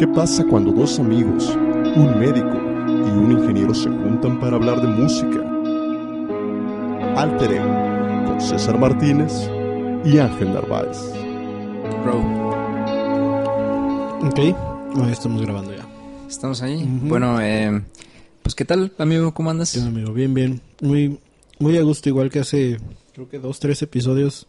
[0.00, 1.54] ¿Qué pasa cuando dos amigos,
[1.94, 5.40] un médico y un ingeniero se juntan para hablar de música?
[7.20, 9.30] Alter Ego, con César Martínez
[10.02, 10.96] y Ángel Narváez.
[14.22, 15.86] Ok, ahí estamos grabando ya.
[16.26, 16.82] Estamos ahí.
[17.02, 17.82] Bueno, eh,
[18.40, 19.34] pues ¿qué tal, amigo?
[19.34, 19.68] ¿Cómo andas?
[19.68, 20.62] Sí, amigo, bien, bien.
[20.80, 21.18] Muy,
[21.58, 22.78] muy a gusto, igual que hace,
[23.12, 24.46] creo que dos, tres episodios.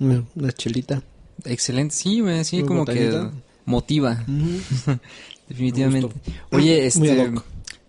[0.00, 1.00] Una, chelita.
[1.44, 1.94] Excelente.
[1.94, 3.30] Sí, güey, sí, como botanita.
[3.30, 4.24] que motiva,
[5.48, 6.14] definitivamente.
[6.50, 7.32] Oye, este...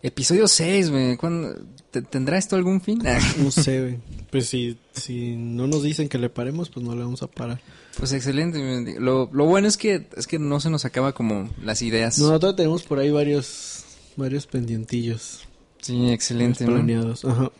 [0.03, 1.15] Episodio 6, güey.
[1.17, 1.55] ¿cuándo-
[1.91, 3.05] te- ¿Tendrá esto algún fin?
[3.05, 3.97] Ah, No sé, güey.
[4.31, 7.61] Pues si, si no nos dicen que le paremos, pues no le vamos a parar.
[7.97, 8.95] Pues excelente.
[8.99, 12.17] Lo, lo bueno es que es que no se nos acaba como las ideas.
[12.17, 13.83] No, todavía tenemos por ahí varios,
[14.15, 15.41] varios pendientillos
[15.81, 16.65] Sí, excelente.
[16.65, 16.71] ¿no?
[16.73, 17.23] planeados.
[17.25, 17.51] Ajá.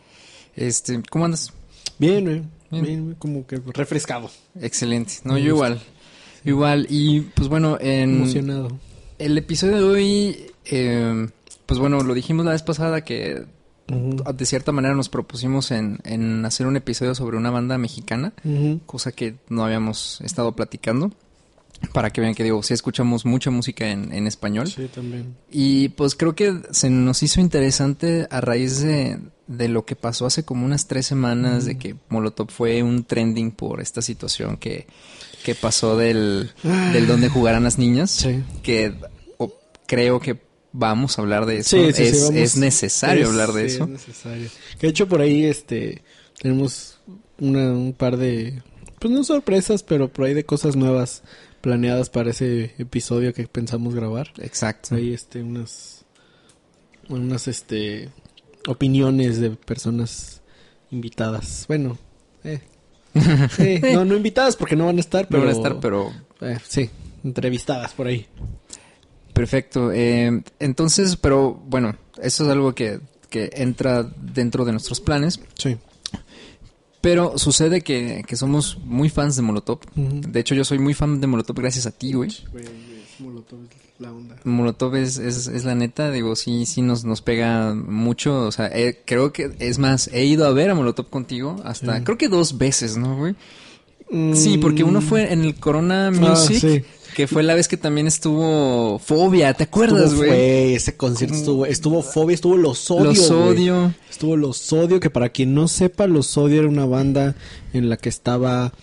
[0.56, 1.52] Este, ¿cómo andas?
[1.98, 2.42] Bien, güey.
[2.72, 2.84] Bien.
[2.84, 4.30] Bien, como que refrescado.
[4.60, 5.14] Excelente.
[5.24, 5.68] No, Me yo gusta.
[5.68, 5.82] igual.
[6.44, 6.86] Igual.
[6.90, 8.68] Y pues bueno, en Emocionado.
[9.18, 11.28] el episodio de hoy, eh,
[11.66, 13.44] pues bueno, lo dijimos la vez pasada que
[13.88, 18.32] de cierta manera nos propusimos en, en hacer un episodio sobre una banda mexicana,
[18.86, 21.12] cosa que no habíamos estado platicando.
[21.92, 24.68] Para que vean que digo, sí escuchamos mucha música en, en español.
[24.68, 25.34] Sí, también.
[25.50, 30.26] Y pues creo que se nos hizo interesante a raíz de, de lo que pasó
[30.26, 34.86] hace como unas tres semanas, de que Molotov fue un trending por esta situación que,
[35.44, 36.50] que pasó del,
[36.92, 38.10] del donde jugarán las niñas.
[38.10, 38.42] Sí.
[38.62, 38.94] Que
[39.38, 39.54] o-
[39.86, 40.40] creo que
[40.72, 41.76] vamos a hablar de eso.
[41.76, 42.02] Sí,
[42.34, 43.84] es, necesario Es- hablar de eso.
[43.84, 44.48] Es necesario.
[44.78, 46.02] Que de hecho por ahí este
[46.40, 46.98] tenemos
[47.38, 48.62] una, un par de
[48.98, 51.22] pues no sorpresas, pero por ahí de cosas nuevas
[51.60, 54.32] planeadas para ese episodio que pensamos grabar.
[54.38, 54.94] Exacto.
[54.94, 56.04] Ahí este unas
[57.08, 58.10] unas este
[58.68, 60.40] opiniones de personas
[60.90, 61.64] invitadas.
[61.68, 61.98] Bueno,
[62.44, 62.60] eh.
[63.56, 66.12] Sí, no no invitadas porque no van a estar, No pero van a estar, pero
[66.40, 66.90] eh, sí,
[67.24, 68.26] entrevistadas por ahí.
[69.32, 69.92] Perfecto.
[69.92, 73.00] Eh, entonces, pero bueno, eso es algo que,
[73.30, 75.40] que entra dentro de nuestros planes.
[75.56, 75.76] Sí.
[77.00, 79.80] Pero sucede que, que somos muy fans de Molotov.
[79.94, 82.30] De hecho, yo soy muy fan de Molotov gracias a ti, güey.
[84.02, 84.36] La onda.
[84.44, 88.46] Molotov es, es, es la neta, digo, sí, sí nos, nos pega mucho.
[88.46, 91.96] O sea, eh, creo que, es más, he ido a ver a Molotov contigo hasta,
[91.98, 92.04] Sí.
[92.04, 93.34] creo que dos veces, ¿no, güey?
[94.34, 96.24] Sí, porque uno fue en el Corona Mm.
[96.24, 96.82] Ah, Music, sí.
[97.16, 100.74] que fue la vez que también estuvo Fobia, ¿te acuerdas, güey?
[100.74, 103.94] ese concierto estuvo, estuvo Fobia, estuvo Los Odio, Los odio.
[104.10, 107.36] Estuvo Los Odio, que para quien no sepa, Los Odio era una banda
[107.72, 108.74] en la que estaba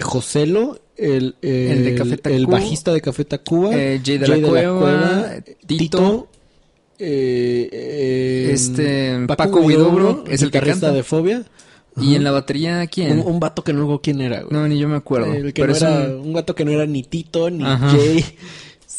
[0.00, 2.58] Joselo, el, El de Café el Tacuba.
[2.58, 5.34] bajista de Café Tacuba, Eh, Jay de la Cueva,
[5.66, 6.28] Tito.
[6.98, 10.92] eh, eh, Este, Paco Huidobro, es el que guitarrista canta.
[10.96, 11.42] de Fobia.
[12.00, 13.18] ¿Y en la batería quién?
[13.20, 14.52] Un, un vato que no recuerdo quién era, güey.
[14.52, 15.32] No, ni yo me acuerdo.
[15.34, 16.32] El que pero no era, un- un...
[16.32, 17.90] vato que no era ni Tito, ni Ajá.
[17.90, 18.24] Jay.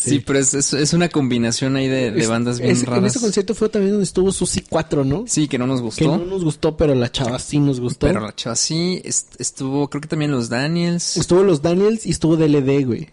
[0.03, 3.11] Sí, pero es, es, es una combinación ahí de, bandas bien es- En raras.
[3.15, 5.25] ese concierto fue también donde estuvo Susi 4, ¿no?
[5.27, 6.17] Sí, que no nos Que gustó.
[6.17, 8.07] no nos gustó, pero la chava sí nos gustó.
[8.07, 11.17] Pero la chava sí, est- estuvo, creo que también los Daniels.
[11.17, 13.09] Estuvo los Daniels y estuvo DLD, güey.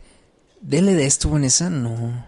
[0.61, 2.27] DLD estuvo en esa, no.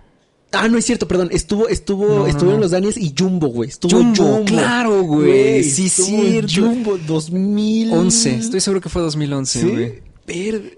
[0.52, 1.28] Ah, no es cierto, perdón.
[1.32, 2.62] Estuvo, estuvo, No, no, estuvieron no.
[2.62, 3.68] los Daniels y Jumbo, güey.
[3.70, 4.44] Estuvo Jumbo, Jumbo.
[4.46, 5.62] claro, güey.
[5.64, 6.52] Sí, cierto.
[6.60, 7.92] Jumbo 2000.
[7.92, 9.68] 11, estoy seguro que fue 2011, ¿Sí?
[9.70, 10.02] güey.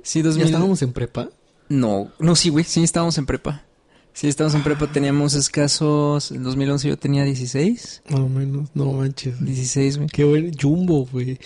[0.03, 0.47] Sí, ¿Ya 2000.
[0.47, 1.29] estábamos en prepa?
[1.69, 3.65] No, no, sí, güey, sí, estábamos en prepa.
[4.15, 8.93] Sí, estábamos en prepa, teníamos escasos, en 2011 yo tenía 16, Más o menos, no
[8.93, 9.43] manches.
[9.45, 10.09] 16, güey.
[10.11, 11.39] Qué buen Jumbo, güey.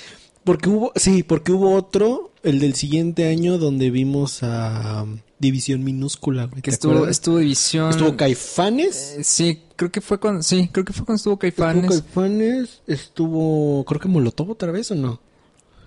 [0.43, 5.85] Porque hubo, sí, porque hubo otro, el del siguiente año, donde vimos a um, División
[5.85, 6.63] Minúscula, güey.
[6.63, 7.17] Que ¿te estuvo, acuerdas?
[7.17, 7.91] estuvo División.
[7.91, 9.17] Estuvo Caifanes.
[9.19, 11.85] Eh, Sí, creo que fue cuando, sí, creo que fue cuando estuvo Caifanes.
[11.85, 15.21] Estuvo Caifanes, estuvo, creo que Molotov otra vez o no?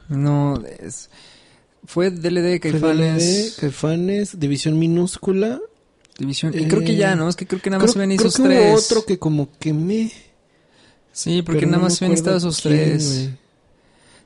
[0.10, 1.10] No, es-
[1.86, 5.60] fue DLD, Caifanes, FDLD, Caifanes, División Minúscula.
[6.19, 7.30] Y creo que ya, ¿no?
[7.30, 8.59] Es que creo que nada más creo, ven creo esos que tres.
[8.72, 10.12] hubo otro que como que me...
[11.12, 13.30] Sí, porque pero nada no más me ven acuerdo estado esos quién, tres.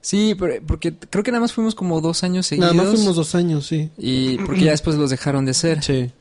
[0.01, 2.73] Sí, pero, porque creo que nada más fuimos como dos años seguidos.
[2.75, 3.90] Nada más fuimos dos años, sí.
[3.97, 5.81] Y porque ya después los dejaron de ser.
[5.84, 6.11] Sí.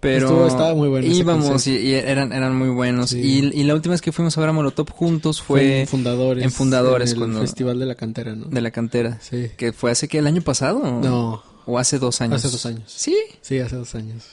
[0.00, 3.10] Pero Estuvo- estaba muy bueno íbamos y, eran, eran muy buenos.
[3.10, 3.20] Sí.
[3.20, 5.86] Y, y la última vez que fuimos a ver a Molotov juntos Fue fue en
[5.88, 6.44] Fundadores.
[6.44, 8.46] en Fundadores, en el cuando- Festival de la Cantera, ¿no?
[8.46, 9.18] de la cantera.
[9.22, 9.48] Sí.
[9.56, 11.00] Que fue hace que el año pasado.
[11.02, 12.36] No, O hace dos años.
[12.44, 12.92] Hace dos años.
[12.94, 13.16] Sí.
[13.40, 14.24] sí, hace dos años.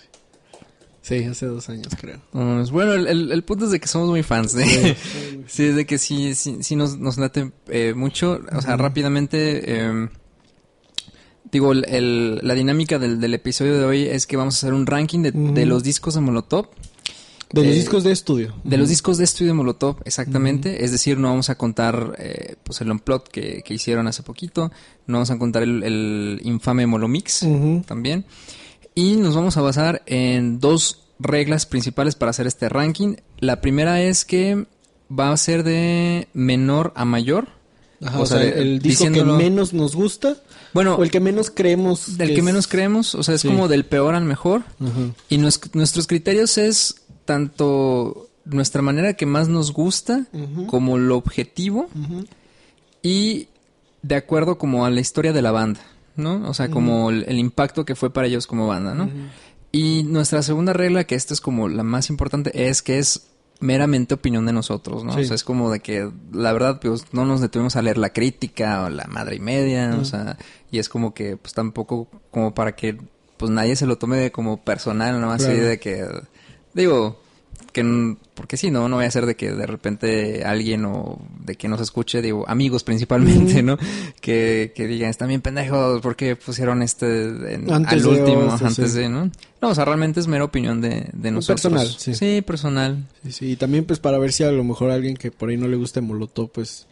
[1.03, 2.19] Sí, hace dos años, creo.
[2.31, 4.95] Bueno, el, el- el punto es de que somos muy fans de...
[5.47, 8.39] Sí, es de que sí, sí, sí nos, nos late eh, mucho.
[8.55, 10.07] O sea, rápidamente, eh,
[11.51, 14.73] digo, el- el- la dinámica del, del episodio de hoy es que vamos a hacer
[14.73, 16.69] un ranking de, los discos de Molotov.
[17.51, 18.55] De los Eh, discos de estudio.
[18.63, 20.83] De los discos de estudio de Molotov, exactamente.
[20.83, 24.71] Es decir, no vamos a contar eh, pues el unplot que, que hicieron hace poquito.
[25.05, 27.45] No vamos a contar el, el infame Molomix
[27.85, 28.25] también.
[28.95, 33.15] Y nos vamos a basar en dos reglas principales para hacer este ranking.
[33.39, 34.65] La primera es que
[35.11, 37.47] va a ser de menor a mayor.
[38.03, 40.35] Ajá, O sea, sea, el disco que menos nos gusta
[40.73, 42.17] Bueno, o el que menos creemos.
[42.17, 43.47] del que es- menos creemos, o sea, es Sí.
[43.47, 44.63] como del peor al mejor.
[44.79, 45.13] Ajá.
[45.29, 50.25] Y nues- nuestros criterios es tanto nuestra manera que más nos gusta
[50.67, 52.25] como lo objetivo Ujú.
[53.01, 53.47] y
[54.01, 55.79] de acuerdo como a la historia de la banda,
[56.15, 56.47] ¿no?
[56.49, 59.09] O sea, como el, el impacto que fue para ellos como banda, ¿no?
[59.71, 63.27] Y nuestra segunda regla, que esta es como la más importante, es que es
[63.59, 65.13] meramente opinión de nosotros, ¿no?
[65.13, 65.21] Sí.
[65.21, 68.11] O sea, es como de que la verdad, pues no nos detuvimos a leer la
[68.11, 70.37] crítica o la madre y media, o sea,
[70.69, 72.97] y es como que pues tampoco como para que
[73.37, 75.31] pues nadie se lo tome como personal, ¿no?
[75.31, 75.63] Así Claro.
[75.65, 76.05] de que,
[76.73, 77.19] digo,
[77.73, 81.55] que, porque sí, no, no voy a ser de que de repente alguien o de
[81.55, 83.77] que nos escuche, digo, amigos principalmente, ¿no?
[84.21, 87.23] Que, que digan, están bien pendejos, ¿por qué pusieron este
[87.55, 88.99] en- Antes al de último, antes sí.
[88.99, 89.29] de, ¿no?
[89.61, 91.61] No, o sea, realmente es mera opinión de, de nosotros.
[91.61, 92.13] personal, sí.
[92.15, 93.05] Sí, personal.
[93.23, 95.49] Sí, sí, y también pues para ver si a lo mejor a alguien que por
[95.49, 96.87] ahí no le guste Molotov, pues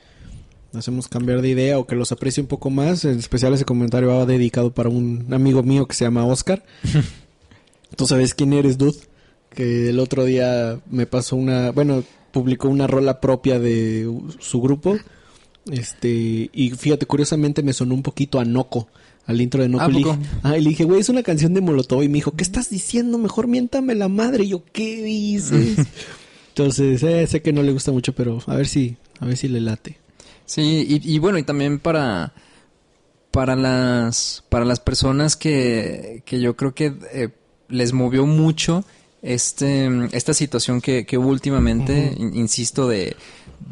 [0.73, 3.05] hacemos cambiar de idea o que los aprecie un poco más.
[3.05, 6.63] En especial ese comentario va dedicado para un amigo mío que se llama Oscar.
[7.95, 8.97] Tú sabes quién eres, dude.
[9.53, 14.09] Que el otro día me pasó una, bueno, publicó una rola propia de
[14.39, 14.97] su grupo.
[15.69, 18.87] Este, y fíjate, curiosamente me sonó un poquito a Noco,
[19.25, 19.83] al intro de Noco.
[19.83, 20.15] ¿A Y le poco?
[20.17, 22.01] dije- Ah, y le dije, güey, es una canción de Molotov.
[22.03, 23.17] Y me dijo, ¿qué estás diciendo?
[23.17, 24.45] Mejor miéntame la madre.
[24.45, 25.77] Y yo, ¿qué dices?
[26.49, 29.47] Entonces, eh, sé que no le gusta mucho, pero a ver si, a ver si
[29.47, 29.97] le late.
[30.45, 32.33] Sí, y, y bueno, y también para,
[33.31, 37.29] para las, para las personas que, que yo creo que eh,
[37.69, 38.83] les movió mucho
[39.21, 43.15] este, esta situación que, que hubo últimamente, in- insisto, de,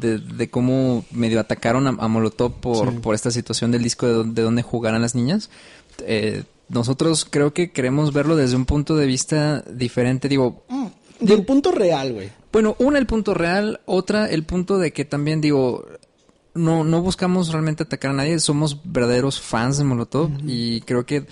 [0.00, 2.98] de, de cómo medio atacaron a, a Molotov por, Sí.
[2.98, 5.50] por esta situación del disco de, don- de donde jugarán las niñas.
[6.06, 10.28] Eh, nosotros creo que queremos verlo desde un punto de vista diferente.
[10.28, 10.62] Digo,
[11.18, 12.30] Del punto real, güey.
[12.52, 15.84] bueno, una el punto real, otra el punto de que también digo,
[16.54, 21.26] no, no buscamos realmente atacar a nadie, somos verdaderos fans de Molotov y creo que,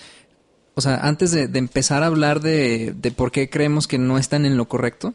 [0.78, 4.16] o sea, antes de, de empezar a hablar de, de por qué creemos que no
[4.16, 5.12] están en lo correcto,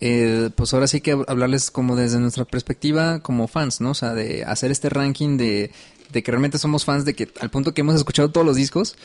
[0.00, 3.90] eh, pues ahora sí que hablarles como desde nuestra perspectiva como fans, ¿no?
[3.90, 5.70] O sea, de hacer este ranking de,
[6.10, 8.96] de que realmente somos fans de que al punto que hemos escuchado todos los discos,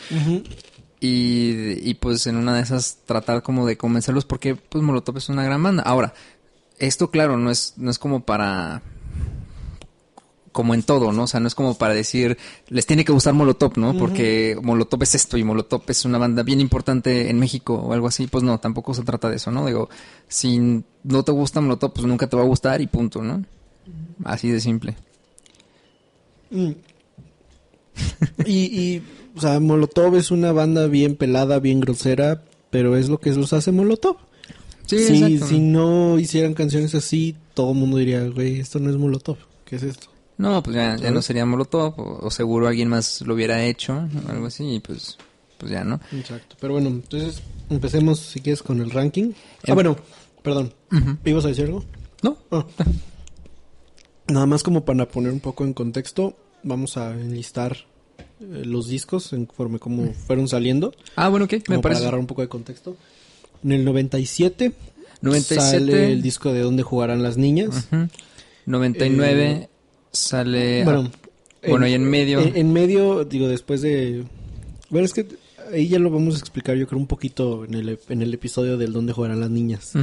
[1.02, 5.28] y, y pues en una de esas tratar como de convencerlos porque pues Molotov es
[5.28, 5.84] una gran banda.
[5.84, 6.14] Ahora,
[6.80, 8.82] esto claro, no es, no es como para
[10.54, 11.24] como en todo, ¿no?
[11.24, 12.38] O sea, no es como para decir,
[12.70, 13.98] les tiene que gustar Molotov, ¿no?
[13.98, 18.08] Porque Molotov es esto y Molotov es una banda bien importante en México o algo
[18.08, 18.28] así.
[18.28, 19.66] Pues no, tampoco se trata de eso, ¿no?
[19.66, 19.90] Digo,
[20.30, 23.44] si no te gusta Molotov, pues nunca te va a gustar y punto, ¿no?
[24.24, 24.96] Así de simple.
[26.52, 26.72] Mm.
[28.46, 29.04] y, y,
[29.36, 33.54] o sea, Molotov es una banda bien pelada, bien grosera, pero es lo que los
[33.54, 34.18] hace Molotov.
[34.86, 38.98] Sí, si, si no hicieran canciones así, todo el mundo diría, güey, esto no es
[38.98, 39.38] Molotov.
[39.66, 40.13] ¿Qué es esto?
[40.38, 43.94] No, pues ya, ya no sería Molotov, o, o seguro alguien más lo hubiera hecho,
[44.28, 45.18] o algo así, y pues,
[45.58, 46.00] pues ya, ¿no?
[46.12, 46.56] Exacto.
[46.60, 49.32] Pero bueno, entonces empecemos, si quieres, con el ranking.
[49.34, 49.96] Ah, Em- bueno,
[50.42, 50.74] perdón.
[50.92, 51.18] Ujú.
[51.26, 51.84] ¿Ibas a decir algo?
[52.24, 52.66] No, Ah.
[54.28, 57.76] Nada más como para poner un poco en contexto, vamos a enlistar
[58.40, 60.94] eh, los discos conforme como fueron saliendo.
[61.16, 62.02] ah, bueno, ok, me Como para parece.
[62.04, 62.96] agarrar un poco de contexto.
[63.64, 64.72] En el 97,
[65.22, 65.62] 97.
[65.62, 67.88] sale el disco de Dónde jugarán las niñas.
[67.92, 68.08] Ujú.
[68.66, 69.70] 99
[70.14, 70.84] sale...
[70.86, 71.12] Bueno,
[71.68, 72.40] bueno, y en medio...
[72.40, 74.24] En, en medio, digo, después de...
[74.90, 75.28] Bueno, es que
[75.72, 78.78] ahí ya lo vamos a explicar yo creo un poquito en el, en el episodio
[78.78, 79.94] del Dónde jugarán las niñas,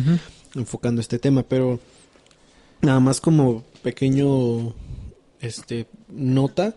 [0.54, 1.78] enfocando este tema, pero
[2.82, 4.74] nada más como pequeño
[5.40, 6.74] este nota.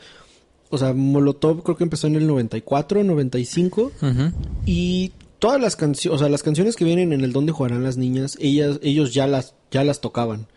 [0.69, 4.31] O sea, Molotov creo que empezó en el 94, 95 Ujú.
[4.65, 7.97] y todas las canciones, o sea, las canciones que vienen en el Donde jugarán las
[7.97, 10.47] niñas, ellas, ellos ya las, ya las tocaban.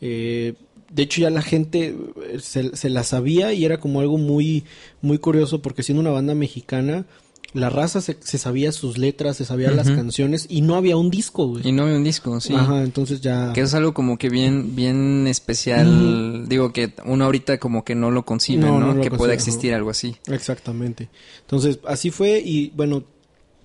[0.00, 0.54] Eh,
[0.90, 1.94] de hecho, ya la gente
[2.30, 4.64] eh, se, se las sabía y era como algo muy,
[5.02, 7.06] muy curioso porque siendo una banda mexicana,
[7.54, 11.10] la raza se, se sabía sus letras, se sabía las canciones y no había un
[11.10, 11.66] disco, güey.
[11.66, 12.54] Y no hay un disco, sí.
[12.54, 13.52] Ajá, entonces ya...
[13.54, 16.46] Que es algo como que bien, bien especial.
[16.46, 18.94] Digo que uno ahorita como que no lo concibe, No, ¿no?
[18.94, 20.16] no que pueda existir algo así.
[20.26, 21.08] Exactamente.
[21.40, 23.04] Entonces, así fue y bueno,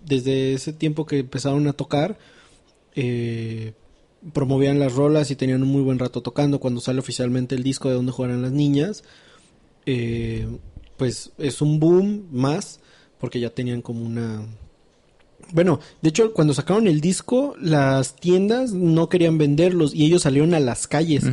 [0.06, 2.18] desde ese tiempo que empezaron a tocar,
[2.96, 3.74] eh,
[4.32, 6.60] promovían las rolas y tenían un muy buen rato tocando.
[6.60, 9.04] Cuando sale oficialmente el disco de donde jugarán las niñas,
[9.86, 10.48] eh,
[10.98, 12.80] pues es un boom más,
[13.20, 14.46] porque ya tenían como una...
[15.52, 20.54] Bueno, de hecho, cuando sacaron el disco, las tiendas no querían venderlos y ellos salieron
[20.54, 21.26] a las calles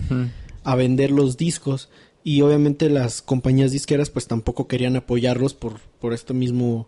[0.64, 1.88] a vender los discos.
[2.23, 6.87] Y obviamente las compañías disqueras pues tampoco querían apoyarlos por, por este mismo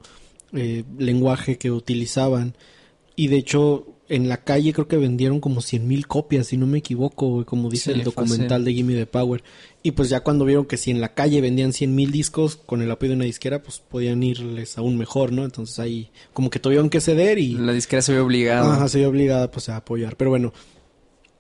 [0.53, 2.55] eh, lenguaje que utilizaban.
[3.17, 6.67] Y de hecho en la calle creo que vendieron como 100 mil copias, si no
[6.67, 9.43] me equivoco, como dice Sí, el documental de Gimme the Power.
[9.83, 12.83] Y pues ya cuando vieron que si en la calle vendían 100 mil discos con
[12.83, 15.47] el apoyo de una disquera, pues podían irles aún mejor, ¿no?
[15.47, 17.55] Entonces ahí como que tuvieron que ceder y...
[17.55, 18.75] La disquera se ve obligada.
[18.75, 20.17] Ajá, se vio obligada pues a apoyar.
[20.19, 20.53] Pero bueno,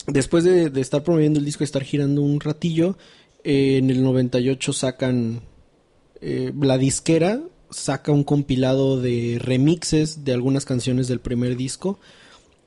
[0.07, 2.97] después de, de estar promoviendo el disco y estar girando un ratillo,
[3.45, 5.43] eh, en el 98 sacan
[6.23, 11.99] eh, la disquera saca un compilado de remixes de algunas canciones del primer disco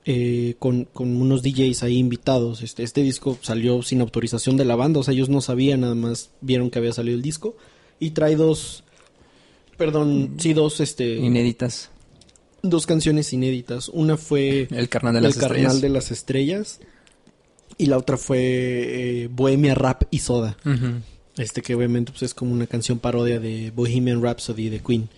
[0.08, 2.62] eh, con, con unos DJs ahí invitados.
[2.62, 5.96] Este, este disco salió sin autorización de la banda, o sea, ellos no sabían, nada
[5.96, 7.56] más vieron que había salido el disco.
[7.98, 8.84] Y trae dos,
[9.76, 11.90] perdón, sí, dos, este, Inéditas.
[12.62, 13.88] dos canciones inéditas.
[13.88, 15.80] Una fue El carnal de las El Carnal estrellas.
[15.82, 16.80] de las Estrellas
[17.78, 18.38] y la otra fue
[19.24, 20.56] eh, Bohemia Rap y Soda.
[21.36, 25.08] Este que obviamente pues, es como una canción parodia de Bohemian Rhapsody de Queen.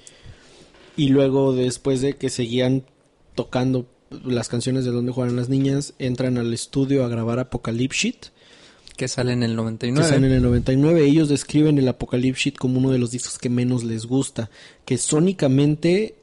[0.96, 2.84] Y luego después de que seguían
[3.36, 3.86] tocando
[4.24, 8.26] las canciones de donde juegan las niñas, entran al estudio a grabar Apocalypse Shit,
[8.96, 10.08] Que sale en el que 99.
[10.08, 11.04] salen en el 99.
[11.04, 14.50] Ellos describen el Apocalypse Shit como uno de los discos que menos les gusta,
[14.84, 16.16] que sónicamente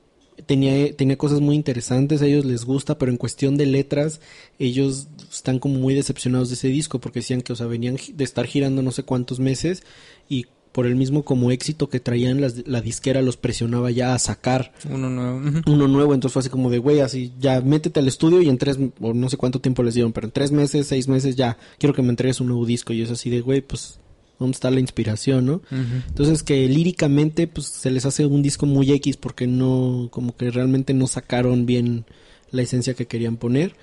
[0.45, 4.19] tenía, tenía cosas muy interesantes, a ellos les gusta, pero en cuestión de letras,
[4.59, 8.23] ellos están como muy decepcionados de ese disco, porque decían que, o sea, venían de
[8.23, 9.83] estar girando no sé cuántos meses
[10.27, 14.19] y por el mismo como éxito que traían las- la disquera los presionaba ya a
[14.19, 15.61] sacar Uno nuevo.
[15.67, 18.57] Uno nuevo, entonces fue así como de, güey, así, ya métete al estudio y en
[18.57, 21.57] tres, o no sé cuánto tiempo les dieron, pero en tres meses, seis meses ya,
[21.79, 23.99] quiero que me entregues un nuevo disco y es así de, güey, pues,
[24.37, 25.61] ¿dónde está la inspiración, no?
[26.09, 30.51] Entonces que líricamente, pues, se les hace un disco muy X porque no, como que
[30.51, 32.03] realmente no sacaron bien
[32.51, 33.75] la esencia que querían poner.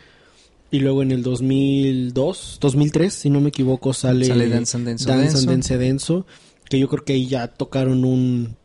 [0.71, 5.09] Y luego en el 2002, 2003, si no me equivoco, sale, Sale Dance and Denso
[5.09, 5.51] Dance and Denso.
[5.51, 6.27] Dance Denso,
[6.73, 8.57] que yo creo que ahí ya tocaron un,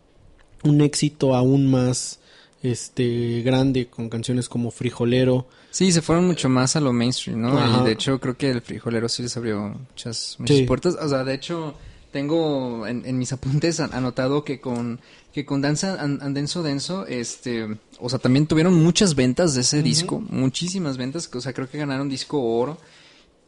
[0.63, 2.19] un éxito aún más
[2.63, 5.47] este grande con canciones como Frijolero.
[5.71, 7.57] Sí, se fueron mucho más a lo mainstream, ¿no?
[7.57, 7.81] Ajá.
[7.81, 10.63] Y de hecho creo que el frijolero sí les abrió muchas, muchas Sí.
[10.63, 10.95] puertas.
[11.01, 11.75] O sea, de hecho
[12.11, 14.99] tengo en, en mis apuntes an- anotado que con
[15.33, 17.67] que con Danza and, and Denso Denso, este,
[17.99, 21.77] o sea, también tuvieron muchas ventas de ese disco, muchísimas ventas, o sea, creo que
[21.77, 22.77] ganaron disco oro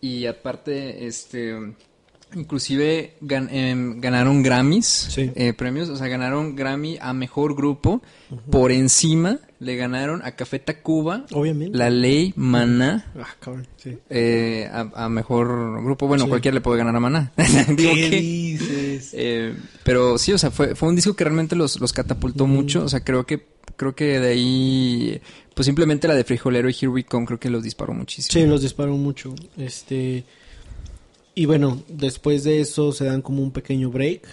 [0.02, 1.56] y aparte, este,
[2.36, 5.32] inclusive gan- em, ganaron Grammys, Sí.
[5.36, 8.02] eh, premios, o sea, ganaron Grammy a mejor grupo,
[8.52, 11.78] por encima le ganaron a Café Tacuba, Obviamente.
[11.78, 13.98] La Ley, Maná, Ah, cabrón, sí.
[14.10, 16.08] eh, a, a mejor grupo.
[16.08, 16.30] Bueno, Sí.
[16.30, 17.32] cualquiera le puede ganar a Maná.
[17.76, 19.10] Digo ¿Qué que- dices?
[19.14, 22.84] eh, pero sí, o sea, fue, fue un disco que realmente los, los catapultó mucho.
[22.84, 23.46] O sea, creo que
[23.76, 25.22] creo que de ahí,
[25.56, 28.32] pues simplemente la de Frijolero y Here We Come creo que los disparó muchísimo.
[28.34, 29.34] Sí, los disparó mucho.
[29.58, 30.24] Este.
[31.40, 34.28] Y bueno, después de eso se dan como un pequeño break.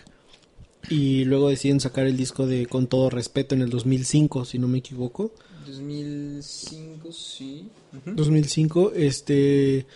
[0.91, 4.67] Y luego deciden sacar el disco de Con todo respeto en el 2005, si no
[4.67, 5.31] me equivoco.
[5.69, 7.69] 2005, sí.
[8.07, 9.87] 2005, este.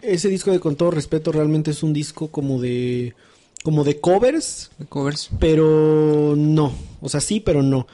[0.00, 3.16] Ese disco de Con todo respeto realmente es un disco como de.
[3.64, 5.30] Como de covers, Covers.
[5.40, 6.72] pero no.
[7.00, 7.88] O sea, sí, pero no.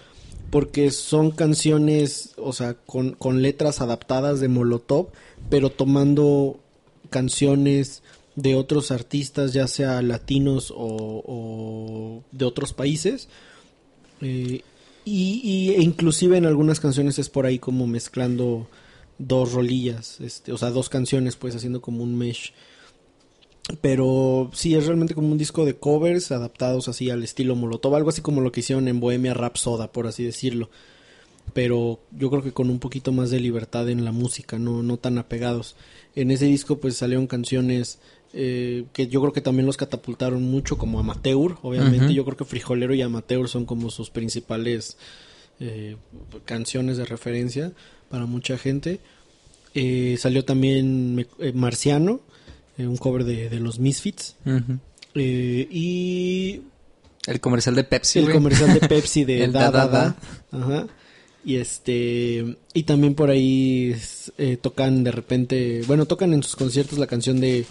[0.51, 5.09] Porque son canciones, o sea, con, con letras adaptadas de Molotov,
[5.49, 6.61] pero tomando
[7.09, 8.03] canciones
[8.37, 13.29] de otros artistas, ya sea latinos o, o de otros países.
[14.21, 14.63] Eh,
[15.05, 18.69] y, e inclusive en algunas canciones es por ahí como mezclando
[19.19, 22.53] dos rolillas, este, o sea, dos canciones, pues haciendo como un mesh.
[23.81, 28.11] Pero sí, es realmente como un disco de covers adaptados así al estilo Molotov, algo
[28.11, 30.71] así como lo que hicieron en Bohemia Rhapsoda, por así decirlo.
[31.53, 34.97] Pero yo creo que con un poquito más de libertad en la música, no, no
[34.99, 35.77] tan apegados.
[36.15, 37.99] En ese disco pues salieron canciones
[38.37, 42.13] eh, que yo creo que también los catapultaron mucho, como Amateur, obviamente.
[42.13, 44.97] Yo creo que Frijolero y Amateur son como sus principales
[45.61, 45.97] eh,
[46.45, 47.73] canciones de referencia
[48.11, 49.01] para mucha gente.
[49.75, 52.21] Eh, salió también Marciano,
[52.79, 54.37] un cover de, de los Misfits.
[55.15, 56.61] Y
[57.27, 58.19] El comercial de Pepsi.
[58.19, 58.35] el güey.
[58.37, 60.17] comercial de Pepsi de El da, da, da.
[60.51, 60.87] Ajá.
[61.45, 63.95] Y este y también por ahí
[64.39, 67.67] eh, tocan de repente, bueno, tocan en sus conciertos la canción de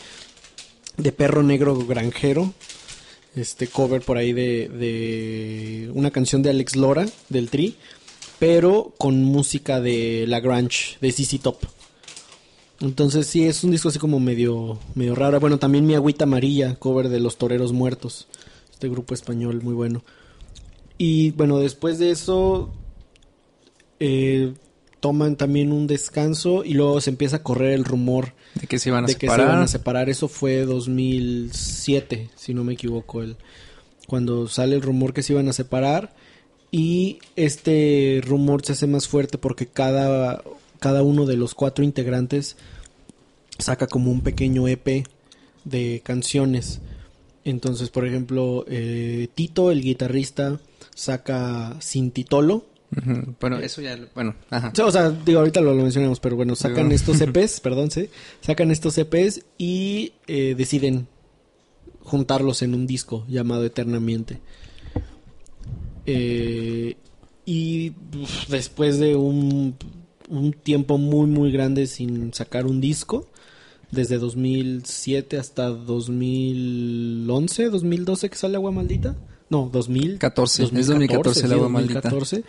[0.98, 2.54] de Perro Negro Granjero.
[3.36, 7.78] Este cover por ahí de, de una canción de Alex Lora del Tri,
[8.38, 11.58] pero con música de La Grange de CC Top.
[12.80, 15.40] Entonces sí es un disco así como medio medio raro.
[15.40, 18.28] Bueno, también Mi Agüita Amarilla, cover de Los Toreros Muertos.
[18.72, 20.04] Este grupo español muy bueno.
[20.98, 22.72] Y bueno, después de eso
[24.00, 24.54] eh,
[25.04, 28.88] toman también un descanso y luego se empieza a correr el rumor De que se
[28.88, 29.48] iban a de que se separar.
[29.50, 30.10] iban a separar.
[30.10, 33.36] Eso fue 2007, si no me equivoco, el,
[34.08, 36.16] cuando sale el rumor que se iban a separar.
[36.72, 40.42] Y este rumor se hace más fuerte porque cada,
[40.80, 42.56] cada uno de los cuatro integrantes
[43.60, 45.06] saca como un pequeño EP
[45.66, 46.80] de canciones.
[47.44, 50.62] Entonces, por ejemplo, eh, Tito, el guitarrista,
[50.96, 52.56] saca Cintitolo.
[52.56, 52.64] Ujú.
[53.40, 54.72] Bueno, eso ya, bueno, ajá.
[54.84, 56.96] O sea, digo, ahorita lo, lo mencionamos, pero bueno, sacan Digo.
[56.96, 58.10] estos EPs, perdón, sí,
[58.42, 61.08] sacan estos EPs y eh, deciden
[62.02, 64.40] juntarlos en un disco llamado Eternamente.
[66.06, 66.96] Eh,
[67.46, 69.76] y uf, después de un,
[70.30, 73.30] un tiempo muy, muy grande sin sacar un disco,
[73.92, 79.16] desde 2007 hasta 2011, 2012 que sale Agua Maldita.
[79.50, 80.18] No, 2000.
[80.18, 82.10] 14, es 2014 el Agua Maldita.
[82.10, 82.44] 2014.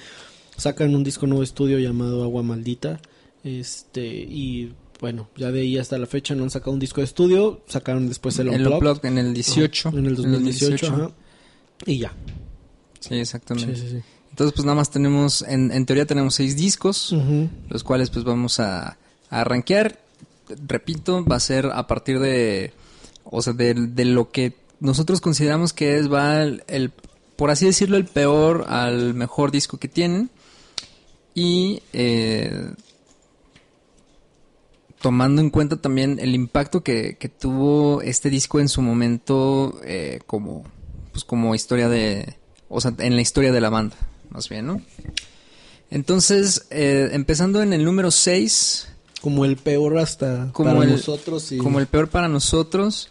[0.57, 3.01] Sacan un disco nuevo estudio llamado Agua Maldita.
[3.43, 7.07] Este, y bueno, ya de ahí hasta la fecha no han sacado un disco de
[7.07, 7.61] estudio.
[7.67, 8.75] Sacaron después el el Unplugged.
[8.77, 9.89] Unplugged en el 18.
[9.91, 11.11] En el 2018, ajá.
[11.87, 12.13] Y ya.
[13.01, 13.75] Sí, exactamente.
[13.77, 14.03] Sí, sí, sí.
[14.31, 17.15] Entonces, pues nada más tenemos, en, en teoría tenemos seis discos,
[17.69, 18.89] los cuales pues vamos a,
[19.31, 20.01] a arranquear.
[20.67, 22.73] Repito, va a ser a partir de,
[23.25, 26.91] o sea, de, de lo que nosotros consideramos que es, va el, el-
[27.37, 30.31] por así decirlo, el peor al mejor disco que tienen.
[31.35, 32.71] Y eh,
[35.01, 40.21] tomando en cuenta también el impacto que, que tuvo este disco en su momento eh,
[40.27, 40.65] como,
[41.13, 42.37] pues como historia de,
[42.69, 43.97] o sea, en la historia de la banda,
[44.31, 44.81] más bien, ¿no?
[45.91, 48.89] Entonces, eh, empezando en el número 6,
[49.21, 51.53] Como el peor hasta Como para el- nosotros.
[51.53, 53.09] y- como el peor para nosotros,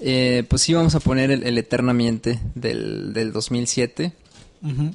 [0.00, 4.12] eh, pues sí vamos a poner el, el Eternamente del, del 2007.
[4.62, 4.92] Ujú.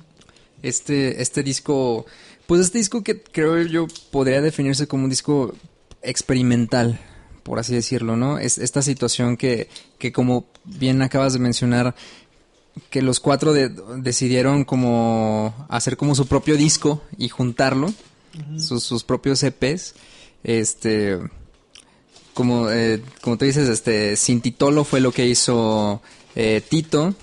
[0.62, 2.06] Este, este disco,
[2.52, 5.56] pues este disco que creo yo podría definirse como un disco
[6.02, 7.00] experimental,
[7.44, 8.40] por así decirlo, ¿no?
[8.40, 11.96] Es esta situación que, que como bien acabas de mencionar,
[12.90, 17.94] que los cuatro de- decidieron como hacer como su propio disco y juntarlo,
[18.58, 19.96] sus, sus propios EPs,
[20.44, 21.20] este,
[22.34, 26.02] como, eh, como tú dices, este, Cintitolo fue lo que hizo
[26.36, 27.16] eh, Tito,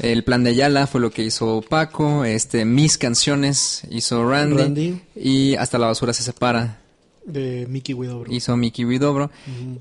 [0.00, 5.00] el plan de Ayala fue lo que hizo Paco, este, mis canciones hizo Randy, Randy.
[5.16, 6.80] y hasta la basura se separa
[7.24, 8.32] De Mickey Widobro.
[8.32, 9.30] hizo Mickey Widobro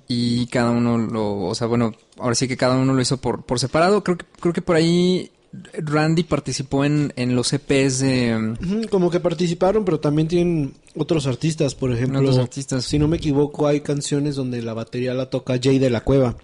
[0.07, 3.43] y cada uno lo, o sea, bueno, ahora sí que cada uno lo hizo por,
[3.43, 4.03] por separado.
[4.03, 5.29] Creo que, creo que por ahí
[5.73, 11.75] Randy participó en, en los EPs de Como que participaron, pero también tienen otros artistas,
[11.75, 12.19] por ejemplo.
[12.21, 12.85] otros artistas.
[12.85, 16.35] Si no me equivoco, hay canciones donde la batería la toca Jay de la Cueva.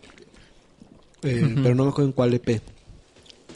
[1.23, 2.61] Eh, Pero no me acuerdo en cuál EP.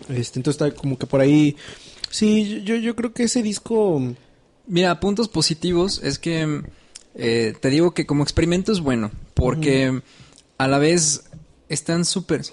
[0.09, 1.55] Este, entonces está como que por ahí.
[2.09, 4.01] Sí, yo, yo creo que ese disco.
[4.67, 6.61] Mira, puntos positivos es que
[7.15, 10.01] eh, te digo que como experimento es bueno, porque
[10.57, 11.23] a la vez
[11.69, 12.43] están súper...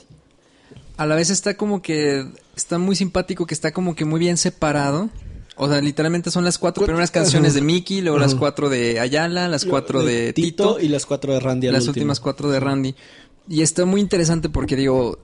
[0.96, 2.26] A la vez está como que...
[2.56, 5.08] Está muy simpático, que está como que muy bien separado.
[5.56, 8.98] O sea, literalmente son las cuatro Cu- primeras canciones de Mickey, luego las cuatro de
[9.00, 11.68] Ayala, las cuatro de, Tito, y las cuatro de Randy.
[11.68, 11.92] las último.
[11.92, 12.94] últimas cuatro de Randy.
[13.48, 15.18] Y está muy interesante porque digo,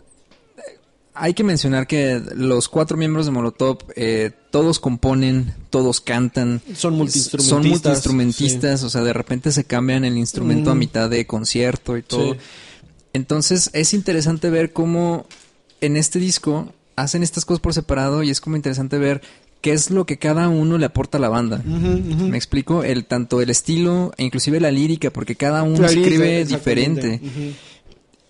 [1.16, 6.60] hay que mencionar que los cuatro miembros de Molotov, eh, todos componen, todos cantan.
[6.74, 7.48] Son multiinstrumentistas.
[7.48, 12.02] Son multiinstrumentistas, o sea, de repente se cambian el instrumento a mitad de concierto y
[12.02, 12.34] todo.
[12.34, 12.40] Sí.
[13.12, 15.26] Entonces es interesante ver cómo
[15.80, 19.22] en este disco hacen estas cosas por separado y es como interesante ver
[19.60, 21.62] qué es lo que cada uno le aporta a la banda.
[21.64, 27.20] Me explico, el tanto el estilo e inclusive la lírica, porque cada uno escribe diferente.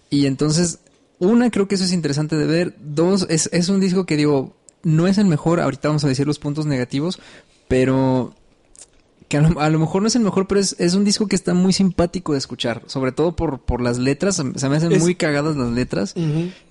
[0.09, 0.79] Y entonces,
[1.19, 2.77] una, creo que eso es interesante de ver.
[2.81, 6.27] Dos, es, es un disco que digo, no es el mejor, ahorita vamos a decir
[6.27, 7.19] los puntos negativos,
[7.69, 8.35] pero
[9.29, 11.27] que a lo, a lo mejor no es el mejor, pero es, es un disco
[11.27, 14.93] que está muy simpático de escuchar, sobre todo por, por las letras, se me hacen
[14.93, 16.15] Es- muy cagadas las letras,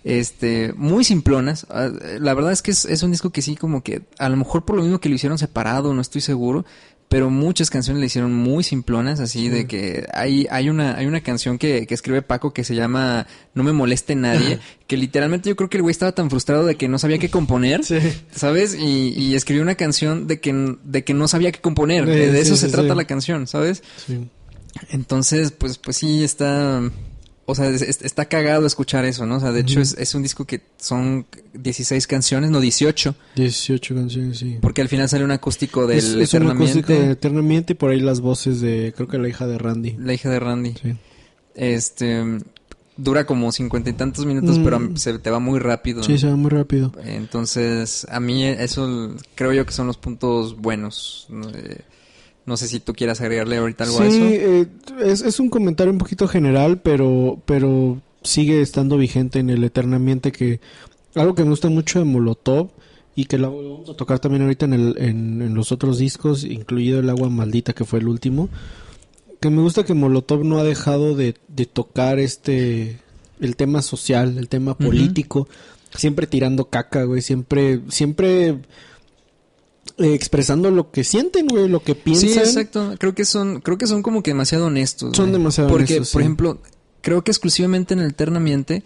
[0.05, 1.67] este, muy simplonas.
[1.69, 4.37] Ah, La verdad es que es, es un disco que sí, como que, a lo
[4.37, 6.63] mejor por lo mismo que lo hicieron separado, no estoy seguro,
[7.07, 11.21] pero muchas canciones le hicieron muy simplonas, así de que hay, hay una, hay una
[11.21, 15.55] canción que, que escribe Paco que se llama No me moleste nadie, que literalmente yo
[15.55, 17.99] creo que el güey estaba tan frustrado de que no sabía qué componer, Sí.
[18.35, 18.75] ¿sabes?
[18.75, 22.31] Y, y escribió una canción de que, de que no sabía qué componer, Sí, de,
[22.31, 23.83] de sí, eso se trata la canción, ¿sabes?
[24.05, 24.27] Sí.
[24.89, 26.81] Entonces, pues, pues sí está,
[27.47, 29.37] o sea, es- es- está cagado escuchar eso, ¿no?
[29.37, 33.95] O sea, de hecho es, es un disco que son 16 canciones, no 18, 18
[33.95, 34.57] canciones, sí.
[34.61, 37.91] porque al final sale un acústico del es, es un acústico de eternamente y por
[37.91, 39.95] ahí las voces de, creo que la hija de Randy.
[39.99, 40.73] la hija de Randy.
[40.81, 40.93] Sí.
[41.53, 42.39] Este,
[42.97, 44.63] dura como cincuenta y tantos minutos, Mm.
[44.63, 46.01] pero se te va muy rápido.
[46.03, 46.91] Sí, se va muy rápido.
[47.03, 51.27] Entonces, a mí eso creo yo que son los puntos buenos.
[52.45, 54.25] No, sé si tú quieras agregarle ahorita algo a Sí, eso.
[54.25, 54.67] eh,
[55.03, 60.31] es, es un comentario un poquito general, pero, pero sigue estando vigente en el Eternamente
[60.31, 60.59] que
[61.15, 62.69] algo que me gusta mucho de Molotov
[63.15, 66.43] y que lo vamos a tocar también ahorita en, el, en, en los otros discos,
[66.43, 68.49] incluido el Agua Maldita que fue el último,
[69.39, 72.99] que me gusta que Molotov no ha dejado de, de tocar este
[73.39, 75.47] el tema social, el tema político,
[75.95, 78.57] siempre tirando caca, güey, siempre siempre
[79.97, 82.29] eh, expresando lo que sienten, güey, lo que piensan.
[82.29, 82.95] Sí, exacto.
[82.99, 85.15] Creo que son, creo que son como que demasiado honestos.
[85.15, 85.39] Son güey.
[85.39, 86.25] demasiado Porque, honestos, por sí.
[86.25, 86.59] ejemplo,
[87.01, 88.83] creo que exclusivamente en el Eternamente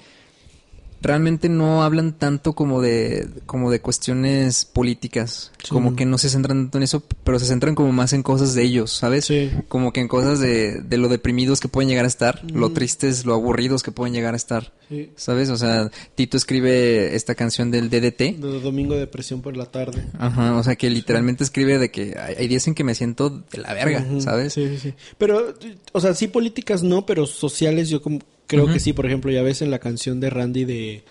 [1.01, 5.51] realmente no hablan tanto como de, como de cuestiones políticas.
[5.63, 5.69] Sí.
[5.69, 8.53] Como que no se centran tanto en eso, pero se centran como más en cosas
[8.53, 9.25] de ellos, ¿sabes?
[9.25, 9.51] Sí.
[9.67, 13.25] Como que en cosas de, de lo deprimidos que pueden llegar a estar, lo tristes,
[13.25, 14.73] lo aburridos que pueden llegar a estar.
[14.89, 15.11] Sí.
[15.15, 15.49] ¿Sabes?
[15.49, 18.37] O sea, Tito escribe esta canción del DDT.
[18.37, 20.03] De domingo de depresión por la tarde.
[20.17, 23.57] Ajá, o sea que literalmente escribe de que hay, días en que me siento de
[23.59, 24.53] la verga, ¿sabes?
[24.53, 24.93] Sí, sí, sí.
[25.17, 25.53] Pero,
[25.91, 28.91] o sea, sí políticas no, pero sociales yo como creo que sí.
[28.93, 31.03] Por ejemplo, ya ves en la canción de Randy de...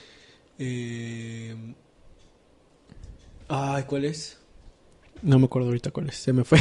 [0.58, 1.54] eh,
[3.48, 4.36] Ay, ¿cuál es?
[5.22, 6.58] No me acuerdo ahorita cuál es, se me fue.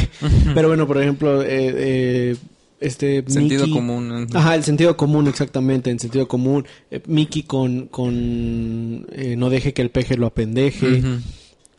[0.54, 2.36] Pero bueno, por ejemplo, eh, eh,
[2.80, 3.22] este...
[3.28, 4.26] Sentido Mickey- común.
[4.34, 6.66] Ajá, el sentido común, exactamente, en sentido común.
[7.06, 9.02] Mickey con, con
[9.36, 11.02] no deje que el peje lo apendeje.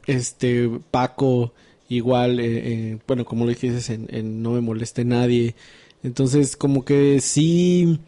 [0.08, 1.54] Este, Paco,
[1.90, 5.56] igual, eh, eh, bueno, como lo dijiste en, en No me moleste nadie.
[6.04, 8.00] Entonces, como que sí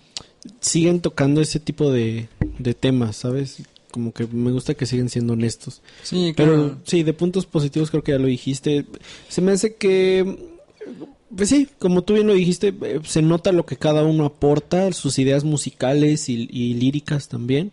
[0.60, 2.27] siguen tocando ese tipo de,
[2.60, 3.62] de temas, ¿sabes?
[3.91, 5.82] Como que me gusta que siguen siendo honestos.
[6.04, 6.77] Sí, Pero claro.
[6.86, 8.86] sí, de puntos positivos creo que ya lo dijiste.
[9.27, 10.38] Se me hace que,
[11.36, 14.93] pues sí, como tú bien lo dijiste, eh, se nota lo que cada uno aporta,
[14.93, 17.71] sus ideas musicales y, y líricas también.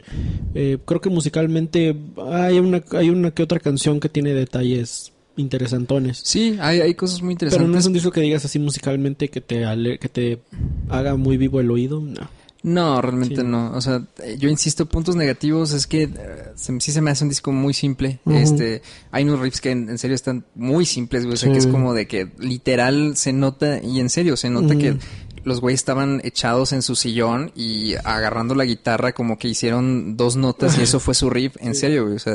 [0.54, 1.94] Eh, creo que musicalmente
[2.33, 6.20] hay una, hay una que otra canción que tiene detalles interesantones.
[6.24, 7.70] Sí, hay, hay cosas muy Pero interesantes.
[7.72, 10.40] no es un disco que digas así musicalmente que te, ale- que te
[10.88, 12.00] haga muy vivo el oído.
[12.00, 12.28] No.
[12.64, 13.42] No, realmente Sí.
[13.46, 13.70] no.
[13.72, 16.10] O sea, eh, yo insisto, puntos negativos es que eh,
[16.56, 18.18] se- sí se me hace un disco muy simple.
[18.26, 21.34] Este, hay unos riffs que en, en serio están muy simples, güey.
[21.34, 21.52] O sea, Sí.
[21.52, 24.96] que es como de que literal se nota, y en serio, se nota que
[25.44, 30.34] los güeyes estaban echados en su sillón y agarrando la guitarra como que hicieron dos
[30.36, 31.54] notas y eso fue su riff.
[31.60, 32.16] En serio, güey.
[32.16, 32.34] O sea,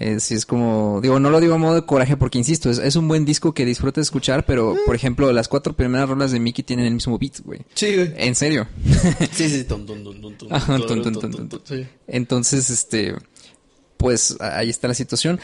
[0.00, 2.78] eh, sí es como, digo, no lo digo a modo de coraje porque insisto, es,
[2.78, 6.30] es un buen disco que disfruto de escuchar, pero por ejemplo, las cuatro primeras rolas
[6.30, 7.62] de Mickey tienen el mismo beat, güey.
[7.74, 8.12] Sí, güey.
[8.16, 8.68] En serio.
[9.32, 9.66] Sí, sí.
[12.06, 13.14] Entonces, este,
[13.96, 15.40] pues ahí está la situación.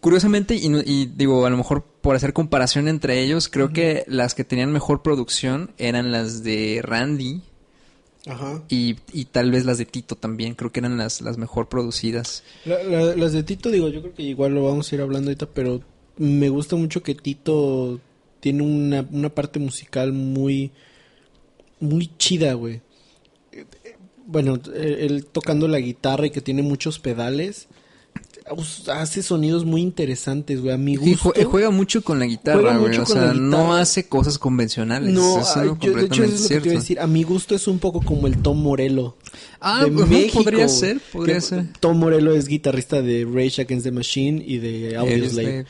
[0.00, 4.34] Curiosamente, y, y digo, a lo mejor por hacer comparación entre ellos, creo que las
[4.34, 7.40] que tenían mejor producción eran las de Randy
[8.26, 8.62] Ajá.
[8.70, 12.42] y, y tal vez las de Tito también, creo que eran las, las mejor producidas.
[12.64, 15.30] La- la- las de Tito, digo, yo creo que igual lo vamos a ir hablando
[15.30, 15.82] ahorita, pero
[16.16, 18.00] me gusta mucho que Tito
[18.40, 20.70] tiene una, una parte musical muy,
[21.80, 22.80] muy chida, güey.
[23.52, 27.68] Eh, eh, Bueno, eh, él tocando la guitarra y que tiene muchos pedales,
[28.92, 31.32] hace sonidos muy interesantes, güey, a mi gusto.
[31.32, 32.96] jue- juega mucho con la guitarra, güey.
[32.98, 35.12] O sea, no hace cosas convencionales.
[35.12, 35.48] No, es
[35.80, 37.00] yo, de hecho eso es lo que te iba a decir.
[37.00, 39.16] A mi gusto es un poco como el Tom Morello.
[39.60, 41.66] Ah, de México, podría ser, podría Que ser.
[41.80, 45.64] Tom Morello es guitarrista de Rage Against the Machine y de Audioslave.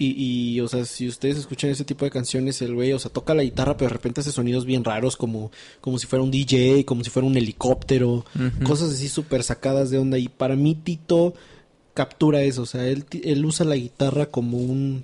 [0.00, 3.10] Y, y, o sea, si ustedes escuchan ese tipo de canciones, el güey, o sea,
[3.12, 6.30] toca la guitarra, pero de repente hace sonidos bien raros, como, como si fuera un
[6.30, 8.24] DJ, como si fuera un helicóptero,
[8.62, 10.16] cosas así súper sacadas de onda.
[10.16, 11.34] Y para mí, Tito
[11.98, 15.02] captura eso, o sea, él, él usa la guitarra como un,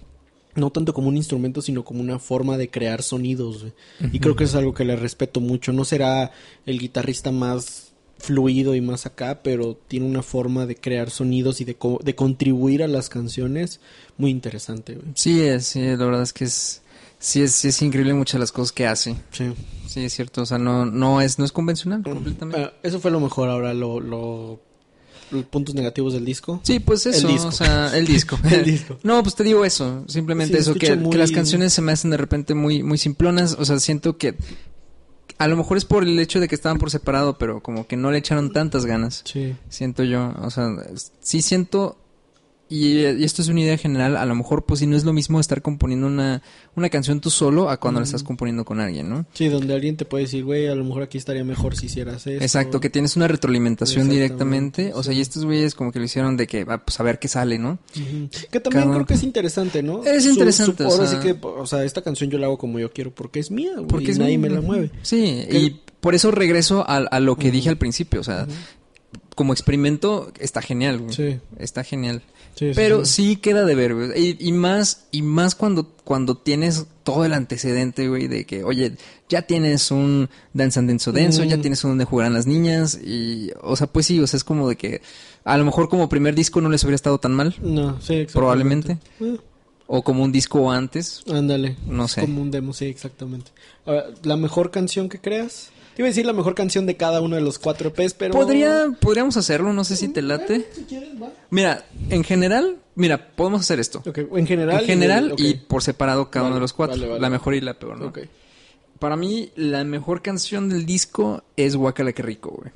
[0.54, 3.66] no tanto como un instrumento, sino como una forma de crear sonidos.
[4.12, 5.72] Y creo que eso es algo que le respeto mucho.
[5.72, 6.30] No será
[6.66, 11.64] el guitarrista más fluido y más acá, pero tiene una forma de crear sonidos y
[11.64, 13.80] de, co- de contribuir a las canciones
[14.16, 15.09] muy interesante, güey.
[15.16, 16.80] Sí, es, sí, la verdad es que es,
[17.18, 19.16] sí es, sí es increíble muchas de las cosas que hace.
[19.33, 19.52] Sí.
[19.88, 22.57] Sí, es cierto, o sea, no, no es, no es convencional completamente.
[22.61, 24.61] Bueno, eso fue lo mejor ahora, lo, lo,
[25.51, 26.61] puntos negativos del disco.
[26.63, 27.49] Sí, pues eso, disco.
[27.49, 28.39] o sea, el disco.
[28.51, 28.99] El disco.
[29.03, 31.93] No, pues te digo eso, simplemente Sí, eso, que, muy- que las canciones se me
[31.93, 34.35] hacen de repente muy, muy simplonas, o sea, siento que
[35.39, 37.97] a lo mejor es por el hecho de que estaban por separado, pero como que
[37.97, 39.57] no le echaron tantas ganas, Sí.
[39.69, 40.69] siento yo, o sea,
[41.21, 41.99] sí siento,
[42.68, 45.12] y, y esto es una idea general, a lo mejor pues si no es lo
[45.12, 46.42] mismo estar componiendo una,
[46.74, 49.27] una canción tú solo a cuando la estás componiendo con alguien, ¿no?
[49.35, 52.27] Sí, donde alguien te puede decir, güey, a lo mejor aquí estaría mejor si hicieras
[52.27, 52.42] eso.
[52.42, 54.92] Exacto, que tienes una retroalimentación directamente.
[54.94, 57.18] O sea, y estos güeyes como que lo hicieron de que, ah, pues a ver
[57.18, 57.79] qué sale, ¿no?
[58.50, 60.03] Que también Cada- creo que es interesante, ¿no?
[60.05, 62.79] Es interesante, o ahora sea- sí que, o sea, esta canción yo la hago como
[62.79, 64.90] yo quiero porque es mía, güey, Porque y es nadie me la mueve.
[65.03, 68.20] Sí, Que- y por eso regreso a, a lo que dije al principio.
[68.20, 68.46] O sea,
[69.35, 71.12] como experimento está genial, güey.
[71.14, 71.40] Sí.
[71.59, 72.23] Está genial.
[72.57, 73.31] Sí, Pero sí.
[73.31, 74.11] sí queda de ver, güey.
[74.16, 78.92] Y, y más, y más cuando, cuando tienes todo el antecedente, güey, de que, oye,
[79.29, 81.61] ya tienes un Dance and Denso Denso, ya Mm.
[81.62, 84.68] tienes un donde jugarán las niñas, y, o sea, pues sí, o sea, es como
[84.68, 85.03] de que,
[85.44, 87.57] a lo mejor como primer disco no les hubiera estado tan mal.
[87.61, 88.33] No, sí, exactamente.
[88.33, 88.99] Probablemente.
[89.20, 89.37] Eh,
[89.87, 91.23] O como un disco antes.
[91.31, 91.77] Ándale.
[91.87, 92.23] No sé.
[92.23, 93.51] Como un demo, sí, exactamente.
[93.85, 95.68] Ahora, ¿la mejor canción que creas?
[95.94, 98.35] Te iba a decir la mejor canción de cada uno de los cuatro EPs, pero...
[98.35, 100.66] Podría, podríamos hacerlo, no sé si te late.
[100.74, 101.30] Si quieres, va.
[101.50, 104.02] Mira, en general, mira, podemos hacer esto.
[104.07, 104.80] Ok, en general.
[104.80, 106.96] En general y por separado cada Vale, uno de los cuatro.
[106.96, 107.20] vale, vale.
[107.20, 108.07] La mejor y la peor, ¿no?
[108.09, 108.18] Ok.
[108.98, 112.72] Para mí, la mejor canción del disco es Guacala que rico, güey.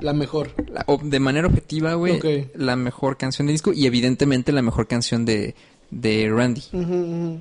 [0.00, 0.50] La mejor.
[0.72, 2.26] La- de manera objetiva, güey, Ok.
[2.56, 5.54] la mejor canción del disco y evidentemente la mejor canción de,
[5.90, 6.62] de Randy.
[6.72, 7.40] Ujú, ujú.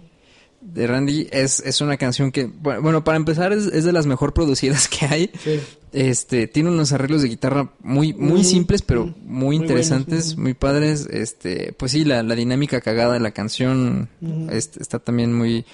[0.61, 4.33] De Randy es, es una canción que, bueno, para empezar es, es de las mejor
[4.33, 5.31] producidas que hay.
[5.43, 5.59] Sí.
[5.91, 10.53] Este, tiene unos arreglos de guitarra muy, muy simples, pero muy muy interesantes, buenos, muy
[10.53, 11.07] padres.
[11.11, 14.07] Este, pues sí, la, la dinámica cagada de la canción
[14.49, 15.65] está también muy,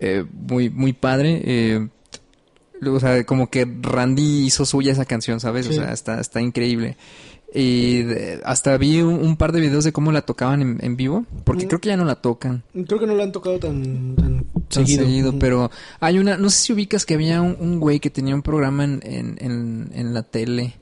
[0.00, 1.42] eh, muy, muy padre.
[1.44, 1.88] Eh,
[2.86, 5.68] o sea, como que Randy hizo suya esa canción, ¿sabes?
[5.68, 6.96] O sea, está, está increíble.
[7.56, 10.96] Y de- hasta vi un, un par de videos de cómo la tocaban en, en
[10.96, 11.68] vivo, porque Mm.
[11.68, 14.86] creo que ya no la tocan Creo que no la han tocado tan, tan, tan
[14.86, 15.38] seguido.
[15.38, 18.42] pero hay una, no sé si ubicas que había un, un güey que tenía un
[18.42, 20.74] programa en, en, en, en la tele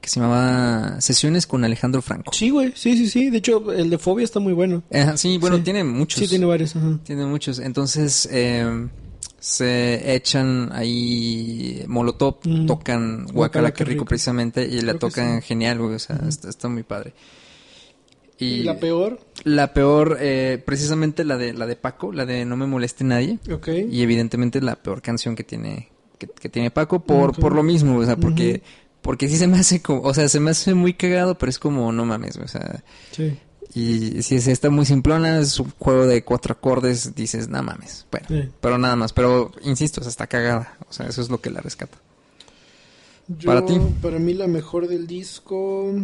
[0.00, 2.32] que se llamaba Sesiones con Alejandro Franco.
[2.32, 3.28] Sí, güey, sí, sí, sí.
[3.28, 4.82] De hecho, el de Fobia está muy bueno.
[4.90, 5.62] Ajá, sí, bueno, Sí.
[5.64, 6.20] tiene muchos.
[6.20, 6.74] Sí, tiene varios.
[6.76, 6.98] Ajá.
[7.04, 7.58] Tiene muchos.
[7.58, 8.88] Entonces, eh,
[9.40, 12.66] se echan ahí Molotov, Mm.
[12.66, 14.04] tocan Guacala que rico rico.
[14.04, 17.14] precisamente y la Creo tocan genial, güey, o sea, está, está muy padre.
[18.38, 19.20] ¿Y la peor?
[19.44, 23.38] La peor, eh, precisamente la de la de Paco, la de No me moleste nadie.
[23.52, 23.68] Ok.
[23.90, 27.96] Y evidentemente la peor canción que tiene que, que tiene Paco por, por lo mismo,
[27.98, 28.62] o sea, porque
[29.02, 31.58] porque sí se me hace como, o sea, se me hace muy cagado, pero es
[31.58, 33.38] como no mames, o sea, Sí.
[33.74, 38.06] Y si es- está muy simplona, es un juego de cuatro acordes, dices, no mames,
[38.10, 38.48] bueno, Sí.
[38.60, 41.50] pero nada más, pero insisto, o sea, está cagada, o sea, eso es lo que
[41.50, 41.96] la rescata.
[43.28, 43.78] Yo, Para ti.
[44.02, 45.94] Para mí la mejor del disco...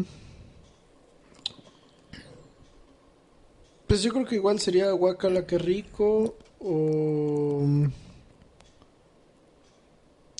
[3.86, 7.64] Pues yo creo que igual sería Guacala que rico o...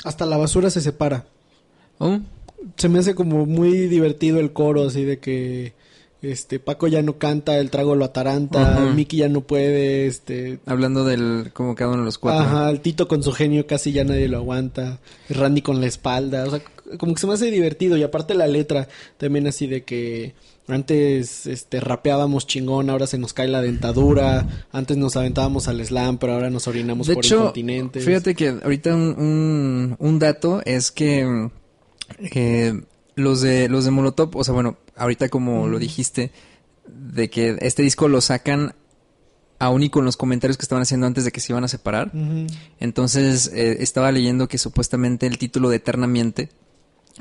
[0.05, 1.27] Hasta la basura se separa.
[1.99, 2.19] Oh,
[2.77, 5.75] Se me hace como muy divertido el coro, así de que
[6.31, 8.81] este Paco ya no canta, el trago lo ataranta.
[8.95, 12.43] Mickey ya no puede, este hablando del como cada uno de los cuatro.
[12.45, 14.99] Ajá, el Tito con su genio casi ya nadie lo aguanta.
[15.29, 16.45] Randy con la espalda.
[16.47, 16.61] O sea,
[16.99, 17.97] como que se me hace divertido.
[17.97, 20.35] Y aparte la letra también así de que
[20.69, 24.67] antes este rapeábamos chingón, ahora se nos cae la dentadura.
[24.73, 28.05] Antes nos aventábamos al slam, pero ahora nos orinamos De por hecho, incontinentes.
[28.05, 31.51] fíjate que ahorita un, un, un dato es que
[32.35, 32.81] eh,
[33.17, 36.31] los de los de Molotov, o sea, bueno, ahorita como lo dijiste,
[36.87, 38.75] de que este disco lo sacan
[39.59, 42.13] aún y con los comentarios que estaban haciendo antes de que se iban a separar.
[42.79, 46.51] Entonces eh, estaba leyendo que supuestamente el título de Eternamente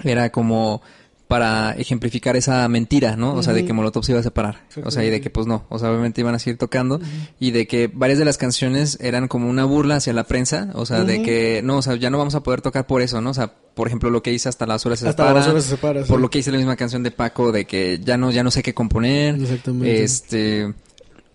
[0.03, 0.81] era como
[1.27, 3.33] para ejemplificar esa mentira, ¿no?
[3.33, 4.61] O sea, de que Molotov se iba a separar.
[4.83, 5.65] O sea, y de que pues no.
[5.69, 6.99] O sea, obviamente iban a seguir tocando.
[7.39, 10.69] Y de que varias de las canciones eran como una burla hacia la prensa.
[10.73, 13.21] O sea, de que no, o sea, ya no vamos a poder tocar por eso,
[13.21, 13.31] ¿no?
[13.31, 15.33] O sea, por ejemplo, lo que hice hasta las horas se Hasta separa.
[15.39, 16.03] la basura se separa.
[16.03, 16.09] sí.
[16.09, 18.51] Por lo que hice la misma canción de Paco de que ya no, ya no
[18.51, 19.35] sé qué componer.
[19.35, 20.03] Exactamente.
[20.03, 20.73] Este,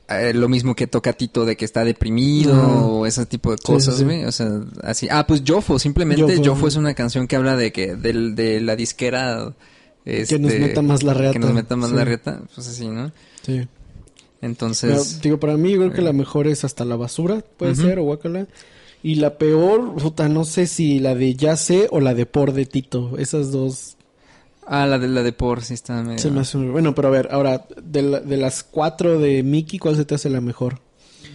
[0.09, 2.55] eh, lo mismo que toca Tito de que está deprimido
[2.87, 4.05] o ese tipo de cosas, sí.
[4.25, 4.49] O sea,
[4.85, 5.09] así.
[5.11, 8.77] Ah, pues Jofo, simplemente Jofo, es una canción que habla de que, del, de la
[8.77, 9.53] disquera.
[10.05, 11.33] Este, nos meta más la reata.
[11.35, 11.97] Que nos meta más Sí.
[11.97, 12.43] la reta.
[12.55, 13.13] Pues así, ¿no?
[13.43, 13.67] Sí.
[14.43, 14.91] Entonces.
[14.91, 16.05] Pero, digo, para mí yo creo que eh.
[16.05, 18.47] la mejor es hasta la basura, puede ser, o guacala.
[19.03, 22.53] Y la peor, puta, no sé si la de Ya sé o la de Por
[22.53, 23.17] de Tito.
[23.19, 23.97] Esas dos
[24.67, 26.19] Ah, la de la de por, sí está medio.
[26.21, 26.71] se me hacen...
[26.71, 30.15] Bueno, pero a ver, ahora, de, la- de las cuatro de Mickey, ¿cuál se te
[30.15, 30.79] hace la mejor?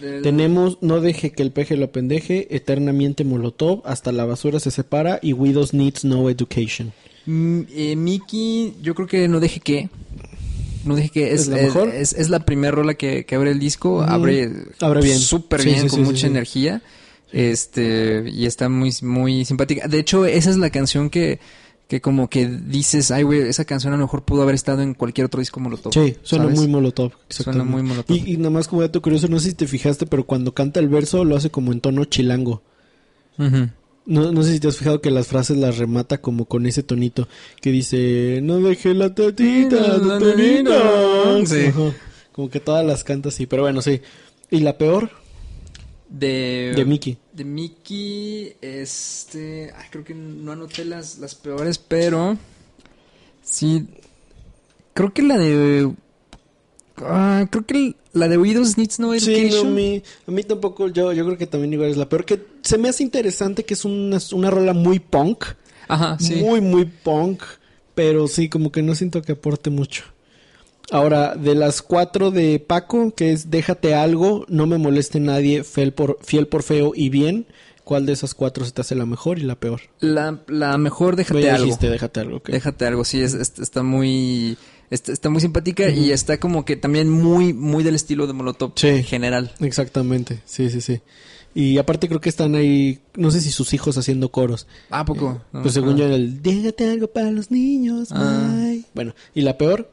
[0.00, 4.70] Del- Tenemos No deje que el peje lo pendeje, Eternamente Molotov, Hasta la basura se
[4.70, 6.92] separa y Widows Needs No Education.
[7.26, 9.88] Eh, Mickey, yo creo que no deje que.
[10.84, 11.32] No deje que.
[11.32, 11.88] Es, ¿Es la mejor?
[11.88, 14.02] Es, es la primera rola que, que abre el disco.
[14.02, 14.50] Abre.
[14.80, 15.18] Abre bien.
[15.18, 16.82] Súper Sí, bien, sí, con sí, mucha energía.
[17.32, 18.24] Este.
[18.30, 19.88] Y está muy, muy simpática.
[19.88, 21.40] De hecho, esa es la canción que.
[21.88, 24.92] Que como que dices, ay, güey, esa canción a lo mejor pudo haber estado en
[24.92, 25.92] cualquier otro disco Molotov.
[25.92, 26.58] Sí, suena ¿sabes?
[26.58, 27.12] muy Molotov.
[27.28, 28.16] Suena muy Molotov.
[28.16, 30.80] Y, y nada más como dato curioso, no sé si te fijaste, pero cuando canta
[30.80, 32.60] el verso lo hace como en tono chilango.
[34.06, 36.84] No, no sé si te has fijado que las frases las remata como con ese
[36.84, 37.26] tonito
[37.60, 41.46] que dice, no deje la tatita, La tatanita".
[41.46, 41.66] Sí.
[41.66, 41.92] Ajá.
[42.32, 44.00] Como que todas las canta así, pero bueno, sí.
[44.50, 45.10] ¿Y la peor?
[46.08, 46.72] De.
[46.76, 47.16] De Mickey.
[47.32, 49.72] De Mickey, este...
[49.74, 52.36] Ay, creo que no anoté las, las peores, pero...
[53.42, 53.86] Sí...
[54.92, 55.90] Creo que la de...
[56.98, 59.68] Ah, creo que la de Widows Needs No Sí, Education.
[59.68, 62.24] no, mi- a mí tampoco, yo, yo creo que también igual es la peor.
[62.24, 65.44] Que se me hace interesante que es una, una rola muy punk,
[65.88, 66.36] Ajá, sí.
[66.36, 67.42] muy, muy punk,
[67.94, 70.04] pero sí, como que no siento que aporte mucho.
[70.90, 75.92] Ahora, de las cuatro de Paco, que es Déjate algo, No me moleste nadie, Fiel
[75.92, 77.46] por, fiel por feo y bien,
[77.82, 79.80] ¿cuál de esas cuatro se te hace la mejor y la peor?
[79.98, 81.64] La, la mejor, déjate algo.
[81.64, 82.50] dijiste, Déjate algo, ok.
[82.50, 84.56] Déjate algo, sí, es, es- está muy...
[84.90, 88.72] Está, está muy simpática y está como que también muy, muy del estilo de Molotov
[88.76, 88.88] Sí.
[88.88, 89.52] en general.
[89.60, 91.00] Exactamente, sí, sí, sí.
[91.54, 94.66] Y aparte creo que están ahí, no sé si sus hijos haciendo coros.
[94.90, 95.40] ¿A poco?
[95.52, 95.96] No, pues según no.
[95.98, 98.52] yo el Déjate algo para los niños, Ah.
[98.54, 98.84] bye".
[98.94, 99.90] Bueno, ¿y la peor?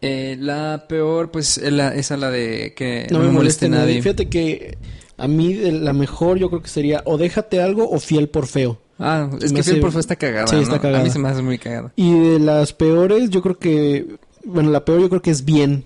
[0.00, 4.00] Eh, la peor, pues, es la, esa la de que no, me moleste nadie.
[4.00, 4.78] Fíjate que
[5.18, 8.80] a mí la mejor yo creo que sería o Déjate algo o Fiel por feo.
[9.00, 10.80] Ah, es que hace- Fiel por Feo está cagada, Sí, está ¿no?
[10.82, 11.00] cagada.
[11.00, 11.92] A mí se me hace muy cagada.
[11.96, 14.06] Y de las peores yo creo que,
[14.44, 15.84] bueno, la peor yo creo que es Bien.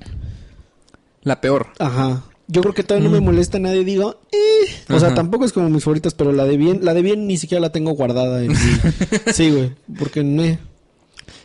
[1.22, 1.68] La peor.
[1.78, 2.22] Ajá.
[2.48, 4.66] Yo creo que todavía no me molesta a nadie, digo, eh.
[4.92, 5.14] O sea, Mm.
[5.14, 7.72] Tampoco es como mis favoritas, pero la de bien, la de bien ni siquiera la
[7.72, 8.56] tengo guardada en mi...
[9.32, 10.58] Sí, güey, porque ne.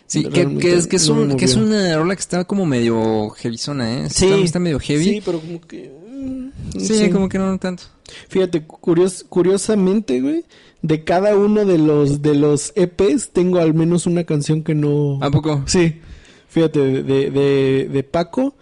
[0.08, 0.42] Sí, que,
[0.74, 1.70] es, que es, no me un, que es movió.
[1.70, 4.10] una rola que está como medio heavyzona, ¿eh?
[4.10, 4.26] Sí.
[4.26, 5.04] Está, está medio heavy.
[5.06, 5.90] Sí, pero como que...
[6.20, 7.84] mm, como que no tanto.
[8.28, 10.44] Fíjate, curios, curiosamente, güey,
[10.82, 15.20] de cada uno de los de los EPs tengo al menos una canción que no...
[15.22, 15.64] ¿A poco?
[15.68, 16.00] Sí,
[16.48, 18.56] fíjate, de, de, de Paco,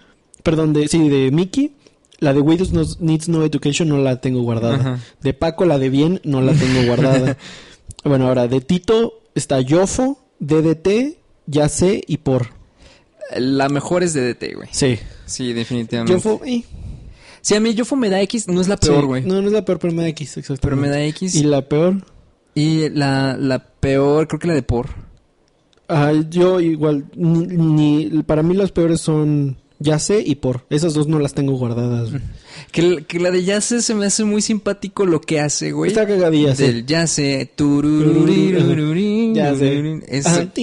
[0.44, 1.74] perdón, de, sí, de Mickey,
[2.20, 4.76] la de Widows No- Needs No Education no la tengo guardada.
[4.76, 5.00] Ajá.
[5.22, 7.38] De Paco, la de Bien, no la tengo guardada.
[8.04, 12.50] bueno, ahora, de Tito está Yofo, DDT, Ya sé y Por.
[13.36, 14.70] La mejor es de DT, güey.
[14.72, 14.98] Sí.
[15.26, 16.14] Sí, definitivamente.
[16.14, 16.64] Yofo, eh,
[17.48, 19.24] Sí, a mí Yofo me da X, no es la peor, güey.
[19.24, 20.62] No, no es la peor, pero me da X, exactamente.
[20.68, 21.34] Pero me da X.
[21.34, 22.04] ¿Y la peor?
[22.56, 24.88] Y la, la peor, creo que la de Por.
[25.88, 27.48] Ah, yo igual, ni,
[28.10, 30.66] ni- para mí las peores son Ya sé y Por.
[30.70, 32.10] Esas dos no las tengo guardadas.
[32.72, 35.90] Que, que la de Yace se me hace muy simpático lo que hace, güey.
[35.92, 36.64] Está cagadilla, sí.
[36.64, 37.50] Del Yace.
[37.56, 40.02] tururururururu, Ya sé.
[40.08, 40.42] Es- Ajá.
[40.42, 40.54] Está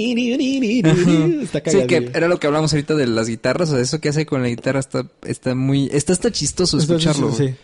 [1.70, 2.10] Sí, que cagadilla.
[2.14, 4.48] era lo que hablamos ahorita de las guitarras, o de eso que hace con la
[4.48, 7.30] guitarra está, está muy, está hasta chistoso Está- escucharlo.
[7.32, 7.42] sí.
[7.44, 7.54] güey.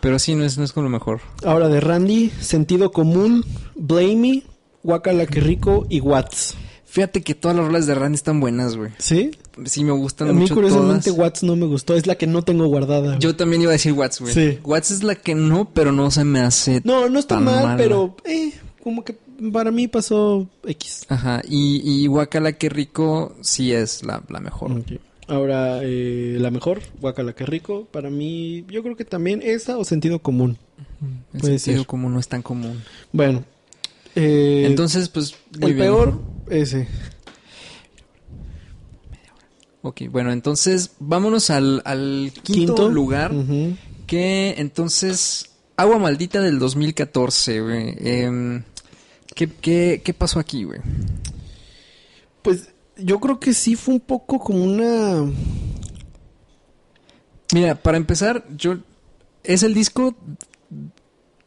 [0.00, 1.20] Pero sí, no es, no es con lo mejor.
[1.44, 4.42] Ahora de Randy, Sentido Común, Blame Me,
[4.82, 6.54] Guacala Que Rico y Watts.
[6.94, 8.92] Fíjate que todas las rolas de Randy están buenas, güey.
[8.98, 9.32] ¿Sí?
[9.64, 11.18] Sí, me gustan A mí mucho curiosamente todas.
[11.18, 13.08] Watts no me gustó, es la que no tengo guardada.
[13.08, 13.18] güey.
[13.18, 14.32] Yo también iba a decir Watts, güey.
[14.32, 14.58] Sí.
[14.62, 17.64] Watts es la que no, pero no se me hace No, no está tan mal,
[17.64, 17.76] mala.
[17.76, 18.52] pero eh,
[18.84, 19.16] como que
[19.52, 21.06] para mí pasó X.
[21.08, 24.84] Ajá, y, y Guacala que rico sí es la, la mejor.
[25.26, 29.84] Ahora, eh, la mejor, Guacala Que Rico, para mí, yo creo que también esa o
[29.84, 30.58] Sentido Común.
[31.32, 31.86] El Puede sentido ser.
[31.88, 32.82] común no es tan común.
[33.10, 33.42] Bueno.
[34.14, 35.86] eh, Entonces, pues, muy el bien.
[35.88, 36.88] peor, ese.
[39.82, 43.32] Ok, bueno, entonces vámonos al, al quinto, lugar.
[44.06, 47.94] Que entonces, Agua Maldita del 2014, güey.
[47.98, 48.62] Em,
[49.34, 50.80] ¿qué, qué, qué pasó aquí, güey?
[52.42, 55.30] Pues yo creo que sí fue un poco como una...
[57.52, 58.78] Mira, para empezar, yo
[59.42, 60.16] es el disco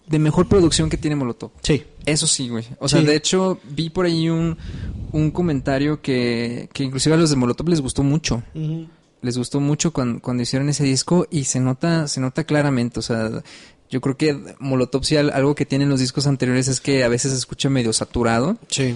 [0.08, 1.52] de mejor producción que tiene Molotov.
[1.62, 1.84] Sí.
[2.06, 2.64] Eso sí, güey.
[2.80, 3.06] O sea, Sí.
[3.06, 4.58] de hecho, vi por ahí un,
[5.12, 8.42] un comentario que, que inclusive a los de Molotov les gustó mucho.
[9.22, 13.00] Les gustó mucho cuando, cuando hicieron ese disco y se nota, se nota claramente.
[13.00, 13.44] O sea,
[13.90, 17.08] yo creo que Molotov sí al- algo que tienen los discos anteriores es que a
[17.10, 18.58] veces se escucha medio saturado.
[18.70, 18.96] Sí.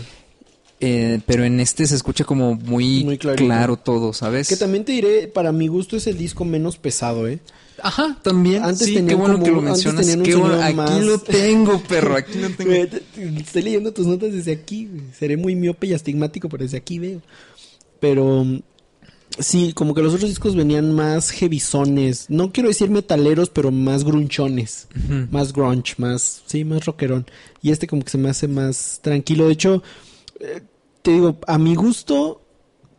[0.83, 4.47] eh, pero en este se escucha como muy, claro todo, ¿sabes?
[4.47, 7.39] Que también te diré, para mi gusto es el disco menos pesado, ¿eh?
[7.83, 8.63] Ajá, también.
[8.63, 10.05] Antes sí, qué bueno como- que lo mencionas.
[10.23, 12.15] Qué bueno, aquí más- lo tengo, perro.
[12.15, 12.71] Aquí lo tengo.
[13.39, 14.89] Estoy leyendo tus notas desde aquí.
[15.17, 17.21] Seré muy miope y astigmático, pero desde aquí veo.
[17.99, 18.45] Pero
[19.39, 22.25] sí, como que los otros discos venían más heavyzones.
[22.29, 24.87] No quiero decir metaleros, pero más grunchones.
[25.31, 27.25] Más grunge, más, sí, más rockerón.
[27.61, 29.45] Y este como que se me hace más tranquilo.
[29.47, 29.83] De hecho,
[30.39, 30.61] eh,
[31.01, 32.40] te digo, a mi gusto,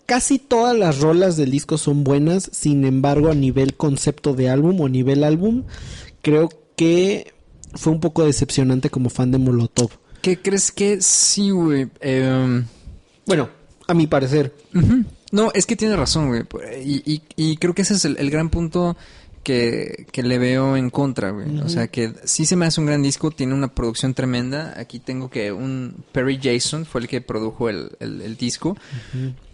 [0.07, 2.49] casi todas las rolas del disco son buenas.
[2.53, 5.65] Sin embargo, a nivel concepto de álbum o a nivel álbum,
[6.23, 7.33] creo que
[7.75, 9.91] fue un poco decepcionante como fan de Molotov.
[10.21, 11.88] ¿Qué crees que sí, güey?
[12.01, 12.65] Em,
[13.27, 13.49] Bueno,
[13.88, 14.55] a mi parecer.
[15.33, 16.42] No, es que tiene razón, güey.
[16.85, 18.96] Y, y, y creo que ese es el, el gran punto
[19.43, 21.59] que, que le veo en contra, güey.
[21.61, 24.75] O sea, que sí se me hace un gran disco, tiene una producción tremenda.
[24.79, 28.77] Aquí tengo que un Perry Jason fue el que produjo el, el- el disco.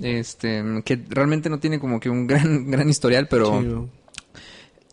[0.01, 3.89] Este, que realmente no tiene como que un gran, gran historial, pero...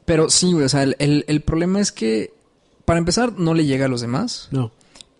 [0.06, 2.32] Pero sí, güey, o sea, el, el- el problema es que,
[2.86, 4.50] para empezar, no le llega a los demás.
[4.52, 4.72] No.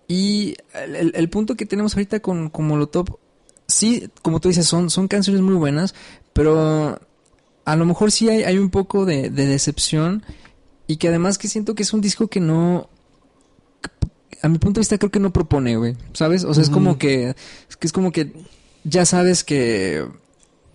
[0.08, 3.18] Y el, el- el punto que tenemos ahorita con, con Molotov,
[3.68, 5.96] sí, como tú dices, son, son canciones muy buenas,
[6.34, 7.00] pero
[7.66, 10.24] a lo mejor sí hay, hay un poco de, de decepción
[10.88, 12.90] y que además que siento que es un disco que no...
[14.42, 16.44] A mi punto de vista creo que no propone, güey, ¿sabes?
[16.44, 17.34] O sea, es como que...
[17.70, 18.32] Es que es como que
[18.84, 20.06] ya sabes que...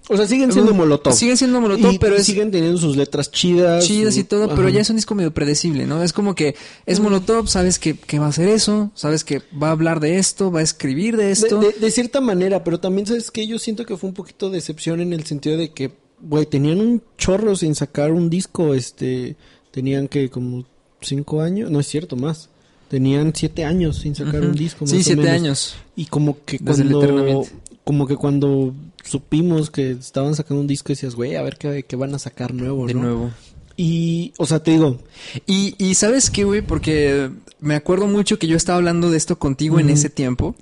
[0.08, 1.12] O sea, siguen siendo Molotov.
[1.12, 3.84] Siguen siendo Molotov, Y pero es siguen teniendo sus letras chidas.
[3.86, 6.02] chidas y todo, pero ya es un disco medio predecible, ¿no?
[6.02, 9.68] Es como que es Molotov, sabes que, que va a hacer eso, sabes que va
[9.68, 11.60] a hablar de esto, va a escribir de De, esto.
[11.60, 14.56] de- de cierta manera, pero también sabes que yo siento que fue un poquito de
[14.56, 15.92] decepción en el sentido de que,
[16.22, 19.36] güey, tenían un chorro sin sacar un disco, este,
[19.70, 20.64] tenían que como
[21.00, 22.48] cinco años, no es cierto, más.
[22.88, 24.86] Tenían siete años sin sacar un disco.
[24.86, 25.34] Sí, o siete menos.
[25.34, 25.76] años.
[25.94, 27.46] Y como que Desde cuando,
[27.84, 31.96] como que cuando supimos que estaban sacando un disco decías, güey, a ver qué, qué
[31.96, 33.02] van a sacar nuevo, De ¿no?
[33.02, 33.30] nuevo.
[33.76, 34.98] Y, o sea, te digo,
[35.46, 39.38] Y, y sabes qué, güey, porque me acuerdo mucho que yo estaba hablando de esto
[39.38, 40.56] contigo en ese tiempo.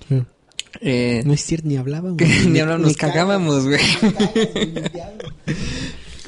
[0.80, 2.16] Eh, no es cierto, ni hablábamos.
[2.48, 3.80] ni hablamos, nos cagábamos, güey.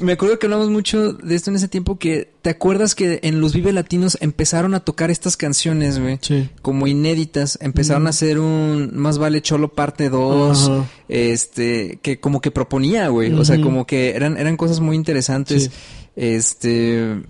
[0.00, 3.40] Me acuerdo que hablamos mucho de esto en ese tiempo que te acuerdas que en
[3.40, 6.18] los Vive Latinos empezaron a tocar estas canciones, güey.
[6.22, 6.48] Sí.
[6.62, 10.90] Como inéditas, empezaron a hacer un Más vale Cholo parte 2, Ajá.
[11.08, 13.32] este, que como que proponía, güey.
[13.34, 15.64] O sea, como que eran, eran cosas muy interesantes.
[15.64, 15.70] Sí.
[16.16, 17.22] Este,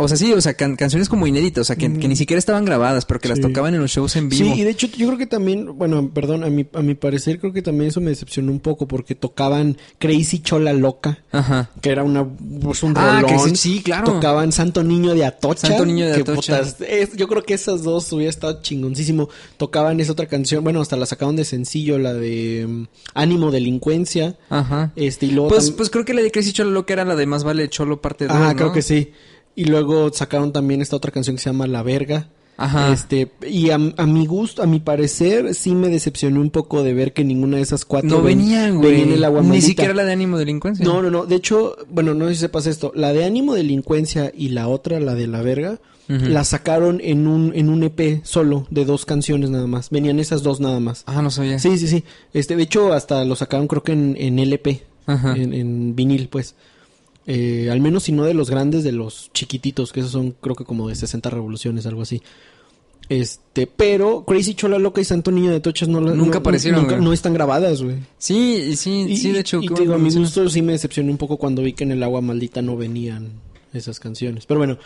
[0.00, 2.38] o sea, sí, o sea, can- canciones como inéditas, o sea, que, que ni siquiera
[2.38, 4.54] estaban grabadas, pero que las tocaban en los shows en vivo.
[4.54, 7.40] Sí, y de hecho yo creo que también, bueno, perdón, a mi, a mi parecer
[7.40, 11.70] creo que también eso me decepcionó un poco porque tocaban Crazy Chola Loca, Ajá.
[11.82, 13.50] que era una pues, un Ah, rolón.
[13.50, 14.12] sí, sí, claro.
[14.12, 15.66] Tocaban Santo Niño de Atocha.
[15.66, 16.58] Santo Niño de que, Atocha.
[16.60, 19.28] putas, es- yo creo que esas dos hubiera estado chingoncísimo.
[19.56, 22.84] Tocaban esa otra canción, bueno, hasta la sacaron de sencillo, la de mm,
[23.14, 24.36] Ánimo Delincuencia.
[24.48, 24.92] Ajá.
[24.96, 27.26] Este, y luego Pues, pues creo que la de Crazy Cholo Loca era la de
[27.26, 28.56] Más vale Cholo parte 2, Ajá, ¿no?
[28.56, 29.12] creo que sí.
[29.58, 32.28] Y luego sacaron también esta otra canción que se llama La Verga.
[32.56, 32.92] Ajá.
[32.92, 36.92] Este, y a, a mi gusto, a mi parecer, sí me decepcionó un poco de
[36.92, 39.12] ver que ninguna de esas cuatro No ven- venían, güey.
[39.14, 40.84] el agua Ni siquiera la de ánimo delincuencia.
[40.84, 41.24] No, no, no.
[41.26, 42.92] De hecho, bueno, no sé si sepas esto.
[42.94, 45.78] La de ánimo delincuencia y la otra, la de la verga,
[46.08, 49.90] la sacaron en un, en un EP solo, de dos canciones nada más.
[49.90, 51.02] Venían esas dos nada más.
[51.06, 51.58] Ah, no sabía.
[51.58, 52.02] Sí, sí, sí.
[52.32, 54.82] Este, de hecho, hasta lo sacaron creo que en, en LP.
[55.06, 55.34] Ajá.
[55.36, 56.54] En, en vinil, pues.
[57.30, 60.56] Eh, al menos si no de los grandes, de los chiquititos, que esos son creo
[60.56, 62.22] que como de 60 revoluciones, algo así.
[63.10, 66.82] Este, pero Crazy Chola Loca y Santo Niño de Tochas no la- Nunca no- aparecieron,
[66.82, 67.96] nunca- no están grabadas, güey.
[68.18, 69.60] Sí, sí, Y, sí, de hecho.
[69.62, 72.02] y digo, a mi gusto sí me decepcionó un poco cuando vi que en el
[72.02, 73.28] agua maldita no venían
[73.72, 74.44] esas canciones.
[74.46, 74.78] Pero bueno,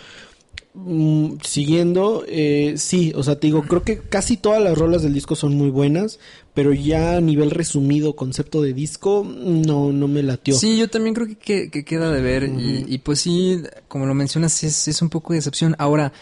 [0.74, 5.14] mm, siguiendo, eh, sí, o sea, te digo, creo que casi todas las rolas del
[5.14, 6.18] disco son muy buenas,
[6.54, 10.54] pero ya a nivel resumido, concepto de disco, no, no me latió.
[10.54, 12.44] Sí, yo también creo que, que- que queda de ver.
[12.44, 15.74] y, y pues sí, como lo mencionas, es, es un poco de decepción.
[15.78, 16.12] Ahora,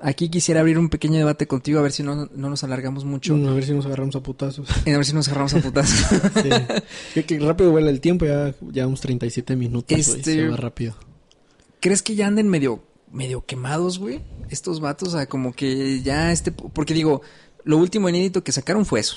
[0.00, 3.36] aquí quisiera abrir un pequeño debate contigo, a ver si no, no nos alargamos mucho.
[3.36, 4.68] Mm, A ver si nos agarramos a putazos.
[4.86, 5.88] A ver si nos agarramos a putas.
[6.42, 6.48] Sí.
[7.14, 10.96] que, que rápido vuela el tiempo, ya llevamos 37 minutos, Este- se va rápido.
[11.80, 12.82] ¿Crees que ya anden medio,
[13.12, 14.20] medio quemados, güey?
[14.50, 16.50] Estos vatos, o sea, como que ya este...
[16.52, 17.22] Porque digo,
[17.64, 19.16] lo último inédito que sacaron fue eso,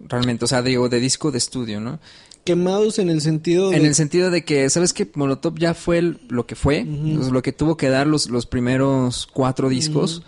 [0.00, 0.44] realmente.
[0.44, 1.98] O sea, digo, de disco de estudio, ¿no?
[2.44, 6.18] Quemados en el sentido En el sentido de que, ¿sabes que Molotov ya fue el-
[6.28, 6.84] lo que fue?
[6.84, 10.22] Pues, lo que tuvo que dar los, los primeros cuatro discos.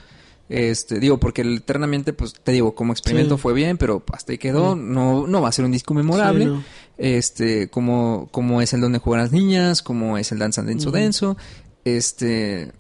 [0.49, 3.42] Este, digo, porque el eternamente, pues, te digo, como experimento Sí.
[3.42, 4.76] fue bien, pero hasta ahí quedó.
[4.76, 6.45] No, no va a ser un disco memorable.
[6.45, 6.62] Sí, no.
[6.99, 10.92] Este, como, como es el donde juegan las niñas, como es el Danzan Denso.
[10.92, 11.36] Denso.
[11.84, 12.70] Este,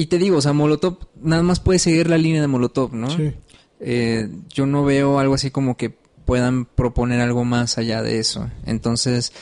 [0.00, 3.10] y te digo, o sea, Molotov nada más puede seguir la línea de Molotov, ¿no?
[3.10, 3.32] Sí.
[3.80, 5.90] Eh, yo no veo algo así como que
[6.24, 8.48] puedan proponer algo más allá de eso.
[8.64, 9.32] Entonces,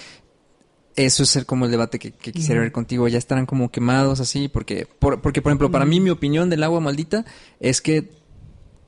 [0.97, 3.07] eso es el, como el debate que, que quisiera ver contigo.
[3.09, 6.65] Ya estarán como quemados así, porque, por, porque por ejemplo, para mí mi opinión del
[6.65, 7.25] agua maldita
[7.61, 8.11] es que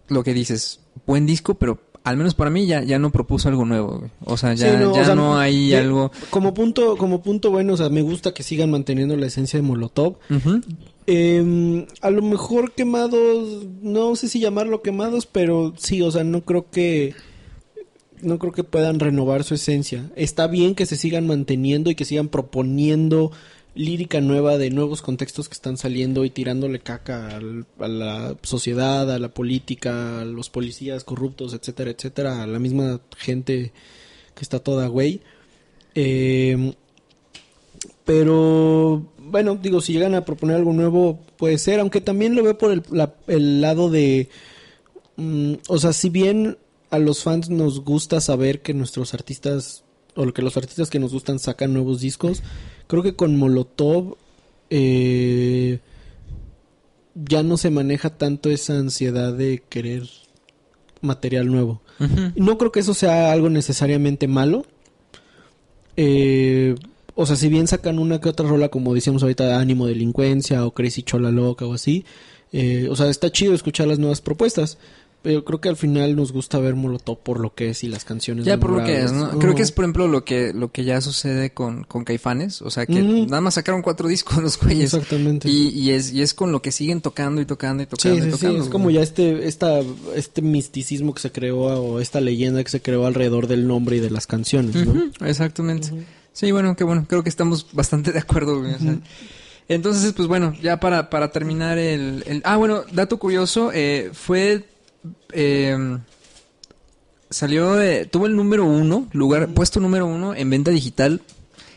[0.09, 3.64] lo que dices, buen disco, pero al menos para mí ya, ya no propuso algo
[3.64, 3.99] nuevo.
[3.99, 4.11] güey.
[4.25, 6.11] O sea, ya, Sí, no, ya o sea, no hay algo...
[6.31, 9.62] Como punto, como punto bueno, o sea, me gusta que sigan manteniendo la esencia de
[9.66, 10.16] Molotov.
[10.31, 10.62] Ujú.
[11.13, 16.43] Eh, a lo mejor quemados, no sé si llamarlo quemados, pero sí, o sea, no
[16.43, 17.17] creo que
[18.23, 20.09] no creo que puedan renovar su esencia.
[20.15, 23.33] Está bien que se sigan manteniendo y que sigan proponiendo
[23.75, 27.41] lírica nueva de nuevos contextos que están saliendo y tirándole caca
[27.81, 33.01] a la sociedad, a la política, a los policías corruptos, etcétera, etcétera, a la misma
[33.17, 33.73] gente
[34.37, 35.23] que está toda güey.
[35.97, 36.73] Eh,
[38.05, 42.59] pero bueno, digo, si llegan a proponer algo nuevo, puede ser, aunque también lo veo
[42.59, 44.28] por el, la- el lado de...
[45.16, 46.59] mm, o sea, si bien
[46.91, 49.85] a los fans nos gusta saber que nuestros artistas,
[50.16, 52.43] o que los artistas que nos gustan sacan nuevos discos,
[52.89, 54.16] creo que con Molotov
[54.70, 55.78] eh,
[57.14, 60.05] ya no se maneja tanto esa ansiedad de querer
[61.01, 61.81] material nuevo.
[62.35, 64.64] No creo que eso sea algo necesariamente malo.
[65.97, 66.74] Eh,
[67.21, 70.73] o sea, si bien sacan una que otra rola, como decíamos ahorita, Ánimo Delincuencia o
[70.73, 72.05] Crazy Chola Loca o así,
[72.53, 74.79] eh, o sea, está chido escuchar las nuevas propuestas.
[75.23, 78.07] Pero creo que al final nos gusta ver Molotov por lo que es y las
[78.07, 78.47] canciones.
[78.47, 79.12] Ya por lo que es.
[79.12, 79.39] ¿no?
[79.39, 82.62] Creo que es, por ejemplo, lo que, lo que ya sucede con, con Caifanes.
[82.62, 84.95] O sea, que nada más sacaron cuatro discos los güeyes.
[84.95, 85.47] Exactamente.
[85.51, 88.16] Y, y es, y es con lo que siguen tocando y tocando y Sí, tocando
[88.16, 88.64] y sí, sí, tocando.
[88.64, 89.81] es como ya este, esta,
[90.16, 94.01] este misticismo que se creó o esta leyenda que se creó alrededor del nombre y
[94.01, 95.11] de las canciones, ¿no?
[95.27, 95.91] Exactamente.
[96.33, 97.05] Sí, bueno, qué bueno.
[97.09, 98.74] Creo que estamos bastante de acuerdo, güey.
[98.74, 98.97] o sea.
[99.68, 103.70] Entonces, pues bueno, ya para, para terminar el, el- Ah, bueno, dato curioso.
[103.72, 104.64] eh, fue...
[105.33, 105.99] eh,
[107.31, 107.74] salió...
[107.74, 109.49] de- tuvo el número uno, lugar...
[109.49, 111.20] Puesto número uno en venta digital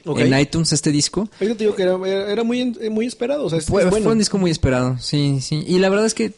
[0.05, 1.29] en iTunes este disco.
[1.39, 1.95] Es que te digo que era,
[2.31, 4.03] era- muy, muy esperado, o sea, es, Fue, es bueno.
[4.03, 5.63] fue un disco muy esperado, sí, sí.
[5.67, 6.33] Y la verdad es que,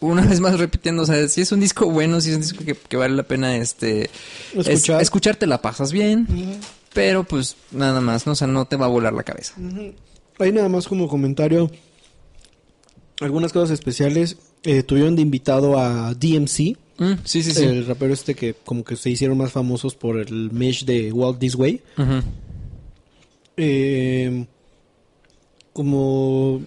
[0.00, 2.64] una vez más repitiendo, o sea, si es un disco bueno, si es un disco
[2.64, 4.10] que, que vale la pena, este...
[4.54, 5.02] es- Escuchar.
[5.02, 6.56] escucharte la pasas bien, Ujú.
[6.92, 8.32] Pero pues nada más, ¿no?
[8.32, 9.54] O sea, no te va a volar la cabeza.
[10.38, 11.70] Ahí nada más como comentario,
[13.20, 14.36] algunas cosas especiales.
[14.62, 17.64] Eh, tuvieron de invitado a DMC, Mm, sí, sí, sí.
[17.64, 21.38] el rapero este que como que se hicieron más famosos por el mesh de Walk
[21.38, 21.80] This Way.
[21.96, 22.20] Ujú.
[23.56, 24.44] Eh,
[25.72, 26.60] como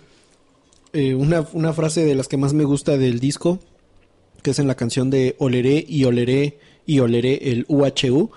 [0.93, 3.59] eh, una, una frase de las que más me gusta del disco,
[4.41, 8.31] que es en la canción de Oleré y Oleré y Oleré el UHU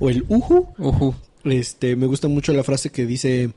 [0.00, 0.68] o el UHU.
[0.78, 1.14] Ujú.
[1.44, 3.50] Este, me gusta mucho la frase que dice,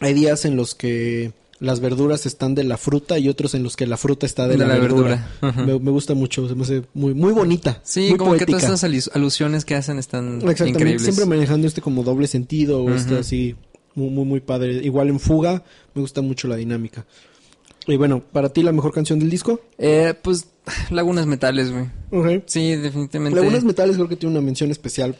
[0.00, 3.76] hay días en los que las verduras están de la fruta y otros en los
[3.76, 5.26] que la fruta está de, la, verdura.
[5.40, 7.80] Me, me gusta mucho, se me hace muy, muy bonita.
[7.82, 11.02] Sí, muy como que todas esas alu- alusiones que hacen están Exactamente, increíbles.
[11.02, 13.56] siempre manejando este como doble sentido o este así
[13.94, 14.72] muy, muy, muy padre.
[14.84, 15.64] Igual en Fuga,
[15.94, 17.06] me gusta mucho la dinámica.
[17.86, 19.60] Y bueno, para ti la mejor canción del disco.
[19.78, 20.46] Eh, pues,
[20.90, 22.42] Lagunas Metales, güey.
[22.46, 23.38] Sí, definitivamente.
[23.38, 25.16] Lagunas Metales creo que tiene una mención especial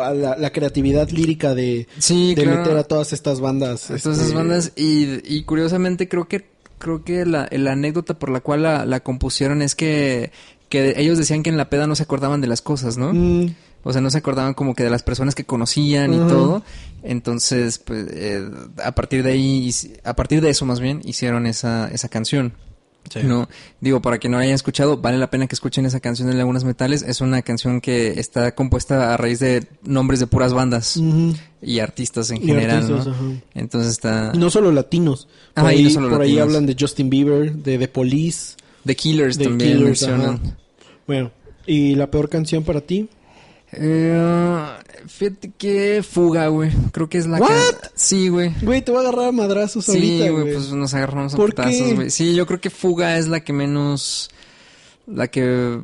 [0.00, 2.58] a la, la creatividad lírica de, Sí, de claro.
[2.60, 3.82] meter a todas estas bandas.
[3.86, 6.46] Todas este, esas bandas y, y curiosamente creo que
[6.78, 10.30] creo que la, la anécdota por la cual la, la compusieron es que,
[10.68, 13.12] que ellos decían que en la peda no se acordaban de las cosas, ¿no?
[13.12, 13.54] mm,
[13.88, 16.62] O sea, no se acordaban como que de las personas que conocían y todo.
[17.02, 18.46] Entonces, pues, eh,
[18.84, 19.70] a partir de ahí,
[20.04, 22.52] a partir de eso más bien, hicieron esa, esa canción.
[23.24, 23.48] No,
[23.80, 26.34] digo, para quien no la haya escuchado, vale la pena que escuchen esa canción de
[26.34, 27.00] Lagunas Metales.
[27.00, 31.00] Es una canción que está compuesta a raíz de nombres de puras bandas
[31.62, 33.12] y artistas en Y general, artistas, ¿no?
[33.12, 33.24] ajá.
[33.54, 34.32] Entonces está...
[34.34, 35.26] Y no solo latinos.
[35.54, 38.56] Por, Ah, ahí, no solo por ahí hablan de Justin Bieber, de The Police.
[38.84, 40.34] The Killers The también Killers, mencionan.
[40.44, 40.56] ajá.
[41.06, 41.30] Bueno,
[41.66, 43.08] ¿y la peor canción para ti?
[43.72, 44.66] Eh,
[45.06, 46.70] fíjate que Fuga, güey.
[46.92, 47.48] Creo que es la ¿What?
[47.48, 47.88] que...
[47.94, 48.54] Sí, güey.
[48.62, 50.54] Güey, te voy a agarrar a madrazos Sí, ahorita, güey, güey.
[50.54, 52.10] pues nos agarramos a ¿Por putazos, güey.
[52.10, 54.30] Sí, yo creo que Fuga es la que menos...
[55.06, 55.80] La que...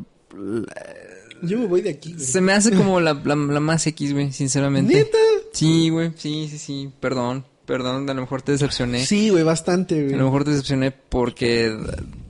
[1.43, 2.25] Yo me voy de aquí, güey.
[2.25, 4.95] Se me hace como la, la, la más X, güey, sinceramente.
[4.95, 5.19] ¿Neta?
[5.53, 6.91] Sí, güey, sí, sí, sí.
[7.01, 9.05] Perdón, perdón, a lo mejor te decepcioné.
[9.05, 10.17] Sí, güey, bastante, A güey.
[10.17, 11.77] lo mejor te decepcioné porque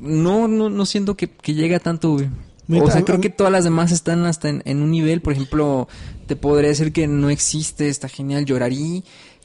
[0.01, 2.29] no, no, no siento que, que llegue a tanto, güey.
[2.69, 5.21] O sea, a- creo a- que todas las demás están hasta en, en un nivel.
[5.21, 5.89] Por ejemplo,
[6.27, 9.05] te podría decir que no existe, está genial, llorarí.